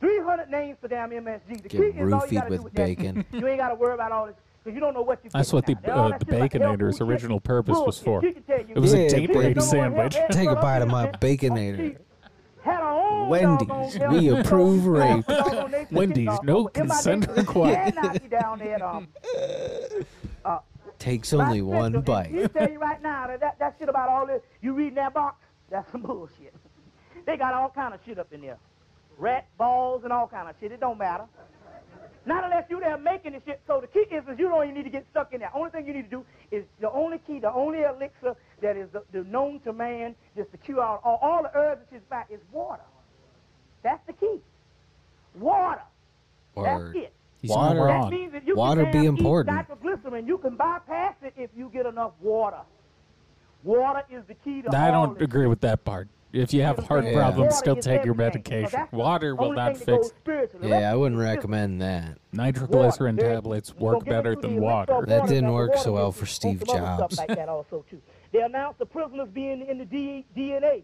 300 0.00 0.50
names 0.50 0.76
for 0.80 0.88
damn 0.88 1.10
MSG. 1.10 1.62
The 1.62 1.68
Get 1.68 1.70
key 1.70 1.76
is 1.78 1.82
all 1.82 1.94
you 1.96 2.06
roofied 2.06 2.34
gotta 2.34 2.50
with 2.50 2.58
do 2.60 2.64
with 2.64 2.74
bacon. 2.74 3.26
That. 3.30 3.38
You 3.40 3.46
ain't 3.48 3.58
got 3.58 3.68
to 3.70 3.74
worry 3.74 3.94
about 3.94 4.12
all 4.12 4.26
this 4.26 4.36
because 4.62 4.74
you 4.74 4.80
don't 4.80 4.94
know 4.94 5.02
what 5.02 5.20
you. 5.24 5.30
That's 5.30 5.52
what 5.52 5.66
the 5.66 5.74
uh, 5.90 6.16
the 6.18 6.24
Baconator's 6.26 7.00
original 7.00 7.40
purpose 7.40 7.76
was 7.78 7.98
for. 7.98 8.24
It 8.24 8.76
was 8.78 8.92
Yeah, 8.94 9.00
a 9.00 9.08
date 9.08 9.26
but- 9.32 9.38
rape 9.38 9.60
sandwich. 9.60 10.16
Take 10.30 10.48
a 10.50 10.54
bite 10.60 10.82
of 10.82 10.88
my 10.88 11.08
Baconator. 11.08 11.96
Had 12.62 12.80
our 12.80 12.92
own 13.12 13.28
Wendy's, 13.28 13.98
we 14.10 14.28
approve 14.40 14.84
rape. 14.86 15.24
Wendy's, 15.90 16.28
uh, 16.28 16.38
no 16.42 16.58
over 16.58 16.70
in 16.74 16.86
my 16.88 16.94
consent 16.94 17.20
neighborhood. 17.20 17.38
required. 17.46 17.94
Yeah, 17.94 18.18
down 18.40 18.58
there. 18.58 18.84
Um, 18.84 19.08
Takes 20.98 21.32
only 21.32 21.62
one 21.62 22.00
bite. 22.00 22.30
You 22.32 22.48
bite. 22.48 22.54
tell 22.54 22.70
you 22.70 22.78
right 22.80 23.00
now 23.00 23.28
that, 23.28 23.38
that 23.40 23.58
that 23.60 23.76
shit 23.78 23.88
about 23.88 24.08
all 24.08 24.26
this 24.26 24.42
you 24.60 24.74
reading 24.74 24.96
that 24.96 25.14
box, 25.14 25.36
that's 25.70 25.90
some 25.92 26.02
bullshit. 26.02 26.52
they 27.24 27.36
got 27.36 27.54
all 27.54 27.68
kind 27.70 27.94
of 27.94 28.00
shit 28.04 28.18
up 28.18 28.32
in 28.32 28.40
there, 28.40 28.58
rat 29.18 29.46
balls 29.58 30.02
and 30.04 30.12
all 30.12 30.26
kind 30.28 30.48
of 30.48 30.54
shit. 30.60 30.72
It 30.72 30.80
don't 30.80 30.98
matter. 30.98 31.24
Not 32.26 32.44
unless 32.44 32.64
you 32.68 32.78
there 32.78 32.98
making 32.98 33.32
the 33.32 33.40
shit. 33.46 33.60
So 33.66 33.80
the 33.80 33.86
key 33.86 34.00
is, 34.14 34.22
is 34.30 34.38
you 34.38 34.48
don't 34.48 34.62
even 34.64 34.74
need 34.74 34.84
to 34.84 34.90
get 34.90 35.06
stuck 35.10 35.32
in 35.32 35.40
there. 35.40 35.50
Only 35.54 35.70
thing 35.70 35.86
you 35.86 35.94
need 35.94 36.10
to 36.10 36.16
do 36.16 36.24
is 36.50 36.64
the 36.80 36.90
only 36.90 37.18
key, 37.26 37.38
the 37.38 37.52
only 37.52 37.80
elixir 37.82 38.36
that 38.60 38.76
is 38.76 38.88
the, 38.92 39.02
the 39.12 39.24
known 39.24 39.60
to 39.60 39.72
man, 39.72 40.14
just 40.36 40.50
to 40.52 40.58
cure 40.58 40.82
all, 40.82 41.00
all, 41.04 41.18
all 41.22 41.42
the 41.42 41.50
herbs 41.54 41.80
and 41.90 42.00
shit's 42.00 42.10
back 42.10 42.28
is 42.30 42.40
water. 42.52 42.82
That's 43.82 44.04
the 44.06 44.12
key. 44.12 44.40
Water. 45.38 45.80
Word. 46.54 46.66
That's 46.66 47.06
it. 47.06 47.12
He's 47.40 47.50
Water. 47.50 47.86
That 47.86 48.10
means 48.10 48.34
if 48.34 48.46
you 48.46 48.56
Water 48.56 48.82
can 48.82 48.92
be 48.92 48.98
damn 48.98 49.14
eat 49.14 49.20
important. 49.20 49.56
Nitroglycerin, 49.56 50.26
you 50.26 50.38
can 50.38 50.56
bypass 50.56 51.14
it 51.22 51.34
if 51.36 51.50
you 51.56 51.70
get 51.72 51.86
enough 51.86 52.12
water. 52.20 52.60
Water 53.62 54.02
is 54.10 54.24
the 54.26 54.34
key 54.34 54.62
to 54.62 54.76
I 54.76 54.92
all 54.92 55.06
don't 55.06 55.18
this. 55.18 55.24
agree 55.24 55.46
with 55.46 55.60
that 55.60 55.84
part. 55.84 56.08
If 56.32 56.52
you 56.52 56.62
have 56.62 56.78
heart 56.86 57.04
Yeah. 57.06 57.14
problems, 57.14 57.56
still 57.56 57.76
take 57.76 58.04
your 58.04 58.14
medication. 58.14 58.86
Water 58.92 59.34
will 59.34 59.52
not 59.52 59.76
thing 59.78 59.86
that 59.86 59.86
goes 59.86 60.08
fix. 60.10 60.18
spiritually. 60.20 60.68
Yeah, 60.68 60.92
I 60.92 60.94
wouldn't 60.94 61.18
recommend 61.20 61.80
that. 61.80 62.18
Nitroglycerin 62.32 63.16
tablets 63.16 63.74
work 63.76 64.04
better 64.04 64.36
than 64.36 64.60
water. 64.60 65.04
That 65.06 65.26
didn't 65.26 65.52
work 65.52 65.76
so 65.76 65.92
well 65.94 66.12
for 66.12 66.26
Steve 66.26 66.62
Jobs. 66.66 67.16
Like 67.16 67.28
that 67.28 67.48
also 67.48 67.84
too. 67.88 68.00
They 68.32 68.42
announced 68.42 68.78
the 68.78 68.86
prisoners 68.86 69.28
being 69.32 69.66
in 69.66 69.78
the 69.78 69.86
DNA 69.86 70.82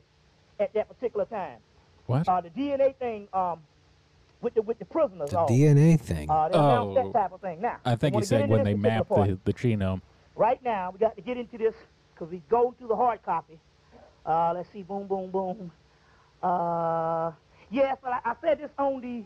at 0.58 0.72
that 0.72 0.88
particular 0.88 1.26
time. 1.26 1.58
What? 2.06 2.26
Uh, 2.26 2.40
the 2.40 2.50
DNA 2.50 2.94
thing 2.96 3.28
um, 3.34 3.60
with 4.40 4.54
the 4.54 4.62
with 4.62 4.78
the 4.78 4.84
prisoners. 4.86 5.30
The 5.30 5.38
on. 5.40 5.48
DNA 5.48 6.00
thing. 6.00 6.30
Uh, 6.30 6.48
Oh. 6.54 6.94
that 6.94 7.12
type 7.12 7.32
of 7.32 7.40
thing. 7.42 7.60
Now, 7.60 7.76
I 7.84 7.96
think 7.96 8.14
wanna 8.14 8.24
he 8.24 8.28
said 8.28 8.48
when 8.48 8.64
they 8.64 8.74
mapped 8.74 9.10
the, 9.10 9.38
the 9.44 9.52
genome. 9.52 10.00
Right 10.36 10.62
now, 10.64 10.90
we 10.90 10.98
got 10.98 11.16
to 11.16 11.22
get 11.22 11.36
into 11.36 11.58
this 11.58 11.74
because 12.14 12.30
we 12.30 12.42
go 12.48 12.74
through 12.78 12.88
the 12.88 12.96
hard 12.96 13.22
copy. 13.22 13.58
Uh, 14.26 14.52
let's 14.54 14.68
see, 14.72 14.82
boom, 14.82 15.06
boom, 15.06 15.30
boom. 15.30 15.70
Uh, 16.42 17.32
yes, 17.70 17.96
but 18.02 18.12
I, 18.12 18.20
I 18.30 18.34
said 18.42 18.58
this 18.60 18.70
on 18.78 19.00
the, 19.00 19.22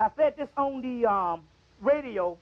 I 0.00 0.08
said 0.16 0.34
this 0.36 0.48
on 0.56 0.82
the 0.82 1.06
um, 1.06 1.42
radio 1.80 2.36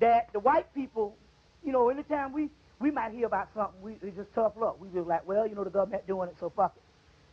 that 0.00 0.32
the 0.32 0.40
white 0.40 0.72
people, 0.74 1.16
you 1.64 1.72
know, 1.72 1.88
anytime 1.88 2.32
we 2.32 2.48
we 2.80 2.90
might 2.90 3.12
hear 3.12 3.26
about 3.26 3.48
something, 3.54 3.80
we 3.80 3.92
it's 4.02 4.16
just 4.16 4.34
tough 4.34 4.52
luck. 4.56 4.80
We 4.80 4.88
just 4.92 5.06
like, 5.06 5.26
well, 5.26 5.46
you 5.46 5.54
know, 5.54 5.62
the 5.64 5.70
government 5.70 6.06
doing 6.06 6.28
it, 6.28 6.36
so 6.40 6.50
fuck 6.50 6.72
it. 6.76 6.82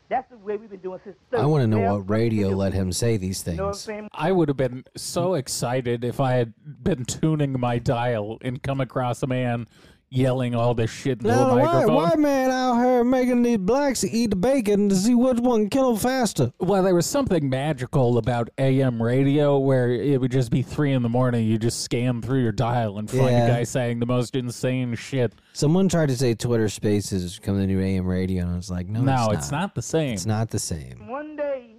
That's 0.10 0.30
the 0.32 0.38
way 0.38 0.58
we've 0.58 0.70
been 0.70 0.80
doing 0.80 1.00
since. 1.04 1.16
the 1.30 1.38
I 1.38 1.46
want 1.46 1.62
to 1.62 1.68
know 1.68 1.80
Well, 1.80 1.98
what 2.00 2.10
radio 2.10 2.50
let 2.50 2.74
him 2.74 2.92
say 2.92 3.18
these 3.18 3.46
know 3.46 3.54
what 3.54 3.60
I'm 3.60 3.66
things. 3.74 3.80
saying? 3.82 4.10
I 4.14 4.32
would 4.32 4.48
have 4.48 4.58
been 4.58 4.84
so 4.96 5.36
excited 5.36 6.04
if 6.04 6.20
I 6.20 6.34
had 6.34 6.54
been 6.84 7.06
tuning 7.06 7.60
my 7.60 7.78
dial 7.78 8.40
and 8.42 8.62
come 8.62 8.82
across 8.82 9.22
a 9.22 9.28
man 9.28 9.68
yelling 10.12 10.56
all 10.56 10.74
this 10.74 10.90
shit 10.90 11.20
into 11.22 11.28
Now, 11.28 11.52
a 11.52 11.56
why, 11.56 11.64
microphone. 11.66 11.96
white 11.96 12.20
man 12.20 12.50
out 12.50 12.84
here 12.84 13.04
making 13.04 13.44
these 13.44 13.58
blacks 13.60 14.04
eat 14.04 14.32
the 14.32 14.36
bacon 14.36 14.90
to 14.90 14.96
see 14.96 15.14
which 15.14 15.38
one 15.40 15.62
can 15.62 15.70
kill 15.70 15.90
them 15.94 16.00
faster. 16.00 16.52
Well, 16.60 16.82
there 16.84 16.96
was 16.96 17.06
something 17.06 17.48
magical 17.50 18.18
about 18.18 18.50
AM 18.58 19.02
radio 19.02 19.60
where 19.60 19.92
it 19.92 20.20
would 20.20 20.32
just 20.32 20.50
be 20.52 20.62
three 20.64 20.94
in 20.94 21.04
the 21.04 21.10
morning. 21.10 21.46
You 21.46 21.58
just 21.60 21.82
scan 21.84 22.22
through 22.22 22.42
your 22.42 22.52
dial 22.52 22.98
and 22.98 23.10
find 23.10 23.24
Yeah. 23.24 23.46
a 23.46 23.48
guy 23.50 23.64
saying 23.64 24.00
the 24.00 24.06
most 24.08 24.36
insane 24.36 24.96
shit. 24.96 25.34
Someone 25.54 25.88
tried 25.90 26.10
to 26.10 26.18
say 26.18 26.34
Twitter 26.34 26.70
Spaces 26.70 27.24
is 27.24 27.40
coming 27.40 27.68
to 27.68 27.74
new 27.74 27.80
AM 27.80 28.08
radio, 28.08 28.44
and 28.44 28.54
I 28.54 28.56
was 28.56 28.72
like, 28.72 28.88
no, 28.88 29.02
no, 29.02 29.28
it's, 29.32 29.44
it's 29.44 29.52
not 29.52 29.76
the 29.76 29.82
same. 29.82 30.14
It's 30.14 30.26
not 30.26 30.50
the 30.50 30.60
same. 30.60 31.08
One 31.08 31.36
day, 31.36 31.76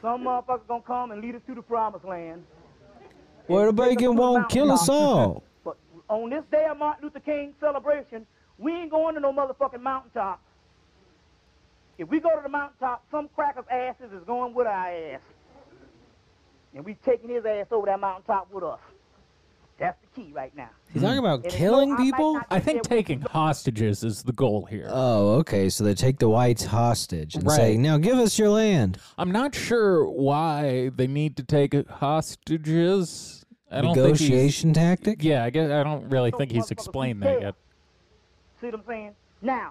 some 0.00 0.22
motherfuckers 0.24 0.66
gonna 0.68 0.82
come 0.86 1.10
and 1.10 1.20
lead 1.20 1.34
us 1.34 1.42
to 1.46 1.54
the 1.54 1.62
promised 1.62 2.04
land. 2.06 2.44
Where 3.46 3.64
the 3.64 3.68
and 3.70 3.76
take 3.78 3.86
us 3.88 3.92
to 3.94 3.96
bacon 3.96 4.16
won't 4.16 4.48
kill 4.48 4.72
us 4.72 4.88
all. 4.88 5.44
But 6.10 6.16
on 6.16 6.30
this 6.30 6.42
day 6.50 6.66
of 6.68 6.76
Martin 6.76 7.04
Luther 7.04 7.20
King 7.20 7.54
celebration, 7.60 8.26
we 8.58 8.72
ain't 8.72 8.90
going 8.90 9.14
to 9.14 9.20
no 9.20 9.32
motherfucking 9.32 9.80
mountaintop. 9.80 10.42
If 11.98 12.08
we 12.08 12.18
go 12.18 12.30
to 12.30 12.42
the 12.42 12.48
mountaintop, 12.48 13.04
some 13.12 13.28
cracker's 13.34 13.64
asses 13.70 14.10
is 14.12 14.24
going 14.26 14.52
with 14.52 14.66
our 14.66 14.88
ass. 14.88 15.20
And 16.74 16.84
we 16.84 16.96
taking 17.06 17.30
his 17.30 17.44
ass 17.44 17.66
over 17.70 17.86
that 17.86 18.00
mountaintop 18.00 18.52
with 18.52 18.64
us. 18.64 18.80
That's 19.78 19.96
the 20.02 20.20
key 20.20 20.32
right 20.32 20.54
now. 20.56 20.70
He's 20.92 21.02
talking 21.02 21.18
about 21.18 21.44
And 21.44 21.52
killing 21.52 21.90
no- 21.90 21.96
I 21.96 22.02
people? 22.02 22.34
not 22.34 22.46
I 22.50 22.60
think 22.60 22.82
taking 22.82 23.20
hostages 23.20 24.02
is 24.02 24.22
the 24.24 24.32
goal 24.32 24.66
here. 24.66 24.88
Oh, 24.90 25.36
okay. 25.38 25.68
So 25.68 25.84
they 25.84 25.94
take 25.94 26.18
the 26.18 26.28
whites 26.28 26.64
hostage 26.64 27.36
and 27.36 27.50
say, 27.50 27.76
now 27.76 27.98
give 27.98 28.18
us 28.18 28.38
your 28.38 28.50
land. 28.50 28.98
I'm 29.16 29.30
not 29.30 29.54
sure 29.54 30.06
why 30.08 30.90
they 30.94 31.06
need 31.06 31.36
to 31.36 31.44
take 31.44 31.72
hostages. 31.88 33.39
I 33.70 33.80
don't 33.80 33.94
think 33.94 34.04
Negotiation 34.06 34.72
tactic? 34.72 35.22
Yeah, 35.22 35.44
I 35.44 35.50
guess 35.50 35.70
I 35.70 35.82
don't 35.84 36.08
really 36.10 36.30
So 36.30 36.38
think 36.38 36.50
he's 36.52 36.70
explained 36.70 37.22
that 37.22 37.40
yet. 37.40 37.54
See 38.60 38.66
what 38.66 38.74
I'm 38.74 38.82
saying? 38.86 39.14
Now, 39.42 39.70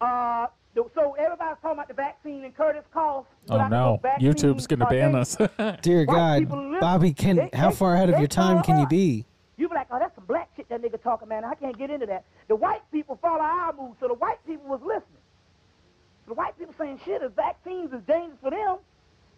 uh, 0.00 0.46
so 0.94 1.14
everybody's 1.18 1.56
talking 1.62 1.72
about 1.72 1.88
the 1.88 1.94
vaccine 1.94 2.44
and 2.44 2.54
Curtis 2.56 2.84
Cost. 2.92 3.28
but 3.46 3.54
Oh 3.60 3.68
no, 3.68 3.68
know 3.68 4.00
YouTube's 4.20 4.66
gonna 4.66 4.84
are 4.84 4.90
ban 4.90 5.12
dangerous. 5.12 5.40
us. 5.40 5.76
Dear 5.82 6.04
God, 6.04 6.48
Bobby, 6.80 7.12
can 7.12 7.36
they- 7.36 7.50
how 7.54 7.70
far 7.70 7.94
ahead 7.94 8.10
of 8.10 8.18
your 8.18 8.28
time 8.28 8.62
can 8.62 8.78
you 8.78 8.86
be? 8.86 9.26
You 9.56 9.68
be 9.68 9.74
like, 9.74 9.88
oh, 9.90 9.98
that's 9.98 10.14
some 10.14 10.24
black 10.24 10.48
shit 10.56 10.68
that 10.70 10.80
nigga 10.80 11.02
talking, 11.02 11.28
man. 11.28 11.44
I 11.44 11.54
can't 11.54 11.76
get 11.76 11.90
into 11.90 12.06
that. 12.06 12.24
The 12.48 12.56
white 12.56 12.80
people 12.92 13.18
follow 13.20 13.40
our 13.42 13.74
moves, 13.74 13.96
so 14.00 14.08
the 14.08 14.14
white 14.14 14.38
people 14.46 14.66
was 14.68 14.80
listening. 14.80 15.20
The 16.28 16.34
white 16.34 16.56
people 16.58 16.74
saying 16.78 17.00
shit, 17.04 17.20
if 17.22 17.32
vaccines 17.32 17.92
is 17.92 18.00
dangerous 18.06 18.38
for 18.40 18.50
them, 18.50 18.78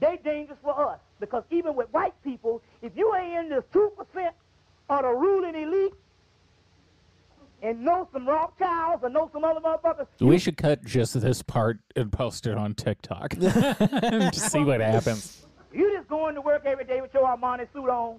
they 0.03 0.19
dangerous 0.23 0.59
for 0.63 0.89
us. 0.91 0.99
Because 1.21 1.45
even 1.51 1.75
with 1.75 1.89
white 1.93 2.15
people, 2.25 2.61
if 2.83 2.93
you 2.97 3.15
ain't 3.15 3.45
in 3.45 3.49
this 3.49 3.65
2% 3.73 3.91
of 4.91 5.03
the 5.03 5.09
ruling 5.09 5.55
elite 5.55 5.95
and 7.63 7.85
know 7.85 8.09
some 8.13 8.27
Rothschilds 8.29 9.03
or 9.05 9.09
know 9.09 9.31
some 9.33 9.45
other 9.45 9.61
motherfuckers, 9.61 10.07
we 10.21 10.39
should 10.39 10.57
cut 10.57 10.85
just 10.85 11.19
this 11.21 11.43
part 11.43 11.79
and 11.95 12.11
post 12.13 12.47
it 12.47 12.57
on 12.59 12.75
TikTok 12.75 13.31
to 13.31 14.31
see 14.35 14.65
what 14.65 14.81
happens. 14.81 15.47
you 15.73 15.93
just 15.97 16.09
going 16.09 16.35
to 16.35 16.41
work 16.41 16.63
every 16.67 16.85
day 16.85 17.01
with 17.01 17.15
your 17.15 17.25
Armani 17.25 17.73
suit 17.73 17.89
on. 17.89 18.19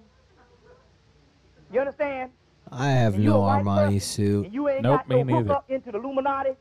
You 1.72 1.82
understand? 1.82 2.32
I 2.72 2.90
have 2.92 3.16
And 3.16 3.24
you 3.24 3.32
a 3.32 3.34
no 3.34 3.40
white 3.42 3.64
Armani 3.66 3.86
person, 3.96 4.00
suit. 4.00 4.46
And 4.46 4.54
you 4.54 4.70
ain't 4.70 4.84
Nope, 4.84 5.02
got 5.02 5.10
no 5.10 5.24
me 5.24 5.34
hook 5.34 5.42
neither. 5.44 5.54
up 5.58 5.66
into 5.70 5.92
the 5.92 5.98
Illuminati. 6.00 6.52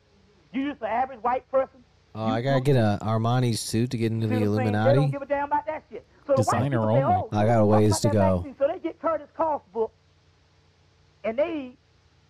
You 0.53 0.69
just 0.71 0.83
an 0.83 0.89
average 0.89 1.21
white 1.23 1.49
person. 1.51 1.85
Oh, 2.15 2.27
I 2.27 2.43
gotta 2.43 2.61
get 2.61 2.77
a 2.77 2.99
Armani 3.03 3.57
suit 3.57 3.91
to 3.93 3.97
get 3.97 4.13
into 4.13 4.29
See 4.29 4.35
the 4.35 4.41
what 4.51 4.59
I'm 4.61 4.65
saying? 4.65 4.67
They 4.67 4.73
don't 4.73 4.85
Illuminati. 4.85 5.13
give 5.13 5.23
a 5.23 5.27
damn 5.27 5.47
about 5.47 5.67
that 5.67 5.83
shit. 5.91 6.05
So 6.27 6.35
the 6.35 6.43
white 6.43 6.45
Designer 6.45 6.79
people 6.79 6.95
say, 6.95 7.03
only. 7.03 7.17
oh, 7.17 7.29
I 7.33 7.45
got 7.47 7.53
a 7.53 7.55
talk 7.61 7.69
ways 7.69 7.91
about 7.91 8.01
to 8.03 8.09
that 8.09 8.13
go. 8.15 8.37
vaccine. 8.37 8.55
So 8.59 8.69
they 8.69 8.79
get 8.79 9.01
Curtis 9.01 9.29
Cost 9.37 9.73
book, 9.73 9.93
and 11.25 11.39
they 11.39 11.73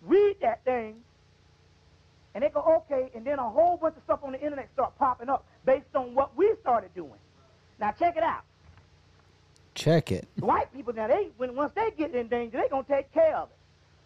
read 0.01 0.35
that 0.41 0.63
thing, 0.63 0.95
and 2.33 2.43
they 2.43 2.49
go, 2.49 2.61
okay, 2.89 3.11
and 3.13 3.25
then 3.25 3.39
a 3.39 3.49
whole 3.49 3.75
bunch 3.77 3.97
of 3.97 4.03
stuff 4.03 4.19
on 4.23 4.31
the 4.31 4.41
internet 4.41 4.69
start 4.73 4.97
popping 4.97 5.29
up 5.29 5.45
based 5.65 5.93
on 5.95 6.15
what 6.15 6.35
we 6.37 6.53
started 6.61 6.93
doing. 6.95 7.11
Now 7.79 7.91
check 7.91 8.15
it 8.15 8.23
out. 8.23 8.43
Check 9.75 10.11
it. 10.11 10.27
The 10.37 10.45
white 10.45 10.71
people 10.73 10.93
now 10.93 11.07
they 11.07 11.29
when 11.37 11.55
once 11.55 11.73
they 11.75 11.91
get 11.97 12.13
in 12.15 12.27
danger, 12.27 12.57
they 12.61 12.69
gonna 12.69 12.85
take 12.87 13.11
care 13.13 13.35
of 13.35 13.49
it. 13.49 13.55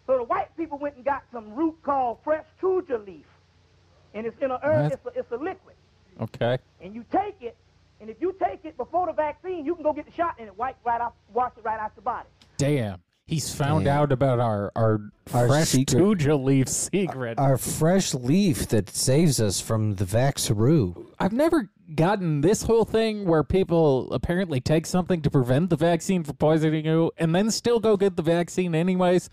So 0.06 0.16
the 0.16 0.24
white 0.24 0.54
people 0.56 0.78
went 0.78 0.96
and 0.96 1.04
got 1.04 1.22
some 1.32 1.54
root 1.54 1.76
called 1.82 2.18
fresh 2.24 2.46
tuja 2.60 3.04
leaf, 3.06 3.26
and 4.14 4.26
it's 4.26 4.40
in 4.42 4.50
a 4.50 4.58
herb. 4.62 4.92
It's 4.92 5.06
a, 5.06 5.18
it's 5.20 5.32
a 5.32 5.36
liquid, 5.36 5.76
Okay. 6.20 6.58
and 6.80 6.94
you 6.94 7.04
take 7.12 7.36
it, 7.40 7.56
and 8.00 8.08
if 8.10 8.16
you 8.20 8.34
take 8.42 8.64
it 8.64 8.76
before 8.76 9.06
the 9.06 9.12
vaccine, 9.12 9.64
you 9.64 9.74
can 9.74 9.82
go 9.84 9.92
get 9.92 10.06
the 10.06 10.12
shot 10.12 10.34
and 10.38 10.48
it 10.48 10.56
wipe 10.56 10.76
right 10.84 11.00
off, 11.00 11.12
wash 11.32 11.52
it 11.56 11.64
right 11.64 11.78
out 11.80 11.94
the 11.96 12.02
body. 12.02 12.28
Damn. 12.56 13.00
He's 13.26 13.54
found 13.54 13.84
Damn. 13.84 13.98
out 13.98 14.12
about 14.12 14.40
our 14.40 14.72
our, 14.74 15.00
Our 15.34 15.48
fresh 15.48 15.68
secret- 15.68 15.98
Tuja 16.02 16.42
leaf 16.42 16.66
secret. 16.66 17.38
Our 17.38 17.58
fresh 17.58 18.14
leaf 18.14 18.68
that 18.68 18.88
saves 18.88 19.38
us 19.38 19.60
from 19.60 19.96
the 19.96 20.06
Vaxaroo. 20.06 21.08
I've 21.18 21.34
never 21.34 21.68
gotten 21.94 22.40
this 22.40 22.62
whole 22.62 22.86
thing 22.86 23.26
where 23.26 23.44
people 23.44 24.10
apparently 24.14 24.60
take 24.60 24.86
something 24.86 25.20
to 25.22 25.30
prevent 25.30 25.68
the 25.68 25.76
vaccine 25.76 26.24
from 26.24 26.36
poisoning 26.36 26.86
you 26.86 27.12
and 27.18 27.34
then 27.34 27.50
still 27.50 27.80
go 27.80 27.98
get 27.98 28.16
the 28.16 28.22
vaccine 28.22 28.74
anyways. 28.74 29.28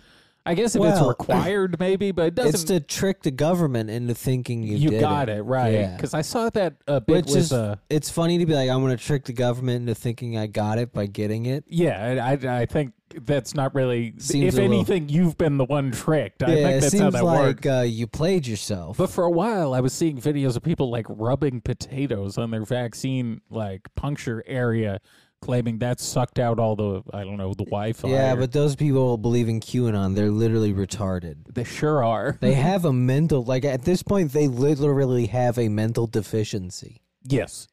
I 0.46 0.54
guess 0.54 0.76
if 0.76 0.84
it's 0.84 1.02
required, 1.08 1.80
maybe, 1.80 2.12
but 2.12 2.28
it 2.28 2.36
doesn't. 2.36 2.54
It's 2.54 2.64
to 2.66 2.80
trick 2.80 3.24
the 3.24 3.32
government 3.32 3.90
into 3.90 4.14
thinking 4.14 4.64
you, 4.64 4.78
you 4.78 5.00
got 5.00 5.28
it, 5.30 5.42
right? 5.42 5.74
Yeah. 5.74 5.96
Because 5.96 6.14
I 6.14 6.22
saw 6.22 6.50
that 6.52 6.76
a 6.88 7.02
bit 7.02 7.16
Which 7.16 7.26
with 7.28 7.38
is, 7.38 7.54
uh, 7.54 7.78
it's 7.90 8.10
funny 8.10 8.38
to 8.38 8.46
be 8.46 8.54
like, 8.54 8.70
I'm 8.70 8.82
going 8.82 8.96
to 8.96 9.04
trick 9.04 9.26
the 9.26 9.34
government 9.34 9.82
into 9.82 9.96
thinking 9.96 10.38
I 10.38 10.48
got 10.48 10.78
it 10.78 10.94
by 10.94 11.08
getting 11.08 11.46
it. 11.48 11.64
yeah. 11.68 12.24
I, 12.26 12.62
I 12.62 12.66
think 12.66 12.94
that's 13.24 13.54
not 13.56 13.74
really. 13.74 14.14
Seems 14.18 14.54
if 14.54 14.60
a 14.60 14.62
little- 14.64 14.76
anything, 14.76 15.10
you've 15.10 15.38
been 15.38 15.58
the 15.58 15.66
one 15.66 15.92
tricked. 15.92 16.44
I 16.44 16.48
yeah, 16.50 16.56
think 16.56 16.70
it 16.70 16.82
that's 16.82 16.92
seems 16.92 17.04
how 17.04 17.10
that 17.12 17.24
like 17.24 17.40
works. 17.40 17.68
uh, 17.68 17.82
you 17.88 18.06
played 18.08 18.46
yourself. 18.46 18.98
But 18.98 19.10
for 19.10 19.24
a 19.24 19.32
while, 19.32 19.74
I 19.74 19.80
was 19.80 19.94
seeing 19.94 20.20
videos 20.22 20.56
of 20.56 20.64
people 20.64 20.90
like 20.92 21.06
rubbing 21.10 21.62
potatoes 21.62 22.38
on 22.38 22.52
their 22.52 22.66
vaccine 22.66 23.42
like 23.50 23.88
puncture 23.96 24.44
area, 24.48 25.00
claiming 25.46 25.78
that 25.80 26.00
sucked 26.00 26.40
out 26.40 26.60
all 26.60 26.76
the 26.76 27.02
I 27.14 27.24
don't 27.24 27.38
know 27.38 27.54
the 27.54 27.66
Wi-Fi. 27.66 28.10
yeah, 28.10 28.34
or- 28.34 28.38
but 28.38 28.52
those 28.52 28.76
people 28.76 29.18
believe 29.18 29.48
in 29.48 29.60
QAnon. 29.60 30.16
They're 30.16 30.32
literally 30.32 30.74
retarded. 30.74 31.54
they 31.54 31.64
sure 31.64 32.04
are. 32.04 32.38
They 32.42 32.54
have 32.70 32.86
a 32.86 32.94
mental, 32.94 33.44
like 33.44 33.64
at 33.66 33.84
this 33.84 34.02
point, 34.04 34.32
they 34.34 34.48
literally 34.48 35.28
have 35.28 35.58
a 35.58 35.70
mental 35.70 36.08
deficiency. 36.08 37.02
yes. 37.24 37.68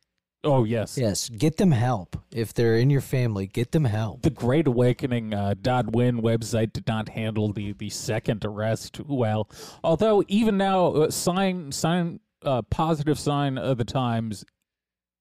Oh 0.44 0.64
yes. 0.64 0.98
Yes, 0.98 1.28
get 1.28 1.56
them 1.56 1.70
help. 1.70 2.16
If 2.32 2.52
they're 2.52 2.74
in 2.76 2.90
your 2.90 3.00
family, 3.00 3.46
get 3.46 3.70
them 3.70 3.84
help. 3.84 4.22
The 4.22 4.30
Great 4.30 4.66
Awakening 4.66 5.32
uh, 5.32 5.54
.win 5.92 6.20
website 6.20 6.72
did 6.72 6.88
not 6.88 7.10
handle 7.10 7.52
the, 7.52 7.74
the 7.74 7.88
second 7.90 8.44
arrest 8.44 8.98
well. 9.06 9.48
Although 9.84 10.24
even 10.26 10.56
now, 10.56 10.86
uh, 10.88 11.10
sign 11.12 11.70
sign 11.70 12.18
uh, 12.44 12.62
positive 12.62 13.20
sign 13.20 13.56
of 13.56 13.78
the 13.78 13.84
Times. 13.84 14.44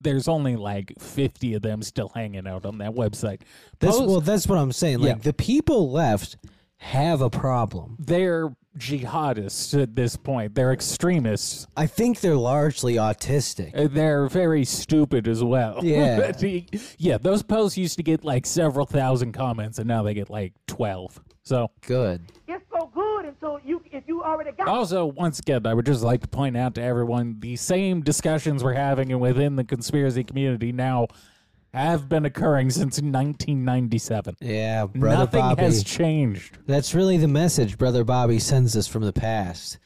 There's 0.01 0.27
only 0.27 0.55
like 0.55 0.93
50 0.99 1.53
of 1.55 1.61
them 1.61 1.81
still 1.81 2.09
hanging 2.13 2.47
out 2.47 2.65
on 2.65 2.79
that 2.79 2.91
website. 2.91 3.41
That's 3.79 3.97
Post- 3.97 4.09
well, 4.09 4.21
that's 4.21 4.47
what 4.47 4.57
I'm 4.57 4.71
saying. 4.71 4.99
Like 4.99 5.17
Yeah. 5.17 5.21
the 5.21 5.33
people 5.33 5.91
left 5.91 6.37
have 6.77 7.21
a 7.21 7.29
problem. 7.29 7.95
they're 7.99 8.55
jihadists 8.77 9.79
at 9.79 9.95
this 9.95 10.15
point. 10.15 10.55
They're 10.55 10.71
extremists. 10.71 11.67
I 11.75 11.87
think 11.87 12.21
they're 12.21 12.35
largely 12.35 12.95
autistic. 12.95 13.93
They're 13.93 14.27
very 14.27 14.63
stupid 14.65 15.27
as 15.27 15.43
well. 15.43 15.79
Yeah. 15.91 16.31
yeah, 16.97 17.17
those 17.17 17.43
posts 17.43 17.77
used 17.77 17.97
to 17.97 18.03
get 18.03 18.23
like 18.23 18.45
several 18.45 18.85
thousand 18.85 19.33
comments, 19.33 19.77
and 19.77 19.87
now 19.87 20.03
they 20.03 20.13
get 20.13 20.29
like 20.29 20.53
12. 20.67 21.19
So, 21.43 21.69
Good. 21.85 22.21
It's 23.25 23.39
so 23.39 23.57
good 23.57 23.59
until 23.61 23.69
you 23.69 23.81
if 23.91 24.03
you 24.07 24.23
already 24.23 24.51
got 24.51 24.67
it. 24.67 24.69
also, 24.69 25.05
once 25.05 25.39
again, 25.39 25.65
I 25.65 25.73
would 25.73 25.85
just 25.85 26.03
like 26.03 26.21
to 26.21 26.27
point 26.27 26.57
out 26.57 26.75
to 26.75 26.81
everyone 26.81 27.37
the 27.39 27.55
same 27.55 28.01
discussions 28.01 28.63
we're 28.63 28.73
having 28.73 29.17
within 29.19 29.55
the 29.55 29.63
conspiracy 29.63 30.23
community 30.23 30.71
now 30.71 31.07
have 31.73 32.09
been 32.09 32.25
occurring 32.25 32.69
since 32.69 32.99
1997. 33.01 34.35
Yeah, 34.41 34.85
brother 34.87 35.17
Nothing 35.17 35.39
Bobby. 35.41 35.61
has 35.63 35.83
changed. 35.83 36.57
That's 36.67 36.93
really 36.93 37.17
the 37.17 37.27
message 37.27 37.77
brother 37.77 38.03
Bobby 38.03 38.39
sends 38.39 38.75
us 38.75 38.87
from 38.87 39.03
the 39.03 39.13
past. 39.13 39.77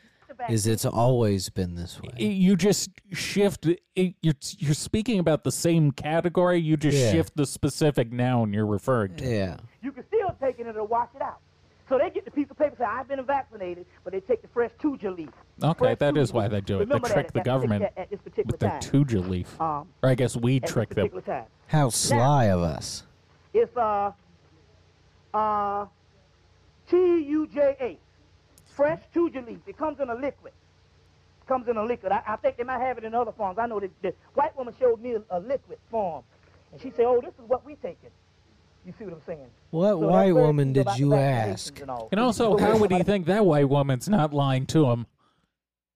Is 0.49 0.67
it's 0.67 0.85
always 0.85 1.49
been 1.49 1.73
this 1.75 1.99
way. 1.99 2.09
you 2.23 2.55
just 2.55 2.89
shift 3.13 3.65
it, 3.95 4.15
you're 4.21 4.33
you're 4.59 4.73
speaking 4.75 5.17
about 5.17 5.43
the 5.43 5.51
same 5.51 5.89
category 5.91 6.59
you 6.59 6.77
just 6.77 6.97
Yeah. 6.97 7.11
shift 7.13 7.35
the 7.35 7.47
specific 7.47 8.11
noun 8.11 8.53
you're 8.53 8.65
referring 8.67 9.15
to 9.15 9.25
Yeah. 9.27 9.57
You 9.81 9.91
can 9.91 10.03
still 10.07 10.35
take 10.39 10.59
it 10.59 10.67
and 10.67 10.69
it'll 10.75 10.85
wash 10.87 11.09
it 11.15 11.21
out. 11.23 11.39
So 11.87 11.99
they 11.99 12.09
get 12.09 12.25
the 12.25 12.31
piece 12.31 12.49
of 12.49 12.57
paper 12.57 12.75
say 12.77 12.85
I've 12.85 13.07
been 13.07 13.23
vaccinated, 13.25 13.85
but 14.03 14.13
they 14.13 14.19
take 14.19 14.41
the 14.41 14.47
fresh 14.47 14.71
tuja 14.81 15.15
leaf. 15.15 15.29
okay 15.63 15.77
Fresh 15.77 15.97
that 15.99 16.17
is 16.17 16.33
why 16.33 16.47
they 16.47 16.61
do 16.61 16.81
it 16.81 16.89
they 16.89 16.99
trick 16.99 17.13
that 17.13 17.33
the 17.33 17.41
government 17.41 17.83
partic- 17.83 18.01
at 18.01 18.09
this 18.09 18.19
particular 18.21 18.51
with 18.51 18.59
the 18.59 18.67
time. 18.69 18.81
tuja 18.81 19.29
leaf 19.29 19.61
Um, 19.61 19.87
or 20.01 20.09
i 20.09 20.15
guess 20.15 20.35
we 20.35 20.55
at 20.57 20.63
this 20.63 20.71
trick 20.71 20.89
them 20.89 21.09
time. 21.21 21.45
How 21.67 21.89
sly 21.89 22.45
of 22.45 22.61
us. 22.61 23.03
It's 23.53 23.75
uh 23.77 24.11
uh 25.33 25.85
T 26.89 26.97
U 26.97 27.47
J 27.47 27.75
A. 27.79 27.99
Fresh 28.65 29.01
tuja 29.13 29.45
leaf. 29.45 29.59
It 29.67 29.77
comes 29.77 29.99
in 29.99 30.09
a 30.09 30.15
liquid. 30.15 30.53
It 31.41 31.47
Comes 31.47 31.67
in 31.67 31.77
a 31.77 31.83
liquid. 31.83 32.11
I, 32.11 32.21
I 32.27 32.35
think 32.37 32.57
they 32.57 32.63
might 32.63 32.79
have 32.81 32.97
it 32.97 33.03
in 33.03 33.13
other 33.13 33.31
forms. 33.31 33.57
I 33.57 33.65
know 33.67 33.79
that 33.79 33.91
the 34.01 34.13
white 34.33 34.55
woman 34.57 34.73
showed 34.79 35.01
me 35.01 35.13
a, 35.13 35.21
a 35.29 35.39
liquid 35.39 35.77
form. 35.89 36.23
And 36.71 36.81
she 36.81 36.89
said, 36.91 37.05
Oh, 37.05 37.21
this 37.21 37.33
is 37.35 37.47
what 37.47 37.65
we 37.65 37.75
taking. 37.75 38.09
You 38.85 38.93
see 38.99 39.05
what 39.05 39.13
I'm 39.15 39.21
saying? 39.25 39.47
What 39.71 39.89
So 39.91 39.97
white 39.97 40.33
woman 40.35 40.71
did 40.73 40.87
you 40.97 41.15
ask? 41.15 41.79
And. 41.81 41.89
And 42.11 42.19
also, 42.19 42.55
how 42.57 42.77
would 42.77 42.91
he 42.91 43.01
think 43.03 43.25
that 43.25 43.45
white 43.45 43.67
woman's 43.67 44.07
not 44.07 44.33
lying 44.33 44.65
to 44.67 44.85
him? 44.91 45.07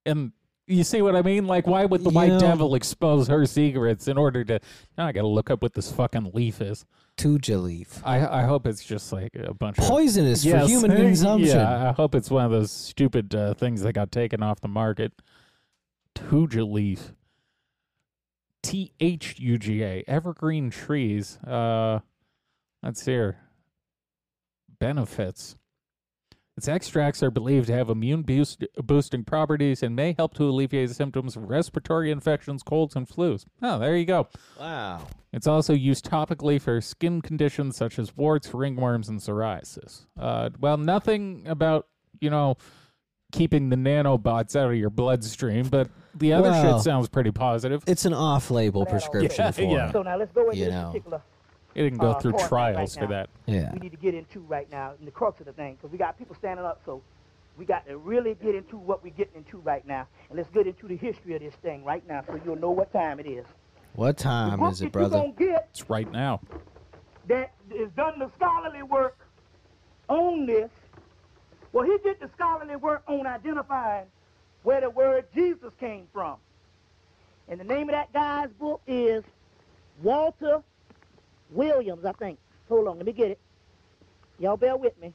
And 0.05 0.31
you 0.65 0.83
see 0.83 1.01
what 1.03 1.15
I 1.15 1.21
mean? 1.21 1.45
Like, 1.45 1.67
why 1.67 1.85
would 1.85 2.01
the 2.03 2.09
You 2.09 2.15
white 2.15 2.29
know- 2.29 2.39
devil 2.39 2.73
expose 2.75 3.27
her 3.27 3.45
secrets 3.45 4.07
in 4.07 4.17
order 4.17 4.43
to? 4.45 4.59
Now 4.97 5.05
I 5.07 5.11
got 5.11 5.21
to 5.21 5.27
look 5.27 5.51
up 5.51 5.61
what 5.61 5.73
this 5.73 5.91
fucking 5.91 6.31
leaf 6.33 6.61
is. 6.61 6.85
Tuja 7.17 7.61
leaf. 7.61 8.01
I 8.05 8.25
I 8.25 8.43
hope 8.43 8.65
it's 8.65 8.83
just 8.83 9.11
like 9.11 9.35
a 9.35 9.53
bunch 9.53 9.77
of 9.77 9.83
Poisonous 9.83 10.43
Yes. 10.45 10.63
for 10.63 10.67
human 10.69 10.91
consumption. 10.95 11.57
Yeah, 11.57 11.89
I 11.89 11.91
hope 11.91 12.15
it's 12.15 12.31
one 12.31 12.45
of 12.45 12.51
those 12.51 12.71
stupid 12.71 13.35
uh, 13.35 13.53
things 13.55 13.81
that 13.81 13.93
got 13.93 14.11
taken 14.11 14.41
off 14.41 14.61
the 14.61 14.67
market. 14.69 15.11
Tuja 16.15 16.69
leaf. 16.69 17.13
T 18.63 18.93
H 18.99 19.35
U 19.39 19.57
G 19.57 19.83
A. 19.83 20.03
Evergreen 20.07 20.69
trees. 20.69 21.37
Uh, 21.45 21.99
let's 22.83 23.01
see 23.03 23.11
here. 23.11 23.37
Benefits. 24.79 25.55
Its 26.57 26.67
extracts 26.67 27.23
are 27.23 27.31
believed 27.31 27.67
to 27.67 27.73
have 27.73 27.89
immune 27.89 28.21
boost, 28.21 28.65
boosting 28.83 29.23
properties 29.23 29.81
and 29.81 29.95
may 29.95 30.13
help 30.17 30.33
to 30.33 30.43
alleviate 30.43 30.89
symptoms 30.89 31.37
of 31.37 31.49
respiratory 31.49 32.11
infections, 32.11 32.63
colds, 32.63 32.97
and 32.97 33.07
flus. 33.07 33.45
Oh, 33.61 33.79
there 33.79 33.95
you 33.95 34.03
go. 34.05 34.27
Wow. 34.59 35.07
It's 35.31 35.47
also 35.47 35.73
used 35.73 36.03
topically 36.09 36.61
for 36.61 36.81
skin 36.81 37.21
conditions 37.21 37.77
such 37.77 37.97
as 37.97 38.15
warts, 38.17 38.49
ringworms, 38.49 39.07
and 39.07 39.21
psoriasis. 39.21 40.05
Uh, 40.19 40.49
well, 40.59 40.75
nothing 40.75 41.45
about, 41.47 41.87
you 42.19 42.29
know, 42.29 42.57
keeping 43.31 43.69
the 43.69 43.77
nanobots 43.77 44.57
out 44.57 44.69
of 44.71 44.75
your 44.75 44.89
bloodstream, 44.89 45.69
but 45.69 45.89
the 46.15 46.33
other 46.33 46.49
Well- 46.49 46.77
shit 46.77 46.83
sounds 46.83 47.07
pretty 47.07 47.31
positive. 47.31 47.83
It's 47.87 48.03
an 48.03 48.13
off-label 48.13 48.85
prescription 48.85 49.31
Yeah, 49.45 49.51
for 49.51 49.61
yeah. 49.61 49.91
So 49.93 50.01
now 50.01 50.17
let's 50.17 50.33
go 50.33 50.45
into 50.49 50.57
You 50.57 50.65
this 50.65 50.73
know. 50.73 50.87
particular 50.87 51.21
It 51.75 51.83
didn't 51.83 51.99
go 51.99 52.11
uh, 52.11 52.19
through 52.19 52.33
trials 52.47 52.97
right 52.97 53.03
for 53.03 53.07
that. 53.13 53.29
Yeah. 53.45 53.71
we 53.73 53.79
need 53.79 53.91
to 53.91 53.97
get 53.97 54.15
into 54.15 54.39
right 54.41 54.69
now 54.71 54.93
in 54.99 55.05
the 55.05 55.11
crux 55.11 55.39
of 55.39 55.45
the 55.45 55.53
thing 55.53 55.75
because 55.75 55.91
we 55.91 55.97
got 55.97 56.17
people 56.17 56.35
standing 56.35 56.65
up 56.65 56.81
so 56.85 57.01
we 57.57 57.65
got 57.65 57.85
to 57.87 57.97
really 57.97 58.35
get 58.41 58.55
into 58.55 58.77
what 58.77 59.03
we're 59.03 59.13
getting 59.13 59.35
into 59.35 59.57
right 59.59 59.85
now 59.85 60.07
and 60.29 60.37
let's 60.37 60.49
get 60.49 60.65
into 60.67 60.87
the 60.87 60.95
history 60.97 61.35
of 61.35 61.41
this 61.41 61.53
thing 61.55 61.83
right 61.83 62.05
now 62.07 62.23
so 62.27 62.39
you'll 62.43 62.55
know 62.55 62.71
what 62.71 62.91
time 62.91 63.19
it 63.19 63.27
is 63.27 63.45
What 63.93 64.17
time 64.17 64.61
is 64.63 64.81
it, 64.81 64.91
brother? 64.91 65.17
you're 65.17 65.25
going 65.25 65.35
to 65.35 65.45
get 65.45 65.67
It's 65.71 65.89
right 65.89 66.11
now. 66.11 66.41
that 67.27 67.53
is 67.71 67.89
done 67.91 68.17
the 68.19 68.29
scholarly 68.35 68.83
work 68.83 69.17
on 70.07 70.45
this 70.47 70.69
well 71.71 71.85
he 71.85 71.97
did 72.03 72.19
the 72.19 72.29
scholarly 72.35 72.75
work 72.77 73.03
on 73.07 73.27
identifying 73.27 74.05
where 74.63 74.81
the 74.81 74.89
word 74.89 75.25
jesus 75.35 75.71
came 75.79 76.07
from 76.11 76.37
and 77.47 77.59
the 77.59 77.63
name 77.63 77.89
of 77.89 77.93
that 77.93 78.11
guy's 78.11 78.49
book 78.59 78.81
is 78.87 79.23
walter 80.01 80.61
williams 81.51 82.05
i 82.05 82.11
think 82.13 82.37
hold 82.67 82.87
on 82.87 82.97
let 82.97 83.05
me 83.05 83.11
get 83.13 83.31
it 83.31 83.39
y'all 84.39 84.57
bear 84.57 84.75
with 84.77 84.99
me 85.01 85.13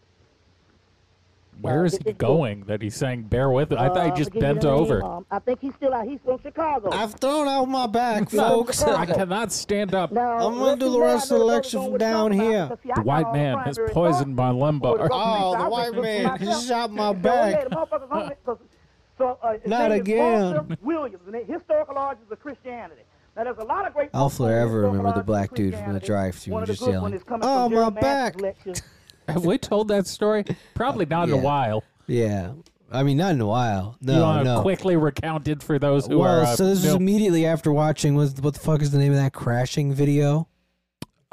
Where 1.61 1.83
Uh, 1.83 1.85
is 1.85 1.97
he 1.97 2.11
it's 2.11 2.19
going 2.19 2.65
that 2.65 2.83
he's 2.83 2.97
saying, 2.97 3.23
bear 3.35 3.49
with 3.49 3.71
it? 3.71 3.79
I 3.79 3.87
thought 3.87 3.99
Uh, 3.99 4.05
he 4.07 4.11
just 4.23 4.33
bent 4.33 4.61
the 4.63 4.73
name, 4.73 4.81
over. 4.81 5.03
um, 5.05 5.25
I 5.31 5.39
think 5.39 5.61
he's 5.61 5.73
still 5.77 5.95
out. 5.95 6.05
He's 6.05 6.19
from 6.25 6.41
Chicago. 6.43 6.91
I've 6.91 7.15
thrown 7.15 7.47
out 7.47 7.67
my 7.67 7.87
back, 7.87 8.29
folks. 8.43 8.83
I 8.83 9.07
cannot 9.07 9.53
stand 9.53 9.95
up. 9.95 10.11
now, 10.11 10.39
I'm 10.39 10.59
gonna 10.59 10.77
do 10.77 10.91
the 10.91 10.99
rest 11.01 11.31
of 11.31 11.39
the 11.39 11.45
know 11.45 11.55
lecture 11.55 11.81
from 11.81 11.97
down 11.97 12.33
here. 12.33 12.69
see, 12.83 12.91
The 12.93 13.03
white 13.03 13.33
man 13.33 13.53
the 13.59 13.61
has 13.63 13.79
poisoned 13.93 14.35
my 14.35 14.49
sources 14.51 14.61
lumbar. 14.63 14.97
for 14.97 15.03
the 15.05 15.09
government, 15.09 15.45
Oh, 15.45 15.63
the 15.65 15.71
white 15.71 15.93
man 15.95 16.39
for 16.39 16.45
myself. 16.45 16.65
shot 16.65 16.91
my 16.93 17.13
So, 17.13 17.15
back. 17.21 17.55
yeah, 17.55 17.65
the 17.69 17.71
motherfuckers 17.77 18.11
on 18.11 18.33
it, 18.33 18.39
'cause- 18.45 18.59
So, 19.17 19.39
uh, 19.45 19.57
Not 19.65 19.93
again. 19.93 20.77
Williams, 20.83 21.23
and 21.29 21.37
it- 21.37 21.47
historical 21.47 21.97
origins 21.97 22.33
of 22.33 22.41
Christianity. 22.41 23.03
Now, 23.37 23.45
there's 23.45 23.59
a 23.59 23.65
lot 23.65 23.87
of 23.87 23.93
great. 23.95 24.11
I'll 24.15 24.29
forever 24.31 24.83
remember 24.83 25.13
the 25.13 25.25
black 25.25 25.55
dude 25.55 25.75
from 25.75 25.93
the 25.93 26.01
drive-thru 26.01 26.53
One 26.53 26.63
of 26.63 26.69
just 26.69 26.83
yelling, 26.83 27.03
ones 27.03 27.15
is 27.17 27.25
coming 27.25 27.47
"Oh, 27.47 27.69
my 27.69 27.91
back." 27.91 28.37
Have 29.29 29.45
we 29.45 29.59
told 29.59 29.89
that 29.89 30.07
story? 30.07 30.45
Probably 30.75 31.07
not 31.07 31.29
in 31.29 31.35
Yeah. 31.35 31.41
a 31.41 31.45
while. 31.45 31.83
Yeah. 32.07 32.53
I 32.93 33.03
mean, 33.03 33.17
not 33.17 33.33
in 33.33 33.41
a 33.41 33.47
while. 33.47 33.97
you 34.01 34.13
No, 34.13 34.21
want 34.23 34.45
to 34.45 34.55
no. 34.55 34.63
quickly 34.63 34.97
recount 34.97 35.49
it 35.49 35.63
for 35.63 35.79
those 35.81 36.07
who 36.07 36.19
well, 36.19 36.41
are. 36.41 36.43
Uh, 36.43 36.55
so 36.55 36.67
this 36.67 36.83
was 36.85 36.93
new? 36.93 36.97
immediately 36.97 37.45
after 37.47 37.73
watching. 37.73 38.15
Was 38.15 38.35
what 38.41 38.55
the 38.55 38.61
fuck 38.61 38.83
is 38.83 38.93
the 38.93 38.99
name 38.99 39.13
of 39.13 39.19
that 39.19 39.33
crashing 39.33 39.93
video? 39.93 40.47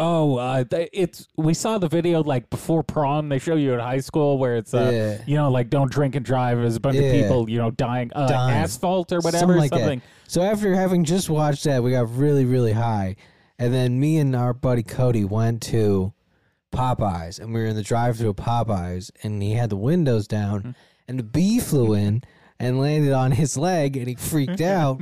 Oh, 0.03 0.37
uh, 0.37 0.63
it's 0.91 1.27
we 1.37 1.53
saw 1.53 1.77
the 1.77 1.87
video 1.87 2.23
like 2.23 2.49
before 2.49 2.81
prom. 2.81 3.29
They 3.29 3.37
show 3.37 3.55
you 3.55 3.75
at 3.75 3.79
high 3.79 3.99
school 3.99 4.39
where 4.39 4.55
it's 4.55 4.73
uh, 4.73 4.89
Yeah. 4.91 5.21
you 5.27 5.35
know, 5.35 5.51
like 5.51 5.69
don't 5.69 5.91
drink 5.91 6.15
and 6.15 6.25
drive. 6.25 6.57
There's 6.57 6.75
a 6.75 6.79
bunch 6.79 6.95
Yeah. 6.95 7.03
of 7.03 7.21
people, 7.21 7.49
you 7.49 7.59
know, 7.59 7.69
dying, 7.69 8.09
uh, 8.15 8.27
Dying. 8.27 8.55
asphalt 8.57 9.11
or 9.11 9.17
whatever, 9.19 9.37
something 9.41 9.57
like 9.59 9.69
something. 9.69 9.99
that. 9.99 10.31
So 10.31 10.41
after 10.41 10.73
having 10.73 11.03
just 11.03 11.29
watched 11.29 11.65
that, 11.65 11.83
we 11.83 11.91
got 11.91 12.11
really, 12.15 12.45
really 12.45 12.71
high, 12.73 13.15
and 13.59 13.71
then 13.71 13.99
me 13.99 14.17
and 14.17 14.35
our 14.35 14.53
buddy 14.55 14.81
Cody 14.81 15.23
went 15.23 15.61
to 15.63 16.13
Popeyes, 16.73 17.39
and 17.39 17.53
we 17.53 17.59
were 17.59 17.67
in 17.67 17.75
the 17.75 17.83
drive-through 17.83 18.29
of 18.29 18.37
Popeyes, 18.37 19.11
and 19.21 19.43
he 19.43 19.51
had 19.53 19.69
the 19.69 19.75
windows 19.77 20.25
down, 20.27 20.59
Mm-hmm. 20.61 20.71
and 21.09 21.19
a 21.19 21.23
bee 21.23 21.59
flew 21.59 21.93
in 21.93 22.23
and 22.59 22.79
landed 22.79 23.11
on 23.13 23.33
his 23.33 23.55
leg, 23.55 23.97
and 23.97 24.07
he 24.07 24.15
freaked 24.15 24.61
out. 24.79 25.01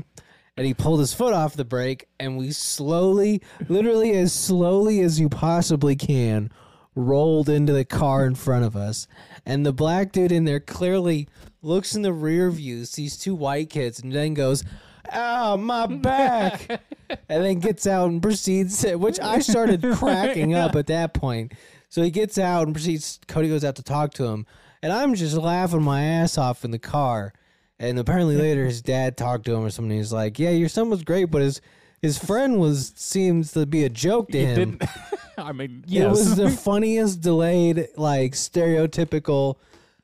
And 0.60 0.68
he 0.68 0.74
pulled 0.74 1.00
his 1.00 1.14
foot 1.14 1.34
off 1.34 1.56
the 1.56 1.64
brake, 1.64 2.10
and 2.20 2.38
we 2.38 2.52
slowly, 2.52 3.42
literally 3.70 4.12
as 4.12 4.34
slowly 4.34 5.00
as 5.00 5.18
you 5.18 5.30
possibly 5.30 5.96
can, 5.96 6.52
rolled 6.96 7.48
into 7.48 7.72
the 7.72 7.86
car 7.86 8.26
in 8.26 8.36
front 8.36 8.66
of 8.66 8.76
us. 8.76 9.08
And 9.46 9.66
the 9.66 9.72
black 9.72 10.12
dude 10.12 10.34
in 10.34 10.44
there 10.44 10.60
clearly 10.60 11.30
looks 11.62 11.96
in 11.96 12.02
the 12.02 12.12
rear 12.12 12.52
view, 12.52 12.84
sees 12.84 13.16
two 13.16 13.36
white 13.36 13.70
kids, 13.70 14.02
and 14.02 14.12
then 14.12 14.34
goes, 14.34 14.66
Ow, 15.14 15.56
my 15.56 15.88
back. 15.88 16.68
and 17.10 17.46
then 17.46 17.60
gets 17.60 17.88
out 17.88 18.10
and 18.10 18.22
proceeds, 18.22 18.82
to, 18.82 18.98
which 18.98 19.18
I 19.22 19.40
started 19.40 19.82
cracking 19.94 20.56
up 20.56 20.76
at 20.76 20.88
that 20.88 21.14
point. 21.14 21.54
So 21.88 22.04
he 22.04 22.12
gets 22.12 22.38
out 22.38 22.68
and 22.68 22.76
proceeds, 22.76 23.18
Cody 23.30 23.48
goes 23.48 23.64
out 23.64 23.78
to 23.78 23.84
talk 23.84 24.14
to 24.16 24.26
him. 24.26 24.46
And 24.84 24.92
I'm 24.92 25.16
just 25.16 25.38
laughing 25.38 25.84
my 25.84 26.04
ass 26.04 26.38
off 26.38 26.66
in 26.66 26.72
the 26.72 26.80
car. 26.80 27.32
And 27.80 27.98
apparently 27.98 28.36
later 28.36 28.66
his 28.66 28.82
dad 28.82 29.16
talked 29.16 29.46
to 29.46 29.56
him 29.56 29.64
or 29.64 29.70
something. 29.70 29.96
He's 29.96 30.12
like, 30.12 30.38
"Yeah, 30.38 30.50
your 30.50 30.68
son 30.70 30.90
was 30.90 31.04
great, 31.04 31.26
but 31.26 31.42
his 31.42 31.62
his 32.02 32.18
friend 32.18 32.60
was 32.60 32.92
seems 32.96 33.54
to 33.54 33.66
be 33.66 33.84
a 33.86 33.90
joke 33.90 34.30
to 34.32 34.46
him." 34.46 34.80
I 35.38 35.54
mean, 35.54 35.86
It 35.90 36.06
was 36.10 36.36
the 36.36 36.50
funniest 36.68 37.22
delayed, 37.22 37.88
like 37.96 38.34
stereotypical. 38.34 39.56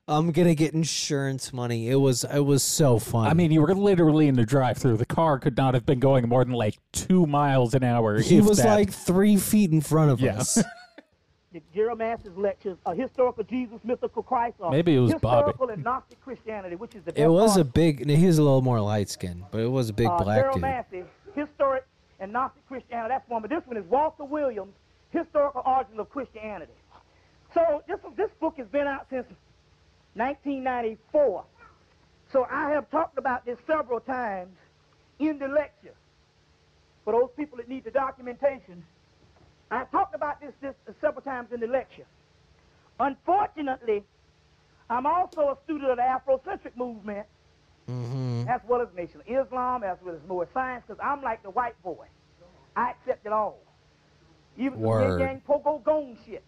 I'm 0.07 0.31
gonna 0.31 0.53
get 0.55 0.73
insurance 0.73 1.51
money. 1.51 1.89
It 1.89 1.95
was 1.95 2.23
it 2.23 2.39
was 2.45 2.61
so 2.63 2.99
fun. 2.99 3.27
I 3.27 3.33
mean, 3.33 3.51
you 3.51 3.61
were 3.61 3.73
literally 3.73 4.27
in 4.27 4.35
the 4.35 4.45
drive-through. 4.45 4.97
The 4.97 5.05
car 5.05 5.39
could 5.39 5.57
not 5.57 5.73
have 5.73 5.85
been 5.85 5.99
going 5.99 6.29
more 6.29 6.45
than 6.45 6.53
like 6.53 6.77
two 6.93 7.25
miles 7.25 7.73
an 7.73 7.83
hour. 7.83 8.19
he 8.19 8.39
was 8.39 8.59
that. 8.59 8.73
like 8.73 8.91
three 8.91 9.35
feet 9.35 9.71
in 9.71 9.81
front 9.81 10.11
of 10.11 10.21
Yeah. 10.21 10.37
us. 10.37 10.63
the 11.73 11.95
Massey's 11.95 12.35
lectures, 12.35 12.77
a 12.85 12.95
historical 12.95 13.43
Jesus, 13.43 13.79
mythical 13.83 14.23
Christ, 14.23 14.55
or 14.59 14.71
Maybe 14.71 14.95
it 14.95 14.99
was 14.99 15.13
Bobby. 15.15 15.37
historical 15.47 15.69
and 15.69 15.83
Gnostic 15.83 16.21
Christianity, 16.21 16.75
which 16.75 16.95
is 16.95 17.03
the 17.03 17.19
It 17.19 17.27
was 17.27 17.57
a 17.57 17.63
part. 17.63 17.73
big. 17.73 18.09
He 18.09 18.25
was 18.27 18.37
a 18.37 18.43
little 18.43 18.61
more 18.61 18.81
light 18.81 19.09
skinned, 19.09 19.43
but 19.51 19.61
it 19.61 19.67
was 19.71 19.89
a 19.89 19.93
big 19.93 20.07
uh, 20.07 20.17
black 20.17 20.39
Gerald 20.39 20.55
dude. 20.55 20.61
Massey, 20.61 21.03
historic 21.33 21.85
and 22.19 22.31
Gnostic 22.31 22.65
Christianity. 22.67 23.09
That's 23.09 23.29
one, 23.29 23.41
but 23.41 23.49
this 23.51 23.65
one 23.65 23.77
is 23.77 23.85
Walter 23.85 24.23
Williams, 24.23 24.73
historical 25.11 25.61
origin 25.65 25.99
of 25.99 26.09
Christianity. 26.09 26.71
So 27.53 27.83
this 27.87 27.99
this 28.17 28.31
book 28.39 28.57
has 28.57 28.67
been 28.67 28.87
out 28.87 29.07
since 29.09 29.25
1994. 30.15 31.43
So 32.31 32.47
I 32.49 32.69
have 32.71 32.89
talked 32.89 33.17
about 33.17 33.45
this 33.45 33.57
several 33.67 33.99
times 33.99 34.55
in 35.19 35.39
the 35.39 35.47
lecture. 35.47 35.93
For 37.03 37.13
those 37.13 37.29
people 37.37 37.57
that 37.57 37.69
need 37.69 37.83
the 37.83 37.91
documentation, 37.91 38.83
I 39.69 39.83
talked 39.85 40.14
about 40.45 40.61
this, 40.61 40.73
this 40.85 40.95
several 41.01 41.21
times 41.21 41.51
in 41.51 41.59
the 41.59 41.67
lecture. 41.67 42.05
Unfortunately, 42.99 44.03
I'm 44.89 45.05
also 45.05 45.49
a 45.49 45.57
student 45.63 45.91
of 45.91 45.97
the 45.97 46.03
Afrocentric 46.03 46.75
movement, 46.75 47.27
Mm-hmm. 47.87 48.49
as 48.49 48.61
well 48.67 48.81
as 48.81 48.87
Nation 48.97 49.21
of 49.21 49.27
Islam, 49.45 49.83
as 49.83 49.97
well 50.03 50.15
as 50.15 50.21
Moorish 50.27 50.49
Science, 50.55 50.83
because 50.87 50.99
I'm 51.03 51.21
like 51.21 51.43
the 51.43 51.51
white 51.51 51.79
boy. 51.83 52.07
I 52.75 52.89
accept 52.89 53.27
it 53.27 53.31
all. 53.31 53.59
Even 54.57 54.81
the 54.81 54.87
Word. 54.87 55.19
yin 55.19 55.27
yang 55.27 55.41
pogo 55.47 55.83
gong 55.83 56.17
shit. 56.25 56.43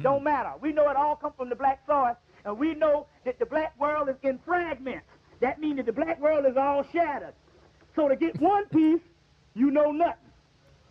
Don't 0.00 0.24
matter. 0.24 0.52
We 0.58 0.72
know 0.72 0.88
it 0.88 0.96
all 0.96 1.16
come 1.16 1.34
from 1.36 1.50
the 1.50 1.54
black 1.54 1.82
soil, 1.86 2.16
and 2.46 2.58
we 2.58 2.74
know 2.74 3.06
that 3.26 3.38
the 3.38 3.44
black 3.44 3.78
world 3.78 4.08
is 4.08 4.16
in 4.22 4.38
fragments. 4.38 5.04
That 5.40 5.60
means 5.60 5.76
that 5.76 5.84
the 5.84 5.92
black 5.92 6.18
world 6.18 6.46
is 6.46 6.56
all 6.56 6.82
shattered. 6.90 7.34
So 7.94 8.08
to 8.08 8.16
get 8.16 8.40
one 8.40 8.64
piece, 8.68 9.02
you 9.54 9.70
know 9.70 9.92
nothing. 9.92 10.29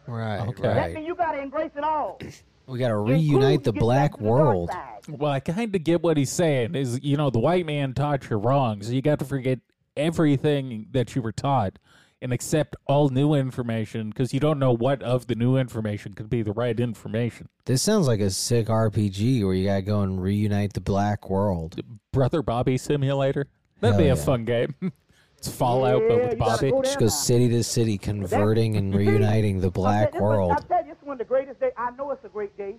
Right, 0.10 0.40
Okay. 0.48 0.64
That 0.64 0.78
right. 0.78 0.94
means 0.96 1.08
you 1.08 1.16
got 1.16 1.34
to 1.34 1.40
embrace 1.42 1.72
it 1.76 1.84
all. 1.84 2.20
We 2.68 2.78
got 2.78 2.90
to 2.90 2.98
reunite 2.98 3.64
the 3.64 3.74
black 3.74 4.12
to 4.12 4.18
the 4.20 4.24
world. 4.26 4.70
Well, 5.08 5.32
I 5.32 5.40
kind 5.40 5.76
of 5.76 5.84
get 5.84 6.04
what 6.04 6.18
he's 6.18 6.32
saying. 6.32 6.76
Is 6.76 7.00
you 7.02 7.18
know 7.18 7.32
the 7.32 7.40
white 7.40 7.66
man 7.66 7.96
taught 7.96 8.30
you 8.30 8.36
wrong, 8.38 8.84
so 8.84 8.92
you 8.92 9.02
got 9.02 9.18
to 9.18 9.26
forget 9.26 9.58
everything 9.98 10.86
that 10.92 11.16
you 11.16 11.24
were 11.24 11.32
taught 11.32 11.80
and 12.22 12.32
accept 12.32 12.76
all 12.86 13.10
new 13.10 13.34
information 13.34 14.10
because 14.10 14.34
you 14.34 14.40
don't 14.40 14.60
know 14.60 14.72
what 14.72 15.02
of 15.02 15.26
the 15.28 15.34
new 15.36 15.58
information 15.58 16.14
could 16.14 16.30
be 16.30 16.42
the 16.44 16.52
right 16.52 16.80
information. 16.80 17.48
This 17.66 17.82
sounds 17.82 18.06
like 18.08 18.20
a 18.20 18.30
sick 18.30 18.68
RPG 18.68 19.44
where 19.46 19.54
you 19.56 19.66
got 19.68 19.78
to 19.78 19.82
go 19.82 20.02
and 20.02 20.22
reunite 20.22 20.74
the 20.74 20.82
black 20.82 21.30
world. 21.30 21.80
Brother 22.12 22.42
Bobby 22.42 22.78
Simulator. 22.78 23.48
That'd 23.80 23.96
Hell 23.96 24.04
be 24.04 24.10
a 24.10 24.16
yeah. 24.16 24.24
fun 24.24 24.46
game. 24.46 24.76
it's 25.40 25.48
Fallout, 25.48 26.02
Yeah, 26.02 26.08
but 26.10 26.18
with 26.30 26.38
Bobby. 26.38 26.70
go 26.70 26.76
there 26.78 26.84
Just 26.84 27.00
go 27.00 27.06
now. 27.06 27.10
city 27.10 27.48
to 27.50 27.64
city, 27.64 27.98
converting 27.98 28.76
and 28.76 28.94
reuniting 28.94 29.62
the 29.62 29.72
black 29.72 30.12
tell 30.12 30.20
you, 30.20 30.20
this 30.20 30.22
one- 30.22 30.32
world. 30.38 30.52
I 30.52 30.56
tell 30.60 30.86
you, 30.86 30.92
it's 30.92 31.02
one 31.04 31.14
of 31.14 31.20
the 31.20 31.24
greatest 31.26 31.60
days. 31.62 31.72
I 31.78 31.92
know 31.92 32.12
it's 32.12 32.26
a 32.26 32.30
great 32.30 32.56
day 32.58 32.76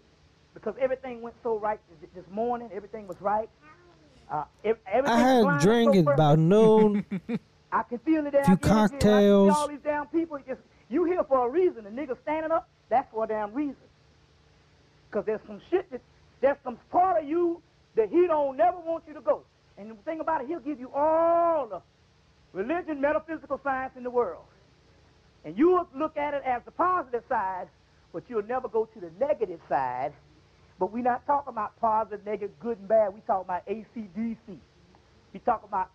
because 0.52 0.74
everything 0.78 1.22
went 1.22 1.34
so 1.42 1.58
right 1.58 1.80
this 2.14 2.24
morning. 2.30 2.68
Everything 2.74 3.06
was 3.08 3.18
right. 3.20 3.48
Uh, 4.30 4.44
everything 4.62 5.06
I 5.06 5.18
had 5.18 5.44
a 5.44 5.58
drink 5.60 5.94
so 5.94 6.00
at 6.00 6.14
about 6.14 6.38
noon. 6.38 7.04
I 7.72 7.82
can 7.84 7.98
feel 7.98 8.26
it. 8.26 8.34
A 8.34 8.44
few 8.44 8.52
out 8.52 8.60
there. 8.62 8.72
I 8.74 8.86
see 8.86 8.90
cocktails. 8.90 9.54
all 9.56 9.68
these 9.68 9.78
damn 9.82 10.06
people. 10.08 10.36
it 10.36 10.46
Just, 10.46 10.60
you 10.90 11.04
here 11.04 11.24
for 11.24 11.46
a 11.46 11.50
reason. 11.50 11.84
The 11.84 11.90
nigga 11.90 12.16
standing 12.22 12.52
up, 12.52 12.68
that's 12.90 13.10
for 13.10 13.24
a 13.24 13.26
damn 13.26 13.54
reason. 13.54 13.76
Because 15.08 15.24
there's 15.24 15.40
some 15.46 15.60
shit 15.70 15.90
that, 15.90 16.00
there's 16.42 16.58
some 16.62 16.76
part 16.90 17.22
of 17.22 17.28
you 17.28 17.62
that 17.94 18.10
he 18.10 18.26
don't 18.26 18.56
never 18.56 18.78
want 18.78 19.04
you 19.08 19.14
to 19.14 19.20
go. 19.20 19.44
And 19.78 19.90
the 19.90 19.94
thing 20.04 20.20
about 20.20 20.42
it, 20.42 20.48
he'll 20.48 20.60
give 20.60 20.78
you 20.78 20.90
all 20.94 21.66
the 21.66 21.80
religion, 22.52 23.00
metaphysical 23.00 23.60
science 23.62 23.92
in 23.96 24.02
the 24.02 24.10
world. 24.10 24.44
And 25.44 25.56
you'll 25.56 25.88
look 25.96 26.16
at 26.16 26.34
it 26.34 26.42
as 26.44 26.62
the 26.64 26.70
positive 26.70 27.22
side, 27.28 27.68
but 28.12 28.24
you'll 28.28 28.42
never 28.42 28.68
go 28.68 28.86
to 28.92 29.00
the 29.00 29.10
negative 29.18 29.60
side. 29.68 30.12
But 30.78 30.92
we're 30.92 31.02
not 31.02 31.26
talking 31.26 31.50
about 31.52 31.78
positive, 31.80 32.24
negative, 32.24 32.50
good 32.60 32.78
and 32.78 32.88
bad. 32.88 33.14
we 33.14 33.20
talking 33.26 33.44
about 33.46 33.66
ACDC. 33.66 34.36
we 35.32 35.40
talking 35.40 35.68
about 35.68 35.90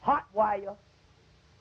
hot 0.00 0.26
wire, 0.32 0.74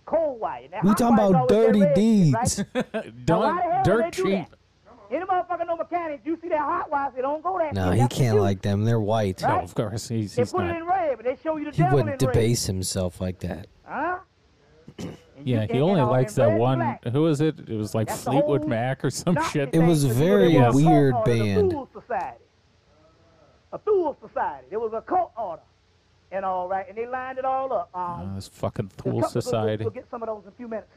cold 0.06 0.40
wire. 0.40 0.68
Now, 0.72 0.80
We 0.84 0.90
hot 0.90 0.98
talking 0.98 1.26
about 1.26 1.50
dirty 1.50 1.82
red 1.82 1.94
deeds. 1.96 2.64
right? 2.74 2.86
Now, 3.28 3.40
why 3.40 3.56
the 3.56 3.62
hell 3.74 3.84
dirt 3.84 4.04
they 4.16 4.24
cheap. 4.24 4.46
Any 5.12 5.26
motherfucker 5.26 5.66
know 5.66 5.76
mechanics, 5.76 6.22
you 6.24 6.38
see 6.42 6.50
that 6.50 6.60
hot 6.60 6.92
wire, 6.92 7.12
they 7.16 7.22
don't 7.22 7.42
go 7.42 7.58
that 7.58 7.74
No, 7.74 7.92
he 7.92 8.00
can't 8.02 8.12
cute. 8.12 8.36
like 8.36 8.62
them. 8.62 8.84
They're 8.86 9.00
white. 9.00 9.42
No, 9.42 9.60
of 9.62 9.74
course 9.74 10.08
he's, 10.08 10.36
They 10.36 10.44
he's 10.44 10.52
put 10.52 10.66
it 10.66 10.68
not. 10.68 10.78
in 10.78 10.86
red, 10.86 11.18
but 11.18 11.26
they 11.26 11.38
show 11.44 11.58
you 11.58 11.66
the 11.66 11.72
He 11.72 11.82
devil 11.82 11.98
wouldn't 11.98 12.22
in 12.22 12.28
red. 12.28 12.34
debase 12.34 12.66
himself 12.68 13.20
like 13.20 13.40
that. 13.40 13.68
Huh? 13.86 14.20
And 15.04 15.18
Yeah, 15.48 15.66
he 15.66 15.80
only 15.80 16.02
likes 16.02 16.36
that 16.36 16.52
one. 16.58 16.80
black. 16.80 17.04
Who 17.06 17.22
was 17.24 17.42
it? 17.42 17.60
It 17.68 17.76
was 17.76 17.96
like 17.96 18.08
That's 18.08 18.24
Fleetwood 18.24 18.68
Mac 18.68 19.04
or 19.06 19.10
some 19.10 19.38
shit. 19.52 19.70
It 19.74 19.80
was 19.80 20.04
a 20.04 20.10
very 20.10 20.54
there 20.54 20.68
was 20.72 20.84
a 20.84 20.88
weird 20.88 21.16
band. 21.26 21.72
The 21.72 21.76
Thule 21.76 21.90
Society. 21.94 22.44
A 23.72 23.78
Thule 23.78 24.18
Society. 24.22 24.68
There 24.70 24.80
was 24.80 24.94
a 24.94 25.02
cult 25.02 25.32
order 25.38 25.62
and 26.32 26.46
all 26.46 26.68
right, 26.68 26.86
and 26.88 26.98
they 26.98 27.08
lined 27.08 27.40
it 27.40 27.46
all 27.46 27.72
up. 27.74 27.90
Um, 27.94 28.30
Oh, 28.32 28.36
this 28.36 28.48
fucking 28.48 28.92
the 28.96 29.04
Thule 29.04 29.20
we'll- 29.20 29.30
Society. 29.30 29.84
We'll, 29.84 29.92
get 29.94 30.10
some 30.12 30.22
of 30.22 30.28
those 30.28 30.44
in 30.44 30.50
a 30.50 30.52
few 30.54 30.68
minutes. 30.68 30.92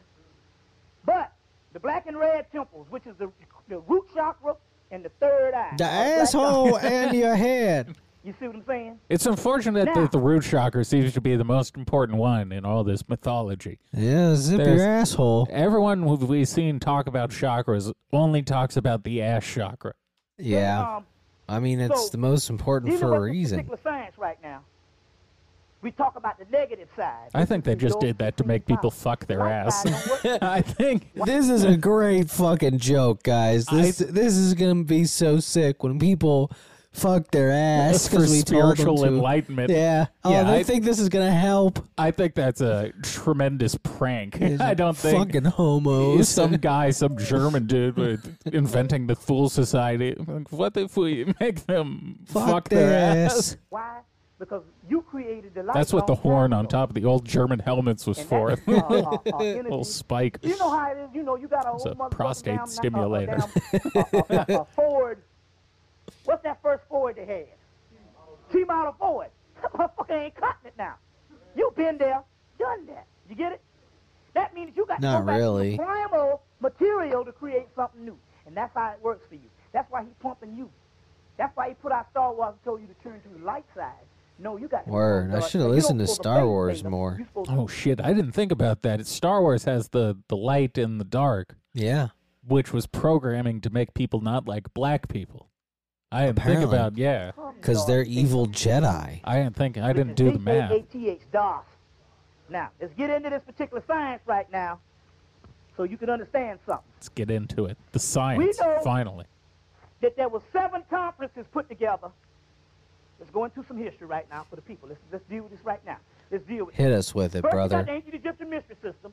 But 1.04 1.32
the 1.72 1.80
black 1.80 2.06
and 2.06 2.18
red 2.18 2.50
temples, 2.52 2.86
which 2.90 3.06
is 3.06 3.14
the, 3.18 3.30
the 3.68 3.78
root 3.80 4.04
chakra 4.14 4.56
and 4.90 5.04
the 5.04 5.08
third 5.20 5.54
eye. 5.54 5.74
The 5.78 5.84
asshole 5.84 6.72
chakra. 6.72 6.88
and 6.90 7.16
your 7.16 7.34
head. 7.34 7.96
You 8.24 8.32
see 8.38 8.46
what 8.46 8.56
I'm 8.56 8.64
saying? 8.68 8.98
It's 9.08 9.26
unfortunate 9.26 9.86
Now- 9.86 9.94
that 9.94 10.12
the 10.12 10.18
root 10.18 10.44
chakra 10.44 10.84
seems 10.84 11.12
to 11.14 11.20
be 11.20 11.34
the 11.34 11.44
most 11.44 11.76
important 11.76 12.18
one 12.18 12.52
in 12.52 12.64
all 12.64 12.84
this 12.84 13.08
mythology. 13.08 13.80
Yeah, 13.92 14.36
zip 14.36 14.58
There's- 14.58 14.78
your 14.78 14.86
asshole. 14.88 15.48
Everyone 15.50 16.02
who 16.02 16.14
we've 16.14 16.46
seen 16.48 16.78
talk 16.78 17.08
about 17.08 17.30
chakras 17.30 17.92
only 18.12 18.42
talks 18.42 18.76
about 18.76 19.02
the 19.02 19.20
ass 19.22 19.44
chakra. 19.44 19.94
Yeah. 20.38 20.96
Um, 20.98 21.06
I 21.48 21.58
mean, 21.58 21.80
it's 21.80 22.04
so, 22.04 22.08
the 22.10 22.18
most 22.18 22.48
important 22.48 22.98
for 23.00 23.08
a 23.08 23.20
with 23.20 23.30
reason. 23.30 23.58
particular 23.58 23.80
science 23.82 24.16
right 24.18 24.38
now. 24.42 24.60
We 25.82 25.90
talk 25.90 26.14
about 26.14 26.38
the 26.38 26.44
negative 26.52 26.86
side. 26.96 27.30
I 27.34 27.44
think 27.44 27.64
they 27.64 27.74
just 27.74 27.98
did 27.98 28.18
that 28.18 28.36
to 28.36 28.44
make 28.44 28.66
people 28.66 28.92
fuck 28.92 29.26
their 29.26 29.48
ass. 29.48 29.82
side 29.82 29.92
don't 30.22 30.32
work. 30.34 30.42
I 30.42 30.60
think 30.62 31.12
This 31.26 31.48
is 31.48 31.64
a 31.64 31.76
great 31.76 32.30
fucking 32.30 32.78
joke, 32.78 33.24
guys. 33.24 33.66
This 33.66 33.98
this 33.98 34.34
is 34.36 34.54
gonna 34.54 34.84
be 34.84 35.06
so 35.06 35.40
sick 35.40 35.82
when 35.82 35.98
people 35.98 36.52
fuck 36.92 37.30
their 37.30 37.50
ass 37.50 38.06
for 38.08 38.16
because 38.16 38.30
we 38.30 38.42
told 38.42 38.62
them 38.62 38.76
spiritual 38.76 38.96
to. 38.98 39.06
enlightenment. 39.06 39.70
Yeah. 39.70 40.06
Oh, 40.24 40.30
Yeah, 40.30 40.44
they 40.44 40.60
I- 40.60 40.62
think 40.62 40.84
this 40.84 40.98
is 40.98 41.08
gonna 41.08 41.30
help. 41.32 41.78
I 41.98 42.10
think 42.10 42.34
that's 42.34 42.60
a 42.60 42.92
tremendous 43.02 43.74
prank. 43.76 44.40
I 44.60 44.74
don't 44.74 44.96
think 44.96 45.18
fucking 45.18 45.44
homos. 45.44 46.28
some 46.28 46.52
guy, 46.60 46.90
some 46.90 47.16
German 47.18 47.66
dude, 47.66 47.96
with 47.96 48.38
inventing 48.46 49.06
the 49.06 49.14
Thule 49.14 49.48
Society. 49.48 50.14
Like, 50.16 50.50
What 50.52 50.76
if 50.76 50.96
we 50.96 51.32
make 51.40 51.66
them 51.66 52.18
fuck, 52.26 52.68
their, 52.68 53.26
ass? 53.26 53.56
Why? 53.70 54.00
Because 54.38 54.64
you 54.90 55.02
created 55.02 55.54
the 55.54 55.62
light. 55.62 55.74
That's 55.74 55.92
what 55.92 56.08
the 56.08 56.16
horn 56.16 56.50
time 56.50 56.58
on 56.60 56.66
top 56.66 56.88
of 56.90 56.94
the 56.96 57.04
old 57.04 57.24
German 57.24 57.60
helmets 57.60 58.08
was 58.08 58.18
And 58.18 58.28
for. 58.28 58.56
that, 58.56 58.60
uh, 58.68 58.72
uh, 58.74 59.16
uh, 59.32 59.38
energy- 59.38 59.62
little 59.62 59.84
spike. 59.84 60.38
You 60.42 60.58
know 60.58 60.68
how 60.70 60.90
it 60.90 60.98
is. 60.98 61.10
You 61.14 61.22
know 61.22 61.36
you 61.36 61.46
got 61.46 61.64
a 61.64 61.74
It's 61.74 61.84
whole 61.84 61.92
a 61.92 61.94
motherfucking 61.94 62.10
prostate 62.10 62.56
damn, 62.56 62.66
stimulator. 62.66 63.38
A, 63.38 63.76
a, 63.76 63.80
damn, 64.28 64.46
a, 64.48 64.52
a, 64.58 64.60
a 64.62 64.64
Ford. 64.64 65.22
What's 66.24 66.42
that 66.44 66.60
first 66.62 66.82
Ford 66.88 67.16
they 67.16 67.24
had? 67.26 67.46
T 68.52 68.64
model 68.64 68.94
Ford. 68.98 69.28
That 69.62 69.72
motherfucker 69.72 70.24
ain't 70.24 70.34
cutting 70.34 70.66
it 70.66 70.74
now. 70.76 70.94
You 71.56 71.72
been 71.76 71.98
there, 71.98 72.22
done 72.58 72.86
that. 72.86 73.06
You 73.28 73.34
get 73.36 73.52
it? 73.52 73.60
That 74.34 74.54
means 74.54 74.72
you 74.76 74.86
got 74.86 74.96
to 74.96 75.02
Not 75.02 75.20
go 75.20 75.26
back 75.26 75.38
to 75.38 75.70
the 75.70 75.76
primal 75.76 76.42
material 76.60 77.24
to 77.24 77.32
create 77.32 77.66
something 77.76 78.04
new, 78.04 78.18
and 78.46 78.56
that's 78.56 78.74
how 78.74 78.90
it 78.92 78.98
works 79.02 79.26
for 79.28 79.34
you. 79.34 79.50
That's 79.72 79.90
why 79.90 80.02
he's 80.02 80.14
pumping 80.20 80.56
you. 80.56 80.70
That's 81.36 81.54
why 81.56 81.68
he 81.68 81.74
put 81.74 81.92
out 81.92 82.10
Star 82.10 82.32
Wars 82.34 82.52
and 82.52 82.64
told 82.64 82.80
you 82.80 82.86
to 82.86 82.94
turn 83.02 83.20
to 83.20 83.28
the 83.38 83.44
light 83.44 83.64
side. 83.74 83.92
No, 84.38 84.56
you 84.56 84.68
got 84.68 84.84
to 84.86 84.90
Word. 84.90 85.32
I 85.32 85.38
uh, 85.38 85.40
shoulda 85.40 85.68
listened 85.68 86.00
to 86.00 86.06
Star 86.06 86.46
Wars 86.46 86.78
Vader. 86.78 86.90
more. 86.90 87.20
Oh 87.48 87.66
shit! 87.66 88.00
I 88.00 88.12
didn't 88.12 88.32
think 88.32 88.50
about 88.50 88.82
that. 88.82 89.00
It's 89.00 89.10
Star 89.12 89.40
Wars 89.42 89.64
has 89.64 89.90
the 89.90 90.18
the 90.28 90.36
light 90.36 90.78
and 90.78 90.98
the 91.00 91.04
dark, 91.04 91.54
Yeah. 91.74 92.08
which 92.46 92.72
was 92.72 92.86
programming 92.86 93.60
to 93.60 93.70
make 93.70 93.94
people 93.94 94.20
not 94.20 94.48
like 94.48 94.72
black 94.74 95.08
people. 95.08 95.48
I 96.12 96.26
didn't 96.26 96.38
Apparently. 96.38 96.66
think 96.66 96.72
about 96.72 96.96
yeah. 96.98 97.32
Because 97.60 97.86
they're 97.86 98.02
evil 98.02 98.46
Jedi. 98.46 99.20
I 99.24 99.36
didn't 99.38 99.56
think 99.56 99.78
I 99.78 99.92
didn't 99.92 100.14
do 100.14 100.30
the 100.32 100.38
math. 100.38 100.70
D-A-A-T-H, 100.70 101.20
DOS. 101.32 101.64
Now, 102.50 102.70
let's 102.80 102.92
get 102.94 103.08
into 103.10 103.30
this 103.30 103.42
particular 103.46 103.82
science 103.86 104.20
right 104.26 104.50
now 104.52 104.78
so 105.76 105.84
you 105.84 105.96
can 105.96 106.10
understand 106.10 106.58
something. 106.66 106.84
Let's 106.98 107.08
get 107.08 107.30
into 107.30 107.64
it. 107.64 107.78
The 107.92 107.98
science, 107.98 108.60
know- 108.60 108.78
finally. 108.84 109.24
That 110.02 110.16
there 110.16 110.28
were 110.28 110.42
seven 110.52 110.82
conferences 110.90 111.46
put 111.52 111.68
together. 111.68 112.08
Let's 113.20 113.30
go 113.30 113.44
into 113.44 113.64
some 113.68 113.76
history 113.78 114.08
right 114.08 114.28
now 114.28 114.44
for 114.50 114.56
the 114.56 114.62
people. 114.62 114.88
Let's, 114.88 115.00
let's 115.12 115.24
deal 115.30 115.44
with 115.44 115.52
this 115.52 115.64
right 115.64 115.80
now. 115.86 115.96
Let's 116.30 116.44
deal 116.44 116.66
with 116.66 116.74
it. 116.74 116.82
Hit 116.82 116.92
us 116.92 117.14
with 117.14 117.36
it, 117.36 117.42
First, 117.42 117.52
you 117.54 117.58
got 117.60 117.68
brother. 117.68 117.84
the 117.84 117.92
ancient 117.92 118.14
Egyptian 118.16 118.50
mystery 118.50 118.76
system. 118.82 119.12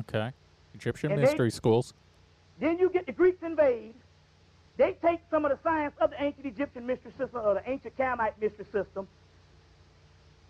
Okay. 0.00 0.32
Egyptian 0.74 1.12
And 1.12 1.20
they- 1.20 1.26
mystery 1.26 1.50
schools. 1.50 1.92
Then 2.58 2.78
you 2.78 2.88
get 2.88 3.04
the 3.06 3.12
Greeks 3.12 3.42
invade. 3.42 3.92
They 4.76 4.92
take 5.02 5.20
some 5.30 5.44
of 5.44 5.50
the 5.50 5.58
science 5.62 5.94
of 6.00 6.10
the 6.10 6.22
ancient 6.22 6.46
Egyptian 6.46 6.86
mystery 6.86 7.12
system 7.18 7.40
or 7.42 7.54
the 7.54 7.68
ancient 7.68 7.96
Camite 7.96 8.34
mystery 8.40 8.66
system, 8.72 9.08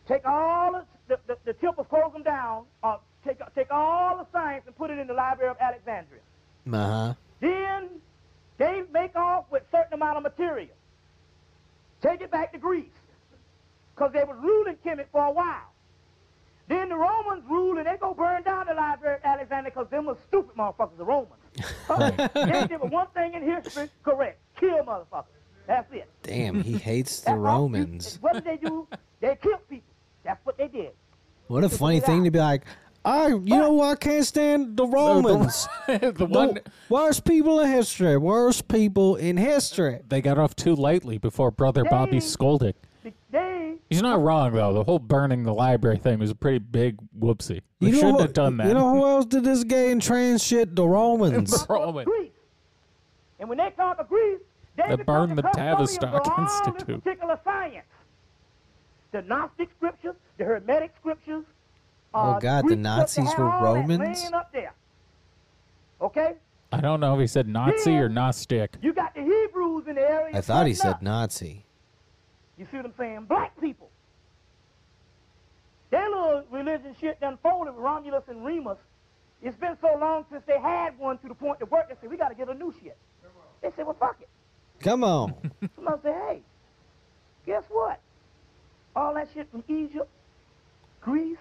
take 0.08 0.26
all 0.26 0.84
the, 1.06 1.18
the, 1.26 1.36
the, 1.44 1.52
the 1.52 1.84
close 1.84 2.12
them 2.12 2.22
down, 2.22 2.64
uh, 2.82 2.96
take, 3.24 3.38
take 3.54 3.70
all 3.70 4.16
the 4.16 4.26
science 4.32 4.64
and 4.66 4.76
put 4.76 4.90
it 4.90 4.98
in 4.98 5.06
the 5.06 5.14
Library 5.14 5.50
of 5.50 5.56
Alexandria. 5.60 6.20
Uh 6.72 6.76
huh. 6.76 7.14
Then 7.40 7.88
they 8.58 8.82
make 8.92 9.14
off 9.14 9.44
with 9.50 9.62
certain 9.70 9.92
amount 9.94 10.16
of 10.16 10.22
material. 10.24 10.74
Take 12.02 12.20
it 12.20 12.30
back 12.30 12.52
to 12.52 12.58
Greece, 12.58 12.98
because 13.94 14.12
they 14.12 14.24
was 14.24 14.36
ruling 14.40 14.76
Kemet 14.84 15.06
for 15.12 15.24
a 15.24 15.30
while. 15.30 15.72
Then 16.68 16.88
the 16.88 16.96
Romans 16.96 17.44
ruled, 17.48 17.78
and 17.78 17.86
they 17.86 17.96
go 17.96 18.12
burn 18.12 18.42
down 18.42 18.66
the 18.66 18.74
Library 18.74 19.16
of 19.18 19.24
Alexandria 19.24 19.70
because 19.72 19.88
them 19.90 20.06
was 20.06 20.16
stupid 20.26 20.56
motherfuckers, 20.56 20.96
the 20.98 21.04
Romans. 21.04 21.32
Huh? 21.86 22.10
they 22.34 22.66
did 22.66 22.80
one 22.90 23.06
thing 23.14 23.34
in 23.34 23.42
history 23.42 23.88
correct: 24.02 24.38
kill 24.58 24.78
motherfuckers. 24.84 25.24
That's 25.66 25.90
it. 25.92 26.08
Damn, 26.22 26.62
he 26.62 26.76
hates 26.76 27.20
the 27.20 27.34
Romans. 27.34 28.18
What 28.20 28.34
did 28.34 28.44
they 28.44 28.56
do? 28.56 28.86
They 29.20 29.36
killed 29.40 29.66
people. 29.68 29.94
That's 30.24 30.44
what 30.44 30.58
they 30.58 30.68
did. 30.68 30.90
What 31.46 31.64
a 31.64 31.68
funny 31.68 32.00
thing 32.00 32.24
to 32.24 32.30
be 32.30 32.38
like. 32.40 32.64
I, 33.04 33.28
you 33.28 33.38
know 33.38 33.72
what? 33.74 33.92
I 33.92 33.94
can't 33.94 34.26
stand 34.26 34.76
the 34.76 34.86
Romans. 35.00 35.68
the 35.86 36.12
The 36.16 36.26
one 36.26 36.58
worst 36.88 37.24
people 37.24 37.60
in 37.60 37.70
history. 37.70 38.16
Worst 38.16 38.66
people 38.66 39.14
in 39.14 39.36
history. 39.36 40.00
they 40.08 40.20
got 40.20 40.38
off 40.38 40.56
too 40.56 40.74
lightly 40.74 41.16
before 41.18 41.52
brother 41.52 41.84
Bobby 41.84 42.18
scolded. 42.18 42.74
They 43.30 43.45
He's 43.88 44.02
not 44.02 44.20
wrong 44.20 44.52
though. 44.52 44.72
The 44.72 44.84
whole 44.84 44.98
burning 44.98 45.44
the 45.44 45.54
library 45.54 45.98
thing 45.98 46.18
was 46.18 46.30
a 46.30 46.34
pretty 46.34 46.58
big 46.58 46.96
whoopsie. 47.18 47.60
They 47.80 47.86
You 47.88 47.92
know 47.92 47.98
shouldn't 47.98 48.16
who- 48.16 48.22
have 48.22 48.32
done 48.32 48.56
that. 48.58 48.66
You 48.68 48.74
know 48.74 48.90
who 48.94 49.04
else 49.06 49.26
did 49.26 49.44
this 49.44 49.62
gay 49.64 49.92
and 49.92 50.02
trans 50.02 50.42
shit? 50.42 50.74
The 50.74 50.86
Romans. 50.86 51.64
conquered 51.64 52.04
Greece. 52.06 52.30
And 53.38 53.48
when 53.48 53.58
they 53.58 53.70
conquered 53.76 54.08
Greece, 54.08 54.40
they, 54.76 54.82
They 54.88 54.96
become 54.96 55.28
burned 55.28 55.38
the 55.38 55.42
custodians 55.42 55.80
of 55.80 55.96
Tavistock 56.02 56.38
Institute. 56.74 57.04
particular 57.04 57.38
science. 57.44 57.86
The 59.12 59.22
Gnostic 59.22 59.68
scriptures, 59.76 60.14
the 60.38 60.44
Hermetic 60.44 60.92
scriptures. 61.00 61.44
Oh, 62.12 62.32
uh, 62.32 62.38
God, 62.40 62.68
the 62.68 62.76
Nazis 62.76 63.24
scripture 63.30 63.44
were 63.44 63.50
all 63.52 63.74
that 63.74 63.80
Romans? 63.80 64.20
laying 64.22 64.34
up 64.34 64.52
there. 64.52 64.72
Okay? 66.00 66.34
I 66.72 66.80
don't 66.80 66.98
know 67.00 67.14
if 67.14 67.20
he 67.20 67.26
said 67.26 67.46
Nazi 67.48 67.94
or 67.96 68.08
Gnostic. 68.08 68.76
You 68.82 68.92
got 68.92 69.14
the 69.14 69.20
Hebrews 69.22 69.84
in 69.86 69.94
the 69.94 70.00
area. 70.00 70.36
I 70.36 70.40
thought 70.40 70.66
he 70.66 70.74
cutting 70.74 70.92
said. 70.94 71.02
Nazi. 71.02 71.65
You 72.58 72.66
see 72.70 72.76
what 72.78 72.86
I'm 72.86 72.94
saying? 72.98 73.24
Black 73.28 73.58
people. 73.60 73.90
Their 75.90 76.08
little 76.08 76.44
religion 76.50 76.94
shit 77.00 77.20
done 77.20 77.38
folded 77.42 77.74
with 77.74 77.84
Romulus 77.84 78.24
and 78.28 78.44
Remus. 78.44 78.78
It's 79.42 79.56
been 79.56 79.76
so 79.80 79.96
long 79.98 80.24
since 80.30 80.42
they 80.46 80.58
had 80.58 80.98
one 80.98 81.18
to 81.18 81.28
the 81.28 81.34
point 81.34 81.58
that 81.60 81.70
work. 81.70 81.88
They 81.88 81.94
said, 82.00 82.10
we 82.10 82.16
got 82.16 82.28
to 82.28 82.34
get 82.34 82.48
a 82.48 82.54
new 82.54 82.74
shit. 82.82 82.96
They 83.62 83.70
said, 83.76 83.86
well, 83.86 83.96
fuck 83.98 84.16
it. 84.20 84.28
Come 84.80 85.04
on. 85.04 85.34
Somebody 85.74 85.98
said, 86.02 86.14
hey, 86.28 86.42
guess 87.44 87.64
what? 87.68 88.00
All 88.94 89.14
that 89.14 89.28
shit 89.34 89.50
from 89.50 89.62
Egypt, 89.68 90.08
Greece, 91.00 91.38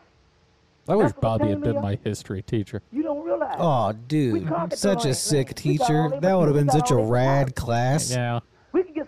I 0.88 0.96
wish 0.96 1.12
Bobby 1.14 1.48
had 1.50 1.62
been 1.62 1.82
my 1.82 1.98
history 2.04 2.44
teacher. 2.44 2.82
you 2.92 3.02
don't 3.02 3.26
realize. 3.26 3.56
Oh, 3.58 3.92
dude. 4.08 4.48
Such 4.74 5.06
a 5.06 5.16
sick 5.16 5.48
We 5.50 5.54
teacher. 5.54 6.12
That 6.22 6.38
would 6.38 6.48
have 6.48 6.56
been 6.56 6.70
such 6.70 6.92
a 6.92 6.96
rad 6.96 7.56
class. 7.56 8.12
Yeah. 8.12 8.42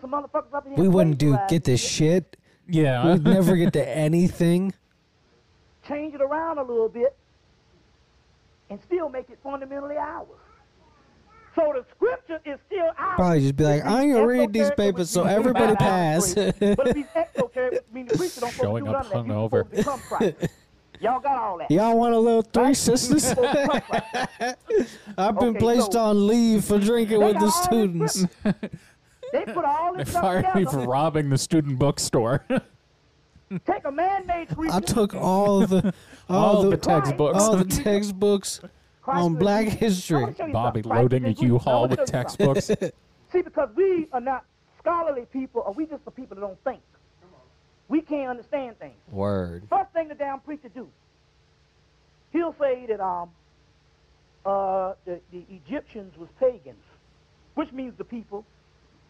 We 0.08 0.12
can 0.12 0.22
get 0.22 0.32
some 0.32 0.32
some 0.32 0.52
motherfuckers 0.52 0.54
up 0.58 0.66
in 0.66 0.72
here. 0.74 0.82
We 0.82 0.88
wouldn't 0.88 1.18
do 1.18 1.30
plagiarize 1.32 1.50
get 1.52 1.64
this 1.64 1.82
shit. 1.82 2.38
Yeah. 2.68 3.14
We'd 3.14 3.24
never 3.24 3.56
get 3.56 3.74
to 3.74 3.88
anything. 3.98 4.74
Change 5.88 6.14
it 6.16 6.22
around 6.22 6.58
a 6.58 6.64
little 6.64 6.90
bit, 6.90 7.16
and 8.70 8.80
still 8.86 9.10
make 9.10 9.30
it 9.30 9.40
fundamentally 9.44 9.96
ours. 9.96 10.28
So 11.56 11.74
the 11.76 11.86
scripture 11.96 12.40
is 12.46 12.60
still 12.68 12.88
ours. 12.98 13.16
Probably 13.16 13.40
just 13.42 13.56
be 13.56 13.64
like, 13.64 13.86
I 13.86 14.04
ain't 14.04 14.14
gonna 14.14 14.28
read 14.28 14.54
these 14.54 14.70
papers, 14.72 15.10
so 15.10 15.24
everybody 15.24 15.76
pass. 15.76 16.34
but 16.36 16.56
if 16.62 16.96
he's 16.96 17.06
exoteric, 17.16 17.84
which 17.92 18.08
the 18.10 18.18
preacher 18.18 18.42
don't 18.42 18.54
Showing 18.54 18.88
up 18.88 19.12
none 19.12 19.26
of 19.32 19.50
that. 19.52 19.66
He's 19.74 19.86
hungover. 19.86 20.00
become 20.00 20.00
Christ. 20.02 20.36
Y'all 21.00 21.20
got 21.20 21.38
all 21.38 21.58
that. 21.60 21.70
Y'all 21.72 21.98
want 21.98 22.14
a 22.16 22.20
little 22.20 22.42
three 22.42 22.64
Right? 22.64 22.76
sisters? 22.76 23.12
He's 23.24 23.24
supposed 23.30 23.54
to 23.54 23.62
become 23.64 23.82
Christ. 23.82 24.98
I've 25.18 25.40
been 25.40 25.50
Okay, 25.50 25.60
placed 25.60 25.94
so- 25.94 26.00
on 26.00 26.28
leave 26.28 26.66
for 26.66 26.80
drinking 26.80 27.20
with 27.20 27.40
the 27.40 27.50
students. 27.52 28.26
They 29.32 29.46
put 29.46 29.66
all 29.66 29.94
They 29.94 30.00
this 30.04 30.10
stuff 30.12 30.22
fired 30.22 30.56
me 30.56 30.66
for 30.66 30.80
robbing 30.80 31.30
the 31.30 31.38
student 31.38 31.80
bookstore. 31.80 32.46
Take 33.66 33.86
a 33.86 33.92
man-made 33.92 34.50
creature. 34.56 34.76
I 34.76 34.80
took 34.82 35.16
all 35.16 35.66
the 35.66 35.94
all, 36.30 36.58
All 36.58 36.64
the, 36.64 36.72
the 36.72 36.78
textbooks. 36.78 37.40
all 37.44 37.56
the 37.58 37.64
textbooks 37.66 38.60
Christ 39.02 39.22
on 39.24 39.36
Black 39.36 39.68
history. 39.68 40.20
Now, 40.20 40.26
let 40.26 40.32
me 40.32 40.38
show 40.38 40.46
you 40.48 40.54
Bobby 40.54 40.82
loading 40.82 41.26
a 41.26 41.30
is 41.30 41.36
Greek. 41.40 41.50
Now, 41.50 41.56
U-Haul 41.56 41.88
with 41.88 41.98
show 41.98 42.02
you 42.02 42.08
something. 42.08 42.54
textbooks. 42.56 42.66
See, 43.32 43.42
because 43.42 43.70
we 43.76 44.08
are 44.12 44.20
not 44.22 44.44
scholarly 44.80 45.26
people, 45.32 45.64
or 45.66 45.74
we 45.74 45.86
just 45.86 46.04
the 46.06 46.12
people 46.12 46.36
that 46.36 46.42
don't 46.42 46.62
think. 46.64 46.82
We 47.90 48.02
can't 48.02 48.30
understand 48.30 48.78
things. 48.80 48.96
Word. 49.12 49.64
First 49.70 49.92
thing 49.94 50.10
the 50.10 50.16
damn 50.16 50.42
preacher 50.42 50.68
do, 50.68 50.90
he'll 52.34 52.56
say 52.60 52.86
that 52.88 53.00
um, 53.00 53.30
uh, 54.46 54.94
the, 55.06 55.22
the 55.32 55.44
Egyptians 55.50 56.18
was 56.18 56.28
pagans, 56.38 56.84
which 57.56 57.72
means 57.72 57.94
the 57.98 58.04
people, 58.04 58.44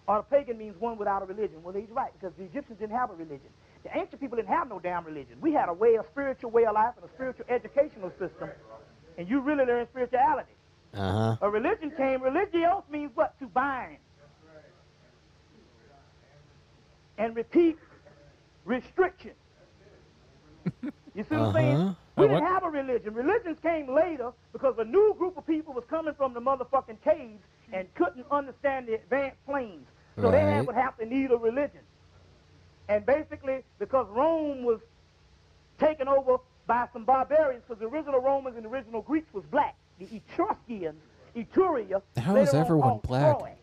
or 0.08 0.20
a 0.20 0.24
pagan 0.24 0.58
means 0.58 0.80
one 0.80 0.98
without 0.98 1.22
a 1.22 1.26
religion. 1.26 1.62
Well, 1.64 1.74
he's 1.74 1.90
right, 1.90 2.12
because 2.20 2.36
the 2.38 2.44
Egyptians 2.46 2.80
didn't 2.80 2.96
have 2.96 3.10
a 3.10 3.14
religion. 3.14 3.50
The 3.84 3.90
ancient 3.98 4.20
people 4.22 4.38
didn't 4.38 4.50
have 4.50 4.70
no 4.70 4.80
damn 4.80 5.04
religion. 5.06 5.38
We 5.42 5.54
had 5.54 5.70
a 5.70 5.74
way, 5.74 5.96
a 5.96 6.04
spiritual 6.12 6.52
way 6.52 6.66
of 6.66 6.76
life, 6.76 6.94
and 7.02 7.06
a 7.10 7.14
spiritual 7.14 7.46
educational 7.50 8.12
system, 8.12 8.50
and 9.18 9.30
you 9.30 9.40
really 9.42 9.66
learn 9.66 9.86
spirituality. 9.88 10.52
Uh 10.94 11.36
huh. 11.36 11.38
A 11.42 11.50
religion 11.50 11.92
came, 11.92 12.22
religios 12.22 12.84
means 12.90 13.12
what? 13.16 13.38
To 13.40 13.48
bind. 13.48 13.98
And 17.18 17.36
repeat 17.36 17.78
restriction. 18.66 19.32
You 21.16 21.24
see 21.28 21.36
what 21.36 21.48
I'm 21.48 21.54
saying? 21.54 21.76
Uh-huh. 21.78 21.94
We 22.16 22.24
didn't 22.28 22.44
what- 22.44 22.52
have 22.52 22.64
a 22.64 22.70
religion. 22.70 23.16
Religions 23.16 23.58
came 23.64 23.92
later 23.92 24.32
because 24.54 24.76
a 24.78 24.86
new 24.86 25.16
group 25.18 25.36
of 25.36 25.48
people 25.48 25.74
was 25.74 25.84
coming 25.90 26.14
from 26.14 26.36
the 26.36 26.40
motherfucking 26.40 27.02
caves 27.04 27.42
and 27.74 27.92
couldn't 27.96 28.24
understand 28.30 28.88
the 28.88 28.94
advanced 28.94 29.44
planes. 29.48 29.88
So 30.20 30.32
they 30.32 30.42
had 30.42 30.66
would 30.68 30.76
have 30.76 30.98
to 30.98 31.06
need 31.06 31.32
a 31.32 31.38
religion. 31.38 31.82
And 32.90 33.06
basically, 33.06 33.64
because 33.80 34.08
Rome 34.10 34.64
was 34.64 34.80
taken 35.80 36.08
over 36.08 36.38
by 36.66 36.88
some 36.94 37.04
barbarians, 37.06 37.64
because 37.68 37.80
the 37.82 37.88
original 37.88 38.20
Romans 38.20 38.56
and 38.56 38.66
the 38.66 38.70
original 38.70 39.02
Greeks 39.02 39.32
was 39.34 39.44
black. 39.52 39.76
The 40.00 40.08
Etruscans, 40.16 40.96
Etruria. 41.36 42.02
How 42.18 42.34
later 42.34 42.44
is 42.48 42.54
on 42.54 42.62
everyone 42.62 43.00
black? 43.04 43.38
Troy. 43.38 43.54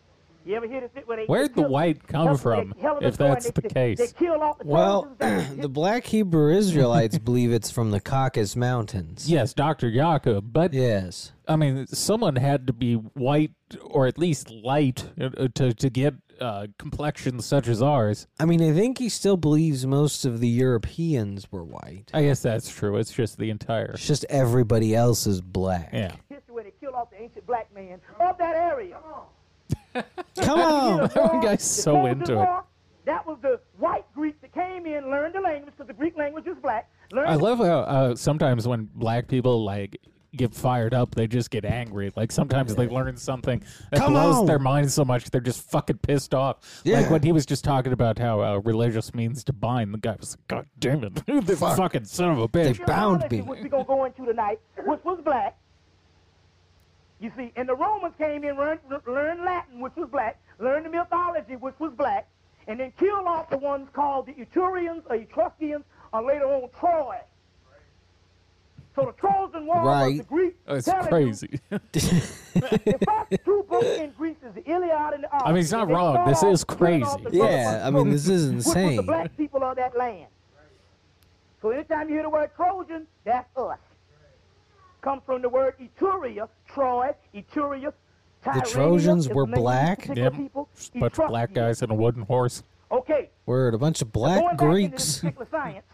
You 0.45 0.53
ever 0.55 0.67
hear 0.67 0.81
this 0.81 0.91
where 1.07 1.17
they 1.17 1.25
Where'd 1.25 1.55
the 1.55 1.61
kill- 1.63 1.71
white 1.71 2.07
come 2.07 2.27
hell- 2.27 2.37
from, 2.37 2.73
they- 2.75 2.81
hell 2.81 2.97
of 2.97 3.03
a 3.03 3.07
if 3.07 3.15
story, 3.15 3.29
that's 3.31 3.45
they- 3.45 3.51
the 3.51 3.61
they- 3.61 3.69
case? 3.69 3.97
They 3.97 4.07
kill 4.25 4.43
off 4.43 4.59
the 4.59 4.67
Well, 4.67 5.15
the 5.19 5.67
Black 5.69 6.05
Hebrew 6.05 6.51
Israelites 6.55 7.17
believe 7.29 7.51
it's 7.51 7.71
from 7.71 7.89
the 7.89 7.99
Caucasus 7.99 8.55
Mountains. 8.55 9.27
Yes, 9.29 9.55
Dr. 9.55 9.89
Jakob, 9.91 10.53
but 10.53 10.71
Yes. 10.71 11.31
I 11.47 11.55
mean, 11.55 11.87
someone 11.87 12.35
had 12.35 12.67
to 12.67 12.73
be 12.73 12.93
white 12.93 13.53
or 13.83 14.05
at 14.05 14.19
least 14.19 14.51
light 14.51 15.09
uh, 15.19 15.47
to 15.55 15.73
to 15.73 15.89
get 15.89 16.13
uh, 16.39 16.67
complexions 16.77 17.45
such 17.45 17.67
as 17.67 17.81
ours. 17.81 18.27
I 18.39 18.45
mean, 18.45 18.61
I 18.61 18.73
think 18.73 18.97
he 18.97 19.09
still 19.09 19.37
believes 19.37 19.85
most 19.85 20.25
of 20.25 20.39
the 20.39 20.47
Europeans 20.47 21.51
were 21.51 21.63
white. 21.63 22.11
I 22.13 22.23
guess 22.23 22.41
that's 22.41 22.69
true. 22.69 22.97
It's 22.97 23.11
just 23.11 23.37
the 23.37 23.49
entire. 23.49 23.91
It's 23.91 24.07
just 24.07 24.25
everybody 24.29 24.95
else 24.95 25.27
is 25.27 25.41
black. 25.41 25.89
Yeah. 25.93 26.15
history 26.29 26.53
where 26.53 26.63
they 26.63 26.73
killed 26.79 26.95
off 26.95 27.09
the 27.11 27.21
ancient 27.21 27.45
black 27.45 27.73
man 27.73 27.99
of 28.19 28.37
that 28.37 28.55
area. 28.55 28.97
Come 30.41 30.59
on. 30.59 31.09
That 31.13 31.41
guy's 31.41 31.63
so 31.63 32.05
into 32.05 32.41
it. 32.41 32.49
That 33.05 33.25
was 33.25 33.37
the 33.41 33.59
white 33.77 34.05
Greek 34.15 34.41
that 34.41 34.53
came 34.53 34.85
in, 34.85 35.09
learned 35.11 35.35
the 35.35 35.39
language 35.39 35.73
because 35.77 35.87
the 35.87 35.93
Greek 35.93 36.17
language 36.17 36.47
is 36.47 36.57
black. 36.61 36.89
I 37.15 37.35
love 37.35 37.59
how 37.59 37.79
uh, 37.81 38.15
sometimes 38.15 38.67
when 38.67 38.89
black 38.95 39.27
people 39.27 39.63
like 39.63 39.97
get 40.35 40.53
fired 40.53 40.93
up, 40.93 41.15
they 41.15 41.27
just 41.27 41.49
get 41.49 41.65
angry. 41.65 42.11
Like 42.15 42.31
sometimes 42.31 42.75
they 42.75 42.87
learn 42.87 43.17
something 43.17 43.63
that 43.91 43.99
Come 43.99 44.13
blows 44.13 44.35
on. 44.37 44.45
their 44.45 44.59
mind 44.59 44.91
so 44.91 45.03
much 45.05 45.29
they're 45.31 45.41
just 45.41 45.69
fucking 45.71 45.97
pissed 45.99 46.33
off. 46.33 46.81
Yeah. 46.83 46.99
Like 46.99 47.09
when 47.09 47.23
he 47.23 47.31
was 47.31 47.45
just 47.45 47.63
talking 47.63 47.93
about 47.93 48.19
how 48.19 48.41
uh, 48.41 48.57
religious 48.59 49.13
means 49.13 49.43
to 49.45 49.53
bind, 49.53 49.93
the 49.93 49.97
guy 49.97 50.15
was 50.19 50.37
like, 50.37 50.47
"God 50.47 50.65
damn 50.79 51.03
it, 51.03 51.15
this 51.45 51.59
Fuck. 51.59 51.77
fucking 51.77 52.05
son 52.05 52.31
of 52.31 52.39
a 52.39 52.47
bitch." 52.47 52.77
They 52.77 52.83
bound 52.85 53.21
theology, 53.21 53.37
me. 53.37 53.41
Which 53.41 53.61
we're 53.63 53.69
going 53.69 53.83
to 53.83 53.87
go 53.87 54.05
into 54.05 54.25
tonight, 54.25 54.59
which 54.85 55.03
was 55.03 55.19
black. 55.23 55.57
You 57.19 57.31
see, 57.37 57.51
and 57.55 57.67
the 57.67 57.75
Romans 57.75 58.13
came 58.17 58.43
in, 58.43 58.57
learned, 58.57 58.81
learned 59.07 59.43
Latin, 59.45 59.79
which 59.79 59.95
was 59.95 60.09
black, 60.09 60.39
learned 60.59 60.85
the 60.85 60.89
mythology, 60.89 61.55
which 61.55 61.75
was 61.79 61.93
black, 61.93 62.27
and 62.67 62.79
then 62.79 62.91
killed 62.99 63.25
off 63.25 63.49
the 63.49 63.57
ones 63.57 63.87
called 63.93 64.25
the 64.25 64.33
Etrurians 64.33 65.01
or 65.09 65.15
Etruscans, 65.15 65.85
or 66.11 66.21
later 66.23 66.45
on 66.45 66.69
Troy. 66.77 67.17
So 68.95 69.05
the 69.05 69.11
Trojan 69.13 69.65
War 69.65 69.75
was 69.75 69.85
Right. 69.85 70.17
the 70.19 70.23
Greeks. 70.23 70.55
Oh, 70.67 70.75
it's 70.75 70.85
telling 70.85 71.03
you 71.03 71.09
crazy. 71.09 71.59
The 71.69 72.99
first 73.05 73.43
two 73.45 73.65
books 73.69 73.85
in 73.85 74.11
Greece 74.11 74.37
is 74.47 74.53
the 74.55 74.63
Iliad 74.69 75.13
and 75.15 75.23
the 75.23 75.31
Odyssey. 75.33 75.45
I 75.45 75.47
mean, 75.49 75.57
he's 75.57 75.71
not 75.71 75.89
wrong. 75.89 76.25
This 76.27 76.41
is 76.43 76.63
crazy. 76.63 77.05
Yeah, 77.31 77.83
I 77.85 77.89
mean, 77.89 78.09
this 78.09 78.29
is 78.29 78.47
insane. 78.47 78.87
was 78.87 78.95
the 78.97 79.03
black 79.03 79.35
people 79.35 79.63
of 79.63 79.75
that 79.75 79.97
land. 79.97 80.27
So 81.61 81.71
anytime 81.71 82.07
you 82.07 82.15
hear 82.15 82.23
the 82.23 82.29
word 82.29 82.51
Trojan, 82.55 83.05
that's 83.23 83.49
us. 83.57 83.79
Comes 85.01 85.21
from 85.25 85.41
the 85.41 85.49
word 85.49 85.75
Etruria, 85.79 86.47
Troy, 86.67 87.11
Etruria. 87.33 87.91
The 88.43 88.61
Trojans 88.61 89.27
were 89.27 89.45
the 89.45 89.51
name 89.51 89.53
of 89.53 89.55
these 89.55 89.61
black? 89.61 89.97
particular 89.99 90.21
Yep. 90.29 90.33
people. 90.35 90.69
A 90.95 90.99
bunch 90.99 91.19
of 91.19 91.27
black 91.27 91.53
guys 91.53 91.81
in 91.81 91.89
a 91.89 91.95
wooden 91.95 92.21
horse. 92.23 92.63
Okay. 92.91 93.29
Word, 93.45 93.73
a 93.73 93.77
bunch 93.77 94.01
of 94.01 94.11
black 94.11 94.41
back 94.43 94.57
Greeks. 94.57 95.23
science, 95.51 95.85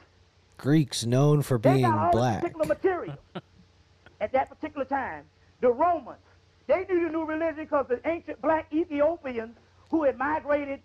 Greeks 0.62 1.08
known 1.08 1.42
for 1.42 1.58
being 1.58 1.92
black. 2.12 2.42
particular 2.42 2.68
material 2.68 3.18
at 4.22 4.32
that 4.32 4.48
particular 4.48 4.86
time. 4.86 5.24
The 5.60 5.72
Romans, 5.72 6.20
they 6.68 6.86
knew 6.88 7.04
the 7.06 7.12
new 7.12 7.26
religion 7.26 7.64
because 7.64 7.88
the 7.90 8.00
ancient 8.08 8.40
black 8.44 8.72
Ethiopians 8.72 9.58
who 9.90 10.04
had 10.04 10.20
migrated 10.20 10.80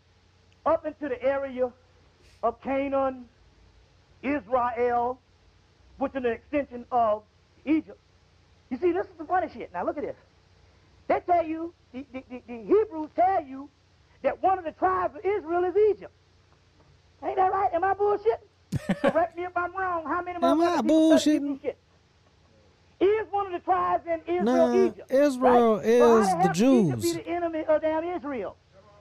up 0.64 0.87
into 0.87 1.11
the 1.11 1.22
area 1.22 1.70
of 2.43 2.61
Canaan, 2.62 3.27
Israel, 4.22 5.20
which 5.99 6.12
is 6.12 6.24
an 6.24 6.27
extension 6.27 6.87
of 6.91 7.22
Egypt. 7.66 7.99
You 8.70 8.79
see, 8.79 8.93
this 8.93 9.05
is 9.07 9.12
the 9.18 9.27
funny 9.27 9.51
shit. 9.53 9.70
Now 9.74 9.85
look 9.85 9.99
at 9.99 10.05
this. 10.05 10.16
They 11.07 11.20
tell 11.20 11.45
you, 11.45 11.74
the, 11.93 12.07
the, 12.14 12.24
the, 12.31 12.43
the 12.47 12.57
Hebrews 12.62 13.11
tell 13.14 13.45
you 13.45 13.68
that 14.22 14.43
one 14.43 14.59
of 14.59 14.64
the 14.64 14.72
tribes 14.72 15.16
of 15.16 15.24
Israel 15.24 15.64
is 15.64 15.77
Egypt. 15.91 16.12
Ain't 17.22 17.37
that 17.37 17.53
right? 17.53 17.70
Am 17.74 17.85
I 17.85 17.93
bullshit? 17.93 18.41
Correct 19.01 19.37
me 19.37 19.45
if 19.45 19.57
I'm 19.57 19.74
wrong. 19.77 20.05
How 20.07 20.22
many 20.22 20.39
Am 20.43 20.61
I 20.61 20.77
motherfuckers 20.77 20.83
people 20.83 21.18
study 21.18 21.39
bullshitting? 21.39 21.74
Is 22.99 23.27
one 23.31 23.47
of 23.47 23.53
the 23.53 23.59
tribes 23.59 24.07
in 24.07 24.20
Israel 24.20 24.45
Nah, 24.45 24.87
Egypt? 24.89 25.11
Israel 25.11 25.74
right? 25.77 25.83
is 25.83 26.31
the 26.31 26.37
hell 26.39 26.41
Egypt 26.41 26.55
Jews. 26.55 27.03
be 27.03 27.12
the 27.12 27.29
enemy 27.29 27.64
of 27.68 27.83
damn 27.83 28.05
Israel 28.05 28.57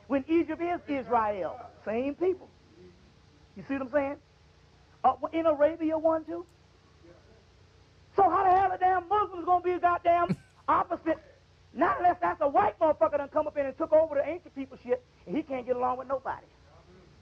when 0.08 0.26
Egypt 0.28 0.62
is 0.62 0.80
Israel? 0.88 1.60
Same 1.86 2.16
people. 2.16 2.50
You 3.56 3.64
see 3.68 3.76
what 3.76 3.84
I'm 3.84 3.92
saying? 3.92 4.16
Uh, 5.04 5.14
in 5.32 5.46
Arabia, 5.46 5.98
one 5.98 6.26
too. 6.26 6.46
So 8.16 8.24
how 8.30 8.44
the 8.44 8.58
hell 8.58 8.70
the 8.72 8.78
damn 8.78 9.08
Muslims 9.08 9.46
gonna 9.46 9.64
be 9.64 9.72
a 9.72 9.80
goddamn 9.80 10.36
opposite? 10.68 11.20
Not 11.74 11.98
unless 12.00 12.18
that's 12.22 12.42
a 12.42 12.48
white 12.48 12.78
motherfucker 12.80 13.18
done 13.18 13.30
come 13.30 13.48
up 13.48 13.58
in 13.58 13.66
and 13.66 13.78
took 13.78 13.94
over 13.94 14.16
the 14.16 14.28
ancient 14.28 14.56
people 14.56 14.78
shit, 14.84 15.04
and 15.28 15.36
he 15.36 15.44
can't 15.44 15.66
get 15.66 15.76
along 15.76 15.98
with 15.98 16.08
nobody. 16.08 16.46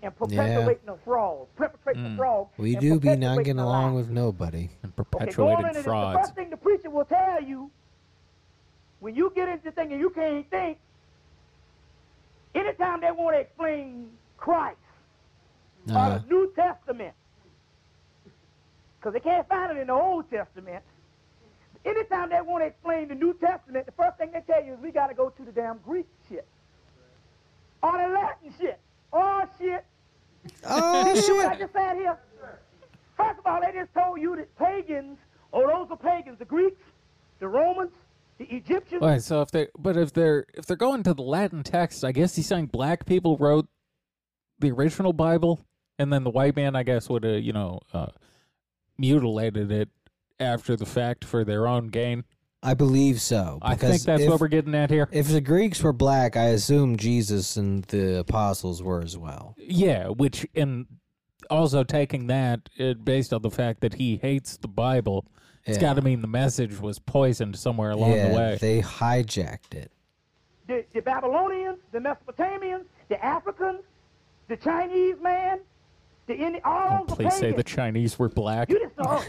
And 0.04 0.14
perpetuating 0.18 0.86
the 0.86 0.97
fraud, 1.06 1.47
perpetrating 1.56 2.04
the 2.12 2.18
fraud. 2.18 2.47
We 2.58 2.76
do 2.76 2.99
be 2.99 3.16
not 3.16 3.38
getting 3.38 3.60
along 3.60 3.95
with 3.95 4.10
nobody. 4.10 4.70
And 4.84 4.91
Okay, 4.91 5.04
perpetuating 5.10 5.66
into 5.68 5.74
this, 5.76 5.84
The 5.86 6.20
first 6.22 6.36
thing 6.36 6.49
the 6.49 6.58
preacher 6.58 6.89
will 6.89 7.06
tell 7.06 7.41
you, 7.41 7.72
when 8.99 9.16
you 9.16 9.32
get 9.34 9.47
into 9.47 9.72
thinking 9.72 9.99
you 9.99 10.10
can't 10.10 10.49
think, 10.49 10.78
anytime 12.54 12.99
they 12.99 13.12
want 13.12 13.36
to 13.38 13.39
explain 13.39 14.12
Christ 14.38 14.78
or 15.89 15.97
Uh, 15.97 16.18
the 16.20 16.26
New 16.28 16.51
Testament, 16.54 17.14
because 18.99 19.14
they 19.14 19.22
can't 19.22 19.47
find 19.47 19.72
it 19.78 19.80
in 19.80 19.88
the 19.88 19.93
Old 19.93 20.30
Testament, 20.30 20.84
anytime 21.86 22.30
they 22.30 22.41
want 22.41 22.62
to 22.62 22.68
explain 22.68 23.08
the 23.08 23.16
New 23.16 23.34
Testament, 23.36 23.86
the 23.86 23.91
first 23.93 24.18
thing 24.18 24.32
they 24.32 24.41
tell 24.41 24.62
you 24.64 24.74
is 24.74 24.80
we 24.82 24.91
got 24.91 25.08
to 25.08 25.14
go 25.14 25.30
to 25.30 25.43
the 25.45 25.51
damn 25.54 25.78
Greek 25.80 26.08
shit. 26.28 26.45
Or 27.82 27.93
the 27.93 28.08
Latin 28.10 28.54
shit. 28.60 28.80
Oh, 29.12 29.43
shit. 29.58 29.86
Oh 30.66 31.14
You 31.16 31.22
see 31.22 31.39
I 31.39 31.56
just 31.56 31.74
said 31.74 31.96
here? 31.96 32.18
First 33.18 33.39
of 33.39 33.46
all, 33.46 33.62
they 33.62 33.72
just 33.78 33.94
told 33.94 34.20
you 34.20 34.36
that 34.36 34.56
pagans, 34.58 35.18
oh, 35.54 35.68
those 35.68 35.88
are 35.91 35.98
pagans, 35.98 36.39
the 36.39 36.46
Greeks, 36.46 36.82
the 37.39 37.48
Romans, 37.48 37.91
the 38.38 38.46
Egyptians. 38.46 39.02
Wait, 39.02 39.22
so 39.22 39.41
if 39.41 39.52
they, 39.52 39.68
but 39.78 39.98
if 39.98 40.14
they're 40.14 40.46
if 40.54 40.66
they're 40.66 40.76
going 40.76 41.04
to 41.04 41.14
the 41.14 41.22
Latin 41.22 41.64
text, 41.64 42.04
I 42.04 42.12
guess 42.12 42.36
he's 42.36 42.48
saying 42.48 42.68
black 42.68 43.06
people 43.06 43.38
wrote 43.38 43.68
the 44.60 44.72
original 44.72 45.14
Bible, 45.14 45.60
and 46.00 46.12
then 46.12 46.24
the 46.24 46.30
white 46.30 46.56
man, 46.56 46.76
I 46.76 46.84
guess, 46.84 47.10
would 47.10 47.24
have 47.24 47.44
you 47.44 47.54
know 47.54 47.80
uh, 47.94 48.08
mutilated 48.98 49.72
it 49.72 49.89
after 50.39 50.76
the 50.76 50.86
fact 50.86 51.24
for 51.24 51.44
their 51.44 51.68
own 51.68 51.89
gain. 51.89 52.24
I 52.64 52.74
believe 52.74 53.20
so. 53.22 53.59
I 53.61 53.74
because 53.76 53.89
think 53.91 54.01
that's 54.03 54.24
if, 54.24 54.30
what 54.30 54.39
we're 54.39 54.47
getting 54.47 54.74
at 54.74 54.89
here. 54.89 55.09
If 55.11 55.28
the 55.28 55.41
Greeks 55.41 55.84
were 55.84 55.91
black, 55.93 56.38
I 56.38 56.45
assume 56.45 56.95
Jesus 56.95 57.57
and 57.57 57.84
the 57.86 58.20
apostles 58.20 58.82
were 58.82 59.01
as 59.01 59.18
well. 59.18 59.53
Yeah, 59.57 60.07
which 60.07 60.47
and 60.55 60.88
also 61.49 61.84
taking 61.84 62.28
that 62.28 62.70
uh, 62.80 62.93
based 62.93 63.34
on 63.34 63.41
the 63.41 63.51
fact 63.51 63.82
that 63.82 63.95
he 63.95 64.16
hates 64.16 64.55
the 64.57 64.70
Bible, 64.70 65.26
it's 65.66 65.78
Yeah. 65.78 65.82
got 65.82 65.93
to 65.95 66.01
mean 66.01 66.22
the 66.22 66.28
message 66.28 66.80
was 66.80 66.99
poisoned 66.99 67.57
somewhere 67.57 67.91
along 67.91 68.11
yeah, 68.14 68.30
the 68.30 68.36
way. 68.36 68.57
they 68.61 68.82
hijacked 68.82 69.74
it. 69.74 69.91
The, 70.68 70.86
the 70.93 71.01
Babylonians, 71.01 71.80
the 71.91 71.99
Mesopotamians, 71.99 72.86
the 73.09 73.24
Africans, 73.24 73.82
the 74.47 74.55
Chinese 74.55 75.16
man, 75.22 75.59
the 76.28 76.36
Indian, 76.36 76.61
all 76.64 76.99
Don't 76.99 77.09
the 77.09 77.16
please 77.18 77.34
say 77.34 77.51
pagans. 77.51 77.57
the 77.57 77.64
Chinese 77.64 78.18
were 78.20 78.30
black. 78.30 78.70
You 78.70 78.80
just 78.80 78.97
know 78.97 79.05
oh, 79.07 79.26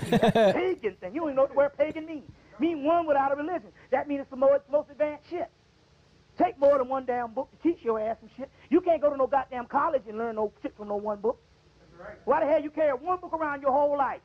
pagan 0.53 0.95
thing. 0.95 1.15
You 1.15 1.21
don't 1.21 1.31
even 1.31 1.35
know 1.35 1.43
what 1.43 1.51
the 1.51 1.57
word 1.57 1.77
pagan 1.77 2.07
means. 2.07 2.31
Mean 2.61 2.85
one 2.85 3.07
without 3.07 3.33
a 3.33 3.37
religion. 3.37 3.69
That 3.91 4.09
means 4.09 4.23
it's 4.23 4.31
the 4.31 4.37
most, 4.37 4.63
most 4.71 4.91
advanced 4.91 5.29
shit. 5.29 5.51
Take 6.39 6.59
more 6.59 6.79
than 6.79 6.89
one 6.89 7.05
damn 7.05 7.33
book 7.33 7.49
to 7.51 7.69
teach 7.69 7.85
your 7.85 8.01
ass 8.01 8.17
some 8.21 8.31
shit. 8.37 8.51
You 8.71 8.81
can't 8.81 9.01
go 9.01 9.11
to 9.11 9.17
no 9.17 9.27
goddamn 9.27 9.67
college 9.67 10.03
and 10.09 10.19
learn 10.19 10.37
no 10.37 10.53
shit 10.63 10.75
from 10.77 10.89
no 10.89 10.97
one 10.97 11.21
book. 11.21 11.39
Why 12.25 12.41
the 12.41 12.47
hell 12.51 12.61
you 12.61 12.71
carry 12.71 12.93
one 12.93 13.19
book 13.21 13.33
around 13.33 13.63
your 13.63 13.71
whole 13.73 13.97
life? 13.97 14.21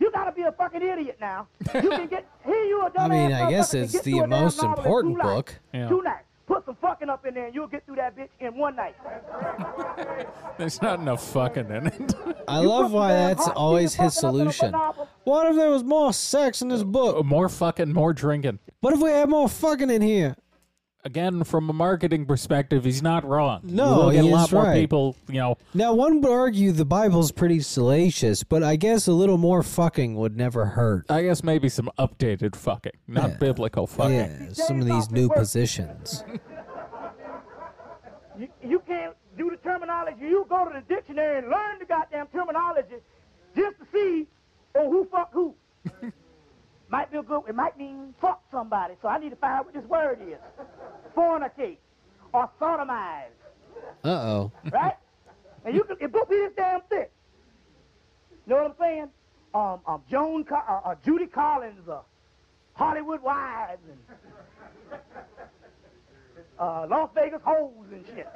You 0.00 0.10
gotta 0.10 0.32
be 0.32 0.42
a 0.42 0.52
fucking 0.52 0.82
idiot 0.82 1.18
now. 1.20 1.46
You 1.74 1.88
can 1.88 2.08
get 2.08 2.26
here. 2.44 2.64
You 2.64 2.84
a 2.86 2.90
dumbass 2.90 2.98
I 3.00 3.08
mean, 3.08 3.32
I 3.32 3.50
guess 3.50 3.74
it's 3.74 3.92
the 3.92 3.98
through 4.00 4.18
a 4.18 4.20
damn 4.22 4.30
most 4.30 4.62
important 4.62 5.14
two 5.14 5.18
nights. 5.18 5.34
book. 5.34 5.54
Yeah. 5.72 5.88
Two 5.88 6.02
nights. 6.02 6.24
Put 6.46 6.64
some 6.66 6.76
fucking 6.80 7.08
up 7.08 7.24
in 7.24 7.32
there, 7.34 7.46
and 7.46 7.54
you'll 7.54 7.66
get 7.66 7.86
through 7.86 7.96
that 7.96 8.14
bitch 8.16 8.28
in 8.38 8.56
one 8.58 8.76
night. 8.76 8.94
There's 10.58 10.80
not 10.82 10.98
enough 11.00 11.26
fucking 11.32 11.70
in 11.70 11.86
it. 11.86 12.14
I 12.48 12.60
You 12.60 12.68
love 12.68 12.90
put 12.90 12.96
why 12.96 13.08
some 13.08 13.16
damn 13.18 13.28
that's 13.28 13.46
hot 13.46 13.56
always 13.56 13.94
tea 13.94 14.02
his 14.02 14.14
fucking 14.14 14.28
up 14.28 14.34
in 14.34 14.40
a 14.48 14.52
solution. 14.52 14.72
novel. 14.72 15.08
What 15.24 15.46
if 15.48 15.56
there 15.56 15.70
was 15.70 15.82
more 15.84 16.12
sex 16.12 16.60
in 16.60 16.68
this 16.68 16.82
book? 16.82 17.24
more 17.24 17.48
fucking, 17.48 17.92
more 17.94 18.12
drinking. 18.12 18.58
What 18.80 18.92
if 18.92 19.00
we 19.00 19.10
had 19.10 19.30
more 19.30 19.48
fucking 19.48 19.88
in 19.88 20.02
here? 20.02 20.36
Again, 21.06 21.44
from 21.44 21.68
a 21.68 21.72
marketing 21.74 22.24
perspective, 22.24 22.84
he's 22.84 23.02
not 23.02 23.24
wrong. 23.26 23.60
No, 23.62 23.84
you 23.84 23.96
will 23.96 24.10
get 24.12 24.24
a 24.24 24.28
lot 24.28 24.46
is 24.48 24.52
more 24.52 24.62
right. 24.64 24.74
people. 24.80 25.16
You 25.28 25.34
know, 25.34 25.58
Now, 25.74 25.92
one 25.92 26.22
would 26.22 26.30
argue 26.30 26.72
the 26.72 26.86
Bible's 26.86 27.30
pretty 27.30 27.60
salacious, 27.60 28.42
but 28.42 28.62
I 28.62 28.76
guess 28.76 29.06
a 29.06 29.12
little 29.12 29.36
more 29.36 29.62
fucking 29.62 30.14
would 30.16 30.34
never 30.34 30.64
hurt. 30.64 31.04
I 31.10 31.22
guess 31.24 31.44
maybe 31.44 31.68
some 31.68 31.90
updated 31.98 32.56
fucking, 32.56 32.92
not 33.06 33.30
Yeah. 33.32 33.36
biblical 33.36 33.86
fucking. 33.86 34.14
Yeah, 34.14 34.52
some 34.54 34.80
of 34.80 34.86
these 34.86 35.10
new 35.10 35.28
positions. 35.28 36.24
You, 38.36 38.48
you 38.68 38.80
can't 38.80 39.14
do 39.38 39.48
the 39.48 39.56
terminology. 39.58 40.22
You 40.22 40.44
go 40.48 40.64
to 40.68 40.72
the 40.74 40.94
dictionary 40.94 41.38
and 41.38 41.48
learn 41.48 41.78
the 41.78 41.84
goddamn 41.84 42.26
terminology 42.32 42.96
just 43.54 43.76
to 43.78 43.86
see 43.92 44.26
oh 44.74 44.90
who 44.90 45.04
fuck 45.04 45.32
who. 45.32 45.54
might 46.94 47.10
be 47.10 47.18
a 47.18 47.22
good. 47.24 47.42
It 47.48 47.56
might 47.56 47.76
mean 47.76 48.14
fuck 48.20 48.42
somebody. 48.52 48.94
So 49.02 49.08
I 49.08 49.18
need 49.18 49.30
to 49.30 49.36
find 49.36 49.54
out 49.58 49.64
what 49.64 49.74
this 49.74 49.84
word 49.84 50.20
is. 50.22 50.38
Fornicate 51.16 51.78
or 52.32 52.48
sodomize, 52.60 53.34
Uh 54.04 54.08
oh. 54.08 54.52
right? 54.72 54.94
and 55.64 55.74
you 55.74 55.82
can 55.82 55.96
it 56.00 56.12
book 56.12 56.28
be 56.30 56.36
this 56.36 56.52
damn 56.56 56.82
thick. 56.82 57.10
You 58.46 58.54
know 58.54 58.62
what 58.62 58.70
I'm 58.70 58.76
saying? 58.78 59.08
Um, 59.54 59.80
um, 59.86 60.02
Joan, 60.10 60.44
Co- 60.44 60.54
uh, 60.56 60.80
uh, 60.90 60.94
Judy 61.04 61.26
Collins, 61.26 61.88
uh, 61.88 62.00
Hollywood 62.74 63.22
Wives, 63.22 63.80
and 63.88 65.00
uh, 66.58 66.86
Las 66.88 67.10
Vegas 67.14 67.40
hoes 67.44 67.86
and 67.92 68.04
shit. 68.06 68.28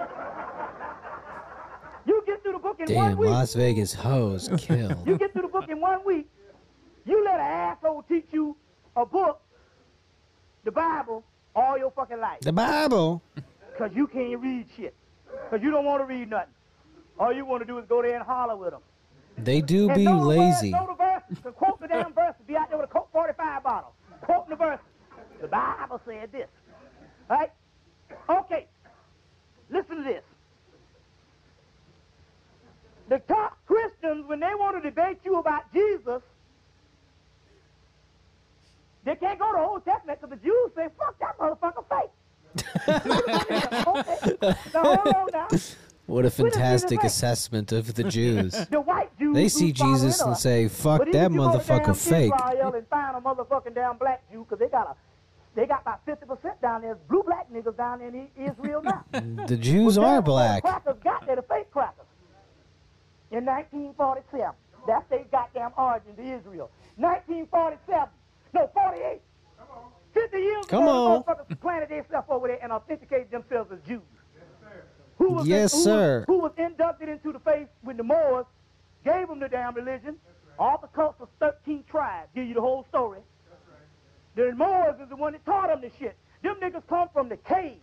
You 2.07 2.23
get 2.27 2.43
through 2.43 2.53
the 2.53 2.59
book 2.59 2.81
in 2.81 2.95
one 2.95 3.11
Damn, 3.11 3.19
week. 3.19 3.31
Las 3.31 3.55
Vegas 3.55 3.93
hoes 3.95 4.49
kill. 4.59 5.01
You 5.07 5.17
get 5.19 5.33
through 5.33 5.43
the 5.43 5.49
book 5.49 5.69
in 5.69 5.81
one 5.81 6.01
week. 6.07 6.29
You 7.09 7.25
let 7.25 7.37
an 7.37 7.41
asshole 7.41 8.05
teach 8.07 8.27
you 8.33 8.55
a 8.95 9.07
book, 9.07 9.41
the 10.65 10.71
Bible, 10.71 11.25
all 11.57 11.79
your 11.79 11.91
fucking 11.91 12.21
life. 12.21 12.41
The 12.41 12.53
Bible. 12.53 13.23
Because 13.35 13.93
you 13.95 14.07
can't 14.07 14.39
read 14.39 14.67
shit. 14.77 14.95
Because 15.45 15.65
you 15.65 15.71
don't 15.71 15.87
want 15.87 16.03
to 16.03 16.07
read 16.07 16.29
nothing. 16.29 16.53
All 17.19 17.33
you 17.33 17.47
want 17.47 17.63
to 17.63 17.67
do 17.67 17.79
is 17.79 17.87
go 17.89 18.03
there 18.03 18.15
and 18.15 18.23
holler 18.23 18.57
with 18.57 18.73
them. 18.73 18.83
They 19.39 19.63
do 19.63 19.89
And 19.89 19.97
be 19.97 20.05
know 20.05 20.21
the 20.21 20.27
lazy. 20.27 20.71
Verse, 20.71 20.81
know 20.81 20.87
the 20.87 21.03
verse, 21.03 21.43
to 21.45 21.53
quote 21.53 21.81
the 21.81 21.89
damn 21.89 22.13
verse, 22.13 22.35
be 22.47 22.57
out 22.57 22.69
there 22.69 22.79
with 22.79 22.91
a 22.91 22.93
Colt 22.93 23.09
45 23.11 23.63
bottle, 23.63 23.95
quoting 24.21 24.51
the 24.51 24.57
verse. 24.57 24.81
The 25.41 25.49
Bible 25.49 26.01
said 26.05 26.31
this. 26.31 26.49
Right? 27.31 27.51
Okay. 28.29 28.67
Listen 29.71 29.97
to 29.97 30.03
this. 30.03 30.25
The 33.09 33.21
top 33.21 33.57
Christians, 33.67 34.27
when 34.27 34.41
they 34.41 34.55
want 34.59 34.83
to 34.83 34.91
debate 34.91 35.21
you 35.25 35.37
about 35.37 35.73
Jesus, 35.73 36.21
they 39.09 39.17
can't 39.17 39.39
go 39.39 39.47
to 39.53 39.59
the 39.59 39.65
Old 39.65 39.85
Testament 39.85 40.21
because 40.21 40.39
the 40.39 40.45
Jews 40.45 40.71
say, 40.75 40.89
fuck 40.99 41.19
that 41.21 41.39
motherfucker 41.39 41.85
fake. 41.89 42.11
okay. 43.87 44.55
Now 44.75 44.83
hold 44.97 45.15
on 45.15 45.29
now. 45.33 45.49
What 46.07 46.25
a 46.25 46.29
just 46.29 46.39
need 46.39 46.45
to 46.53 46.59
fantastic 46.59 47.05
assessment 47.05 47.71
of 47.73 47.95
the 47.95 48.05
Jews. 48.05 48.55
The 48.71 48.81
white 48.81 49.17
Jews 49.19 49.35
They 49.35 49.49
see 49.49 49.73
Jesus 49.73 50.21
and 50.23 50.33
us. 50.33 50.43
say, 50.43 50.65
But 50.65 50.73
fuck 50.73 51.01
even 51.03 51.13
that 51.13 51.27
if 51.27 51.33
you 51.33 51.39
go 51.39 51.53
to 51.53 51.59
damn 51.59 51.61
motherfucker 51.83 51.97
fake. 51.97 52.33
Israel 52.35 52.75
and 52.75 52.89
find 52.89 53.17
a 53.17 53.21
motherfucking 53.21 53.75
damn 53.75 53.99
black 53.99 54.23
Jew, 54.33 54.45
because 54.49 54.59
they 54.59 54.69
got 54.69 54.87
a, 54.89 54.95
they 55.55 55.67
got 55.67 55.83
about 55.83 56.05
fifty 56.07 56.25
percent 56.25 56.61
down 56.63 56.81
there, 56.83 56.95
blue 57.09 57.23
black 57.25 57.51
niggas 57.53 57.77
down 57.77 57.99
there 57.99 58.09
in 58.09 58.29
Israel 58.37 58.83
now. 58.83 59.05
The 59.47 59.57
Jews 59.57 59.99
Well, 59.99 60.07
are 60.07 60.15
damn, 60.17 60.25
black. 60.25 60.63
Crackers 60.63 60.97
got 61.05 61.27
there, 61.27 61.37
the 61.37 61.43
fake 61.43 61.71
crackers. 61.71 62.07
In 63.31 63.45
1947, 63.45 64.55
that's 64.87 65.07
their 65.11 65.25
goddamn 65.31 65.73
origin 65.77 66.17
to 66.17 66.23
Israel. 66.23 66.71
1947, 66.97 68.09
no, 68.55 68.69
48. 68.75 69.21
Come 69.59 69.67
on. 69.71 69.91
50 70.15 70.39
years 70.39 70.67
Come 70.67 70.83
ago, 70.85 70.91
on. 70.91 71.25
the 71.27 71.35
motherfuckers 71.35 71.61
planted 71.61 71.89
themselves 71.91 72.27
over 72.31 72.49
there 72.49 72.59
and 72.63 72.73
authenticated 72.73 73.31
themselves 73.31 73.71
as 73.73 73.79
Jews. 73.87 74.01
Who 75.19 75.31
was 75.33 75.47
Yes, 75.49 75.73
who 75.73 75.79
was- 75.79 75.85
sir. 75.85 76.25
who 76.29 76.39
was 76.39 76.53
inducted 76.57 77.09
into 77.09 77.33
the 77.33 77.41
faith 77.41 77.69
when 77.83 77.97
the 77.97 78.05
Moors 78.05 78.47
gave 79.05 79.27
them 79.29 79.41
the 79.41 79.49
damn 79.49 79.75
religion. 79.75 80.17
All 80.59 80.79
the 80.79 80.89
cults 80.89 81.21
of 81.21 81.29
13 81.41 81.85
tribes. 81.91 82.29
Give 82.35 82.47
you 82.47 82.55
the 82.55 82.61
whole 82.61 82.85
story. 82.89 83.21
The 84.35 84.53
Moors 84.53 84.95
is 85.03 85.09
the 85.09 85.17
one 85.17 85.33
that 85.33 85.45
taught 85.45 85.69
them 85.69 85.81
this 85.81 85.93
shit. 85.99 86.17
Them 86.43 86.57
niggas 86.63 86.87
come 86.89 87.09
from 87.13 87.29
the 87.29 87.37
caves, 87.37 87.81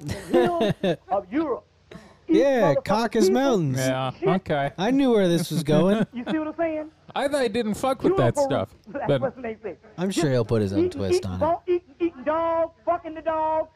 the 0.00 0.12
hills 0.14 0.74
of 1.08 1.30
Europe. 1.32 1.66
Eat 1.92 2.36
Yeah, 2.36 2.74
motherfucking 2.74 2.84
Caucasus. 2.84 3.30
Mountains. 3.30 3.78
Yeah, 3.78 4.10
Shit. 4.12 4.28
okay. 4.28 4.72
I 4.78 4.90
knew 4.90 5.10
where 5.12 5.28
this 5.28 5.50
was 5.50 5.62
going. 5.62 6.06
You 6.14 6.24
see 6.30 6.38
what 6.38 6.48
I'm 6.48 6.56
saying? 6.56 6.90
I 7.14 7.28
thought 7.28 7.40
I 7.42 7.48
didn't 7.48 7.74
fuck 7.74 8.02
with 8.02 8.16
that 8.16 8.34
for- 8.34 8.44
stuff. 8.44 8.74
That's 8.88 9.06
But 9.06 9.20
what 9.20 9.40
they 9.42 9.56
say. 9.62 9.76
I'm 9.96 10.10
sure 10.10 10.30
he'll 10.30 10.44
put 10.44 10.62
his 10.62 10.72
own 10.72 10.80
Eating- 10.86 10.90
twist 10.90 11.14
eating, 11.18 11.30
on 11.30 11.36
it. 11.36 11.40
bo- 11.40 11.62
Eating, 11.66 11.94
eating 12.00 12.24
dogs, 12.24 12.72
fucking 12.84 13.14
the 13.14 13.22
dogs. 13.22 13.68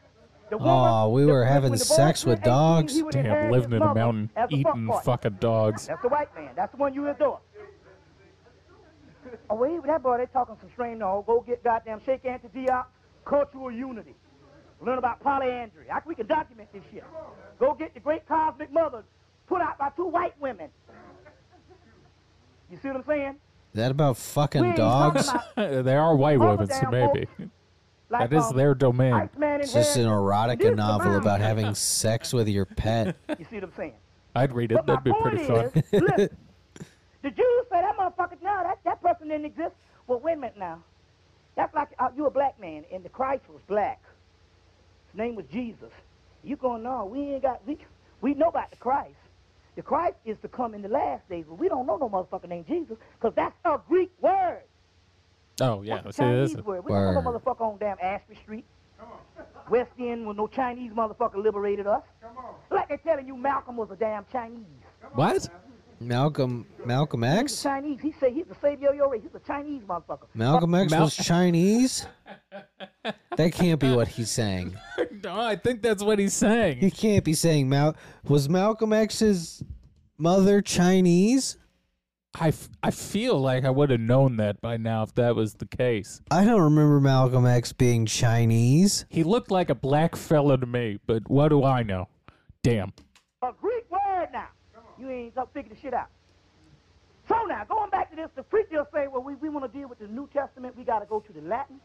The 0.49 0.57
woman, 0.57 0.73
Aw, 0.73 1.07
we 1.09 1.21
the- 1.21 1.27
were 1.27 1.39
when 1.41 1.47
having 1.47 1.71
the 1.71 1.77
boy 1.77 1.83
sex 1.83 2.23
turned 2.23 2.31
with 2.31 2.39
18, 2.39 2.51
dogs? 2.53 2.95
he 2.95 3.03
would 3.03 3.13
damn, 3.13 3.25
inherit 3.25 3.51
living 3.51 3.69
his 3.71 3.75
in 3.77 3.81
a 3.81 3.85
mother 3.85 3.99
mountain, 3.99 4.29
as 4.35 4.37
a 4.37 4.41
fuck 4.41 4.51
eating 4.51 4.87
partner. 4.87 5.01
fucking 5.03 5.33
dogs. 5.39 5.87
That's 5.87 6.01
the 6.01 6.07
white 6.09 6.35
man. 6.35 6.49
That's 6.55 6.71
the 6.71 6.77
one 6.77 6.93
you 6.93 7.07
adore. 7.07 7.39
Oh, 9.49 9.55
wait, 9.55 9.83
that 9.85 10.01
boy, 10.01 10.17
they 10.17 10.25
talking 10.27 10.55
some 10.59 10.69
strange. 10.73 10.99
No, 10.99 11.23
go 11.25 11.41
get 11.41 11.63
goddamn 11.63 12.01
Cheikh 12.05 12.23
Anta 12.23 12.49
Diop, 12.53 12.85
cultural 13.25 13.71
unity. 13.71 14.15
Learn 14.81 14.97
about 14.97 15.19
polyandry. 15.21 15.85
I, 15.91 15.99
we 16.05 16.15
can 16.15 16.25
document 16.25 16.69
this 16.73 16.81
shit. 16.91 17.03
Go 17.59 17.73
get 17.73 17.93
the 17.93 17.99
great 17.99 18.27
cosmic 18.27 18.71
mother 18.71 19.03
put 19.45 19.61
out 19.61 19.77
by 19.77 19.89
two 19.95 20.07
white 20.07 20.33
women. 20.39 20.69
You 22.71 22.77
see 22.81 22.87
what 22.89 22.97
I'm 22.97 23.03
saying? 23.05 23.35
Is 23.73 23.75
that 23.75 23.91
about 23.91 24.17
fucking 24.17 24.75
dogs? 24.75 25.29
about 25.29 25.55
they 25.83 25.95
are 25.95 26.15
white 26.15 26.39
All 26.39 26.51
women, 26.57 26.67
so 26.67 26.89
maybe. 26.89 27.27
like, 28.09 28.29
That 28.29 28.35
is 28.35 28.45
um, 28.45 28.55
their 28.57 28.73
domain. 28.73 29.29
It's 29.39 29.73
just 29.73 29.95
an 29.95 30.03
This 30.03 30.11
erotica 30.11 30.75
novel 30.75 31.17
about 31.17 31.39
having 31.39 31.75
sex 31.75 32.33
with 32.33 32.47
your 32.47 32.65
pet. 32.65 33.15
You 33.39 33.45
see 33.49 33.55
what 33.55 33.65
I'm 33.65 33.73
saying? 33.77 33.93
I'd 34.35 34.51
read 34.53 34.71
it. 34.71 34.75
But 34.75 34.85
That'd 34.87 35.03
be 35.03 35.11
point 35.11 35.23
pretty 35.23 35.45
fun. 35.45 35.65
is, 35.65 35.83
listen, 35.91 36.37
the 37.21 37.31
Jews 37.31 37.65
say 37.71 37.81
that 37.81 37.97
motherfucker, 37.97 38.41
no, 38.41 38.63
that, 38.63 38.79
that 38.85 39.01
person 39.01 39.27
didn't 39.27 39.45
exist. 39.45 39.75
Well, 40.07 40.19
wait 40.19 40.33
a 40.33 40.37
minute 40.37 40.57
now. 40.57 40.83
That's 41.55 41.73
like 41.73 41.89
uh, 41.99 42.09
you 42.15 42.25
a 42.25 42.31
black 42.31 42.59
man, 42.59 42.85
and 42.91 43.03
the 43.03 43.09
Christ 43.09 43.43
was 43.49 43.61
black. 43.67 44.01
His 45.11 45.17
name 45.17 45.35
was 45.35 45.45
Jesus. 45.51 45.91
You 46.43 46.55
going, 46.55 46.83
no, 46.83 47.05
we 47.05 47.19
ain't 47.33 47.41
got, 47.43 47.65
we, 47.67 47.77
we 48.21 48.33
know 48.33 48.47
about 48.47 48.69
the 48.71 48.77
Christ. 48.77 49.15
The 49.79 49.83
Christ 49.83 50.17
is 50.25 50.35
to 50.41 50.49
come 50.49 50.73
in 50.73 50.81
the 50.81 50.89
last 50.89 51.29
days, 51.29 51.45
but 51.47 51.55
we 51.57 51.69
don't 51.69 51.87
know 51.87 51.95
no 51.95 52.09
motherfucker 52.09 52.49
named 52.49 52.67
Jesus, 52.67 52.97
because 53.13 53.33
that's 53.33 53.55
a 53.63 53.79
Greek 53.87 54.11
word. 54.19 54.63
Oh 55.61 55.83
yeah, 55.83 56.01
That's 56.01 56.19
a 56.19 56.21
see 56.21 56.23
this. 56.25 56.51
Chinese 56.51 56.65
word. 56.65 56.83
We 56.83 56.91
don't 56.91 57.13
know 57.13 57.21
no 57.21 57.31
motherfucker 57.31 57.61
on 57.61 57.77
damn 57.77 57.95
Ashby 58.01 58.35
Street. 58.35 58.65
West 59.69 59.91
End 59.97 60.27
when 60.27 60.35
no 60.35 60.47
Chinese 60.47 60.91
motherfucker 60.91 61.41
liberated 61.41 61.87
us. 61.87 62.03
Like 62.69 62.89
they're 62.89 62.97
telling 62.97 63.25
you 63.25 63.37
Malcolm 63.37 63.77
was 63.77 63.89
a 63.89 63.95
damn 63.95 64.25
Chinese. 64.29 64.65
What? 65.13 65.47
Malcolm 66.01 66.65
Malcolm 66.83 67.23
He's 67.23 67.31
X. 67.39 67.63
Chinese. 67.63 68.01
He 68.01 68.11
say 68.11 68.33
he's 68.33 68.47
the 68.47 68.55
savior 68.55 68.89
of 68.89 68.95
your 68.95 69.09
race. 69.09 69.21
He's 69.23 69.33
a 69.33 69.47
Chinese 69.47 69.83
motherfucker. 69.83 70.27
Malcolm 70.33 70.75
X 70.75 70.91
Mal- 70.91 71.03
was 71.03 71.15
Chinese. 71.15 72.05
That 73.37 73.53
can't 73.53 73.79
be 73.79 73.95
what 73.95 74.09
he's 74.09 74.29
saying. 74.29 74.77
no, 75.23 75.39
I 75.39 75.55
think 75.55 75.81
that's 75.81 76.03
what 76.03 76.19
he's 76.19 76.33
saying. 76.33 76.77
He 76.77 76.91
can't 76.91 77.23
be 77.23 77.33
saying 77.33 77.69
Mal. 77.69 77.95
Was 78.27 78.49
Malcolm 78.49 78.93
X's 78.93 79.63
mother 80.17 80.61
Chinese? 80.61 81.57
I, 82.39 82.49
f- 82.49 82.69
I 82.83 82.91
feel 82.91 83.39
like 83.39 83.65
I 83.65 83.71
would 83.71 83.89
have 83.89 83.99
known 83.99 84.37
that 84.37 84.61
by 84.61 84.77
now 84.77 85.03
if 85.03 85.15
that 85.15 85.35
was 85.35 85.55
the 85.55 85.65
case. 85.65 86.21
I 86.29 86.45
don't 86.45 86.61
remember 86.61 86.99
Malcolm 86.99 87.45
X 87.45 87.73
being 87.73 88.05
Chinese. 88.05 89.05
He 89.09 89.23
looked 89.23 89.49
like 89.49 89.69
a 89.69 89.75
black 89.75 90.15
fella 90.15 90.57
to 90.57 90.65
me, 90.65 90.99
but 91.07 91.27
what 91.27 91.49
do 91.49 91.63
I 91.63 91.81
know? 91.81 92.07
Damn. 92.61 92.93
A 93.41 93.51
Greek 93.59 93.89
word 93.89 94.27
now. 94.31 94.47
You 94.99 95.09
ain't 95.09 95.33
gonna 95.35 95.47
figure 95.53 95.73
the 95.73 95.81
shit 95.81 95.93
out. 95.93 96.09
So 97.27 97.35
now, 97.45 97.63
going 97.63 97.89
back 97.89 98.09
to 98.09 98.15
this, 98.15 98.29
the 98.35 98.43
preacher 98.43 98.77
will 98.77 98.87
say, 98.93 99.07
well, 99.07 99.21
we, 99.21 99.35
we 99.35 99.49
want 99.49 99.71
to 99.71 99.77
deal 99.77 99.87
with 99.87 99.99
the 99.99 100.07
New 100.07 100.27
Testament. 100.33 100.75
We 100.75 100.83
got 100.83 100.99
to 100.99 101.05
go 101.05 101.19
to 101.19 101.31
the 101.33 101.41
Latin 101.41 101.79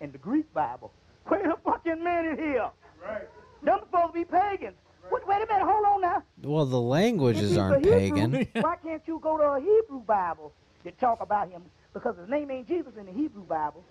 and 0.00 0.12
the 0.12 0.18
Greek 0.18 0.52
Bible. 0.54 0.92
Wait 1.30 1.46
a 1.46 1.56
fucking 1.64 2.02
minute 2.02 2.38
here. 2.38 2.70
Right. 3.02 3.28
Them 3.62 3.78
supposed 3.80 4.12
to 4.14 4.18
be 4.18 4.24
pagans. 4.24 4.76
Wait, 5.10 5.26
wait 5.26 5.42
a 5.42 5.46
minute, 5.46 5.64
hold 5.66 5.84
on 5.84 6.00
now. 6.00 6.22
Well, 6.42 6.64
the 6.64 6.80
languages 6.80 7.56
aren't 7.56 7.84
Hebrew, 7.84 7.98
pagan. 7.98 8.48
Why 8.60 8.76
can't 8.82 9.02
you 9.06 9.18
go 9.22 9.36
to 9.36 9.44
a 9.44 9.60
Hebrew 9.60 10.00
Bible 10.00 10.52
to 10.84 10.90
talk 10.92 11.20
about 11.20 11.50
him? 11.50 11.62
Because 11.92 12.16
his 12.16 12.28
name 12.28 12.50
ain't 12.50 12.68
Jesus 12.68 12.92
in 12.98 13.06
the 13.06 13.12
Hebrew 13.12 13.42
Bible. 13.44 13.84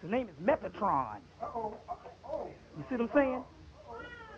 His 0.00 0.10
name 0.10 0.28
is 0.28 0.44
Metatron. 0.44 1.18
Uh-oh. 1.42 1.74
You 2.78 2.84
see 2.88 2.96
what 2.96 3.00
I'm 3.02 3.10
saying? 3.14 3.44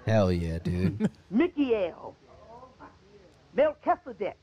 Hell 0.06 0.32
yeah, 0.32 0.58
dude. 0.58 1.08
Michael, 1.30 2.16
Melchizedek. 3.54 4.36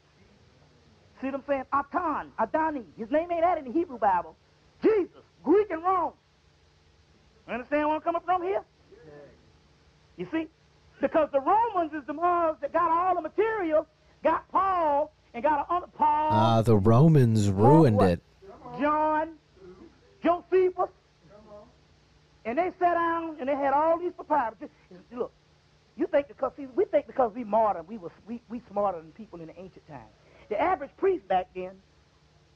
See 1.20 1.28
what 1.28 1.36
I'm 1.36 1.43
saying? 1.47 1.63
Atan, 1.74 2.28
Adonai. 2.39 2.86
His 2.97 3.11
name 3.11 3.30
ain't 3.32 3.41
that 3.41 3.57
in 3.57 3.65
the 3.65 3.72
Hebrew 3.72 3.97
Bible. 3.97 4.38
Jesus, 4.82 5.09
Greek 5.43 5.70
and 5.72 5.84
Rome. 5.84 6.13
Understand 7.50 7.88
where 7.88 7.95
I'm 7.95 8.02
coming 8.02 8.22
from 8.24 8.43
here? 8.43 8.62
You 10.18 10.28
see? 10.32 10.47
Because 11.02 11.30
the 11.32 11.39
Romans 11.39 11.93
is 11.93 12.04
the 12.06 12.14
ones 12.14 12.58
that 12.62 12.74
got 12.74 12.91
all 12.91 13.16
the 13.16 13.22
material, 13.22 13.88
got 14.24 14.50
Paul, 14.52 15.14
and 15.34 15.43
got 15.43 15.66
a, 15.70 15.88
Paul, 15.88 16.32
Uh, 16.32 16.62
the 16.62 16.78
Romans 16.78 17.50
ruined 17.50 18.02
it. 18.02 18.22
John, 18.80 19.30
Josephus, 20.24 20.89
and 22.45 22.58
they 22.58 22.72
sat 22.80 22.95
down 22.95 23.38
and 23.39 23.47
they 23.47 23.56
had 23.56 23.74
all 23.74 23.97
these 23.97 24.12
papyrus. 24.14 24.56
Look, 25.12 25.32
you 25.95 26.08
think 26.08 26.28
because 26.28 26.52
see, 26.58 26.68
we 26.76 26.86
think 26.86 27.08
because 27.08 27.32
we 27.34 27.43
modern, 27.43 27.86
we 27.88 27.97
were 27.97 28.12
we, 28.28 28.41
we 28.50 28.62
smarter 28.70 29.00
than 29.00 29.12
people 29.12 29.39
in 29.39 29.47
the 29.47 29.60
ancient 29.60 29.88
times. 29.88 30.12
The 30.50 30.60
average 30.60 30.91
priest 30.97 31.28
back 31.28 31.47
then 31.56 31.72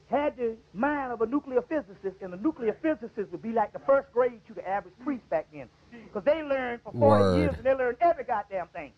had 0.10 0.38
the 0.38 0.56
mind 0.74 1.12
of 1.12 1.22
a 1.22 1.26
nuclear 1.26 1.62
physicist, 1.62 2.22
and 2.22 2.34
the 2.34 2.38
nuclear 2.38 2.76
physicist 2.82 3.32
would 3.32 3.42
be 3.42 3.52
like 3.52 3.74
the 3.74 3.80
first 3.80 4.12
grade 4.14 4.40
to 4.48 4.54
the 4.54 4.68
average 4.68 4.94
priest 5.04 5.28
back 5.30 5.48
then, 5.54 5.68
because 5.92 6.24
they 6.24 6.44
learned 6.44 6.82
for 6.84 6.92
40 6.92 7.00
Word. 7.00 7.38
years 7.38 7.54
and 7.56 7.64
they 7.66 7.74
learned 7.74 7.98
every 8.02 8.24
goddamn 8.24 8.68
thing. 8.68 8.92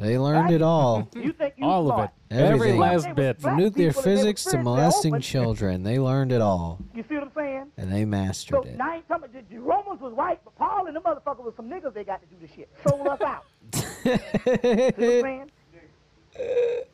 They 0.00 0.16
learned 0.16 0.52
it 0.52 0.62
all. 0.62 1.08
You 1.16 1.32
think 1.32 1.54
you 1.56 1.66
All 1.66 1.90
of 1.90 1.96
smart. 1.96 2.10
it. 2.30 2.34
Every 2.36 2.72
last 2.74 3.12
bit. 3.16 3.40
From 3.40 3.56
nuclear 3.56 3.88
people, 3.88 4.02
they 4.02 4.10
were 4.12 4.16
physics 4.16 4.44
to 4.44 4.58
molesting 4.62 5.20
children, 5.20 5.82
they 5.82 5.98
learned 5.98 6.30
it 6.30 6.40
all, 6.40 6.78
You 6.94 7.04
see 7.08 7.14
what 7.16 7.24
I'm 7.24 7.32
saying? 7.34 7.66
and 7.76 7.92
they 7.92 8.02
So 8.02 8.06
mastered 8.06 8.64
it. 8.66 8.76
now 8.76 8.92
I 8.92 8.96
ain't 8.96 9.08
talking 9.08 9.24
about 9.30 9.48
the, 9.48 9.54
the 9.54 9.60
Romans 9.60 10.00
was 10.00 10.12
white, 10.14 10.40
but 10.44 10.54
Paul 10.56 10.86
and 10.86 10.94
the 10.94 11.00
motherfucker 11.00 11.42
was 11.42 11.54
some 11.56 11.68
niggas 11.68 11.94
they 11.94 12.04
got 12.04 12.20
to 12.22 12.26
do 12.28 12.36
the 12.40 12.46
shit. 12.54 12.68
Sold 12.86 13.06
us 13.08 13.20
out. 13.20 13.44
you 14.04 14.12
See 14.12 14.12
what 14.12 15.02
I'm 15.04 15.22
saying? 15.22 15.50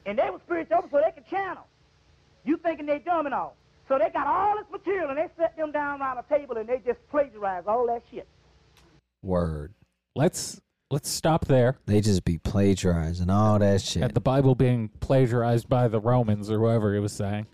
And 0.07 0.19
they 0.19 0.31
were 0.31 0.41
spiritual 0.47 0.89
so 0.91 1.03
they 1.05 1.13
could 1.13 1.29
channel. 1.29 1.67
You 2.45 2.57
thinking 2.59 2.87
they 2.87 2.99
dumb 2.99 3.27
and 3.27 3.35
all. 3.35 3.57
So 3.89 3.99
they 3.99 4.11
got 4.11 4.27
all 4.27 4.57
this 4.57 4.67
material 4.71 5.11
and 5.11 5.19
they 5.19 5.29
set 5.37 5.57
them 5.57 5.73
down 5.73 6.01
around 6.01 6.19
a 6.19 6.25
table 6.35 6.57
and 6.57 6.69
they 6.69 6.81
just 6.85 6.99
plagiarize 7.11 7.65
all 7.67 7.87
that 7.87 8.03
shit. 8.11 8.27
Word. 9.23 9.75
Let's 10.15 10.61
let's 10.91 11.09
stop 11.09 11.47
there 11.47 11.79
They 11.87 12.01
just 12.01 12.25
be 12.25 12.39
plagiarizing 12.39 13.29
all 13.31 13.59
that 13.59 13.81
shit. 13.81 14.03
at 14.03 14.15
the 14.15 14.21
Bible 14.21 14.55
being 14.55 14.91
plagiarized 15.01 15.69
by 15.69 15.89
the 15.89 15.99
Romans 15.99 16.51
or 16.51 16.59
whoever 16.59 16.95
he 16.95 17.01
was 17.01 17.13
saying. 17.13 17.47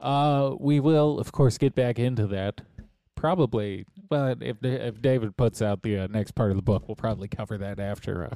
Uh, 0.00 0.54
we 0.58 0.80
will, 0.80 1.18
of 1.20 1.30
course, 1.32 1.56
get 1.56 1.74
back 1.74 1.98
into 1.98 2.26
that. 2.26 2.62
Probably, 3.14 3.86
but 4.10 4.42
if 4.42 4.62
if 4.62 5.00
David 5.00 5.34
puts 5.36 5.62
out 5.62 5.82
the 5.82 6.00
uh, 6.00 6.06
next 6.08 6.32
part 6.32 6.50
of 6.50 6.56
the 6.56 6.62
book, 6.62 6.86
we'll 6.88 6.96
probably 6.96 7.28
cover 7.28 7.56
that 7.56 7.80
after 7.80 8.24
uh, 8.24 8.34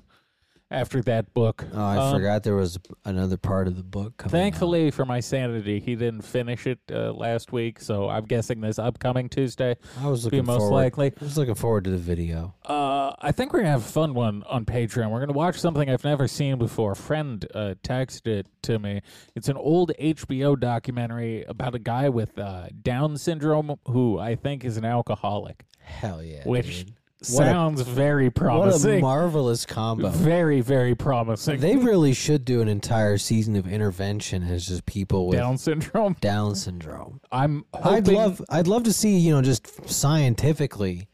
after 0.70 1.00
that 1.02 1.32
book. 1.34 1.64
oh, 1.72 1.82
I 1.82 1.96
Um, 1.96 2.14
forgot 2.14 2.42
there 2.42 2.54
was 2.56 2.78
another 3.04 3.36
part 3.36 3.66
of 3.68 3.76
the 3.76 3.82
book 3.82 4.16
coming. 4.18 4.34
out. 4.34 4.38
Thankfully, 4.42 4.90
for 4.90 5.04
my 5.04 5.20
sanity, 5.20 5.80
he 5.80 5.96
didn't 5.96 6.22
finish 6.22 6.66
it 6.66 6.78
uh, 6.92 7.12
last 7.12 7.52
week, 7.52 7.80
so 7.80 8.08
I'm 8.08 8.24
guessing 8.26 8.60
this 8.60 8.78
upcoming 8.78 9.28
Tuesday 9.28 9.76
I 10.00 10.06
was 10.08 10.24
looking 10.24 10.44
most 10.44 10.58
forward. 10.58 10.74
likely. 10.74 11.12
I 11.20 11.24
was 11.24 11.38
looking 11.38 11.54
forward 11.54 11.84
to 11.84 11.90
the 11.90 11.96
video. 11.96 12.54
Uh, 12.66 13.14
I 13.20 13.32
think 13.32 13.52
we're 13.52 13.60
gonna 13.60 13.70
have 13.70 13.80
a 13.84 13.92
fun 13.92 14.14
one 14.14 14.42
on 14.48 14.64
Patreon. 14.64 15.10
We're 15.10 15.20
gonna 15.20 15.32
watch 15.32 15.58
something 15.58 15.88
I've 15.88 16.04
never 16.04 16.28
seen 16.28 16.58
before. 16.58 16.92
A 16.92 16.96
friend 16.96 17.44
uh, 17.54 17.74
texted 17.82 18.26
it 18.26 18.46
to 18.62 18.78
me. 18.78 19.00
It's 19.34 19.48
an 19.48 19.56
old 19.56 19.92
HBO 19.98 20.58
documentary 20.58 21.44
about 21.44 21.74
a 21.74 21.78
guy 21.78 22.08
with 22.10 22.38
uh, 22.38 22.68
Down 22.82 23.16
syndrome 23.16 23.76
who 23.86 24.18
I 24.18 24.34
think 24.34 24.64
is 24.64 24.76
an 24.76 24.84
alcoholic, 24.84 25.64
Hell 25.80 26.22
yeah, 26.22 26.42
which 26.44 26.84
dude. 26.86 26.94
What 27.32 27.48
a- 27.48 27.50
sounds 27.50 27.80
very 27.82 28.26
What 28.26 28.36
a 28.36 28.40
promising. 28.40 29.00
marvelous 29.00 29.66
combo. 29.66 30.08
very, 30.08 30.60
very 30.60 30.94
promising. 30.94 31.58
They 31.58 31.76
really 31.76 32.12
should 32.14 32.44
do 32.44 32.60
an 32.62 32.68
entire 32.68 33.18
season 33.18 33.56
of 33.56 33.66
intervention 33.66 34.44
as 34.44 34.66
just 34.66 34.86
people 34.86 35.26
with 35.26 35.36
Down 35.38 35.58
syndrome. 35.58 36.16
Down 36.20 36.54
syndrome. 36.54 37.20
I'm 37.32 37.64
I'd 37.74 38.06
love 38.06 38.40
I'd 38.48 38.68
love 38.68 38.84
to 38.84 38.92
see, 38.92 39.18
you 39.18 39.32
know, 39.34 39.42
just 39.42 39.66
scientifically 39.90 41.08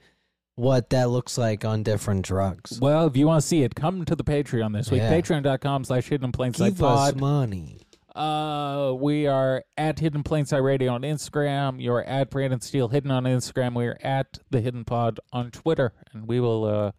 what 0.56 0.90
that 0.90 1.10
looks 1.10 1.36
like 1.38 1.64
on 1.64 1.82
different 1.82 2.24
drugs. 2.24 2.78
Well, 2.80 3.06
if 3.06 3.16
you 3.16 3.26
want 3.26 3.40
to 3.42 3.46
see 3.48 3.62
it, 3.62 3.74
come 3.74 4.04
to 4.04 4.14
the 4.14 4.22
Patreon 4.22 4.72
this 4.72 4.90
week. 4.90 5.00
Yeah. 5.00 5.10
Patreon.com 5.12 5.84
slash 5.84 6.06
hidden 6.08 6.26
in 6.26 6.32
plain 6.32 6.52
sight 6.54 6.74
Give 6.74 6.84
us 6.84 7.14
money. 7.16 7.80
Uh, 8.14 8.94
we 8.98 9.26
are 9.26 9.64
at 9.76 9.98
Hidden 9.98 10.22
Plain 10.22 10.44
Sight 10.46 10.62
Radio 10.62 10.92
on 10.92 11.02
Instagram. 11.02 11.82
You're 11.82 12.04
at 12.04 12.30
Brandon 12.30 12.60
Steele 12.60 12.88
Hidden 12.88 13.10
on 13.10 13.24
Instagram. 13.24 13.74
We 13.74 13.86
are 13.86 13.98
at 14.02 14.38
the 14.50 14.60
Hidden 14.60 14.84
Pod 14.84 15.18
on 15.32 15.50
Twitter, 15.50 15.92
and 16.12 16.28
we 16.28 16.38
will 16.38 16.64
uh 16.64 16.92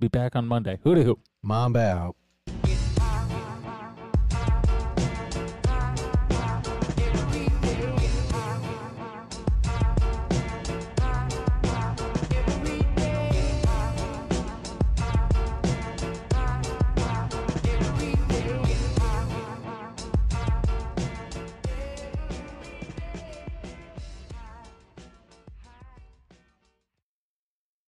be 0.00 0.08
back 0.08 0.34
on 0.34 0.46
Monday. 0.46 0.78
Hoo 0.82 0.94
to 0.94 1.02
hoo. 1.04 1.18
Mamba 1.42 1.80
out. 1.80 2.16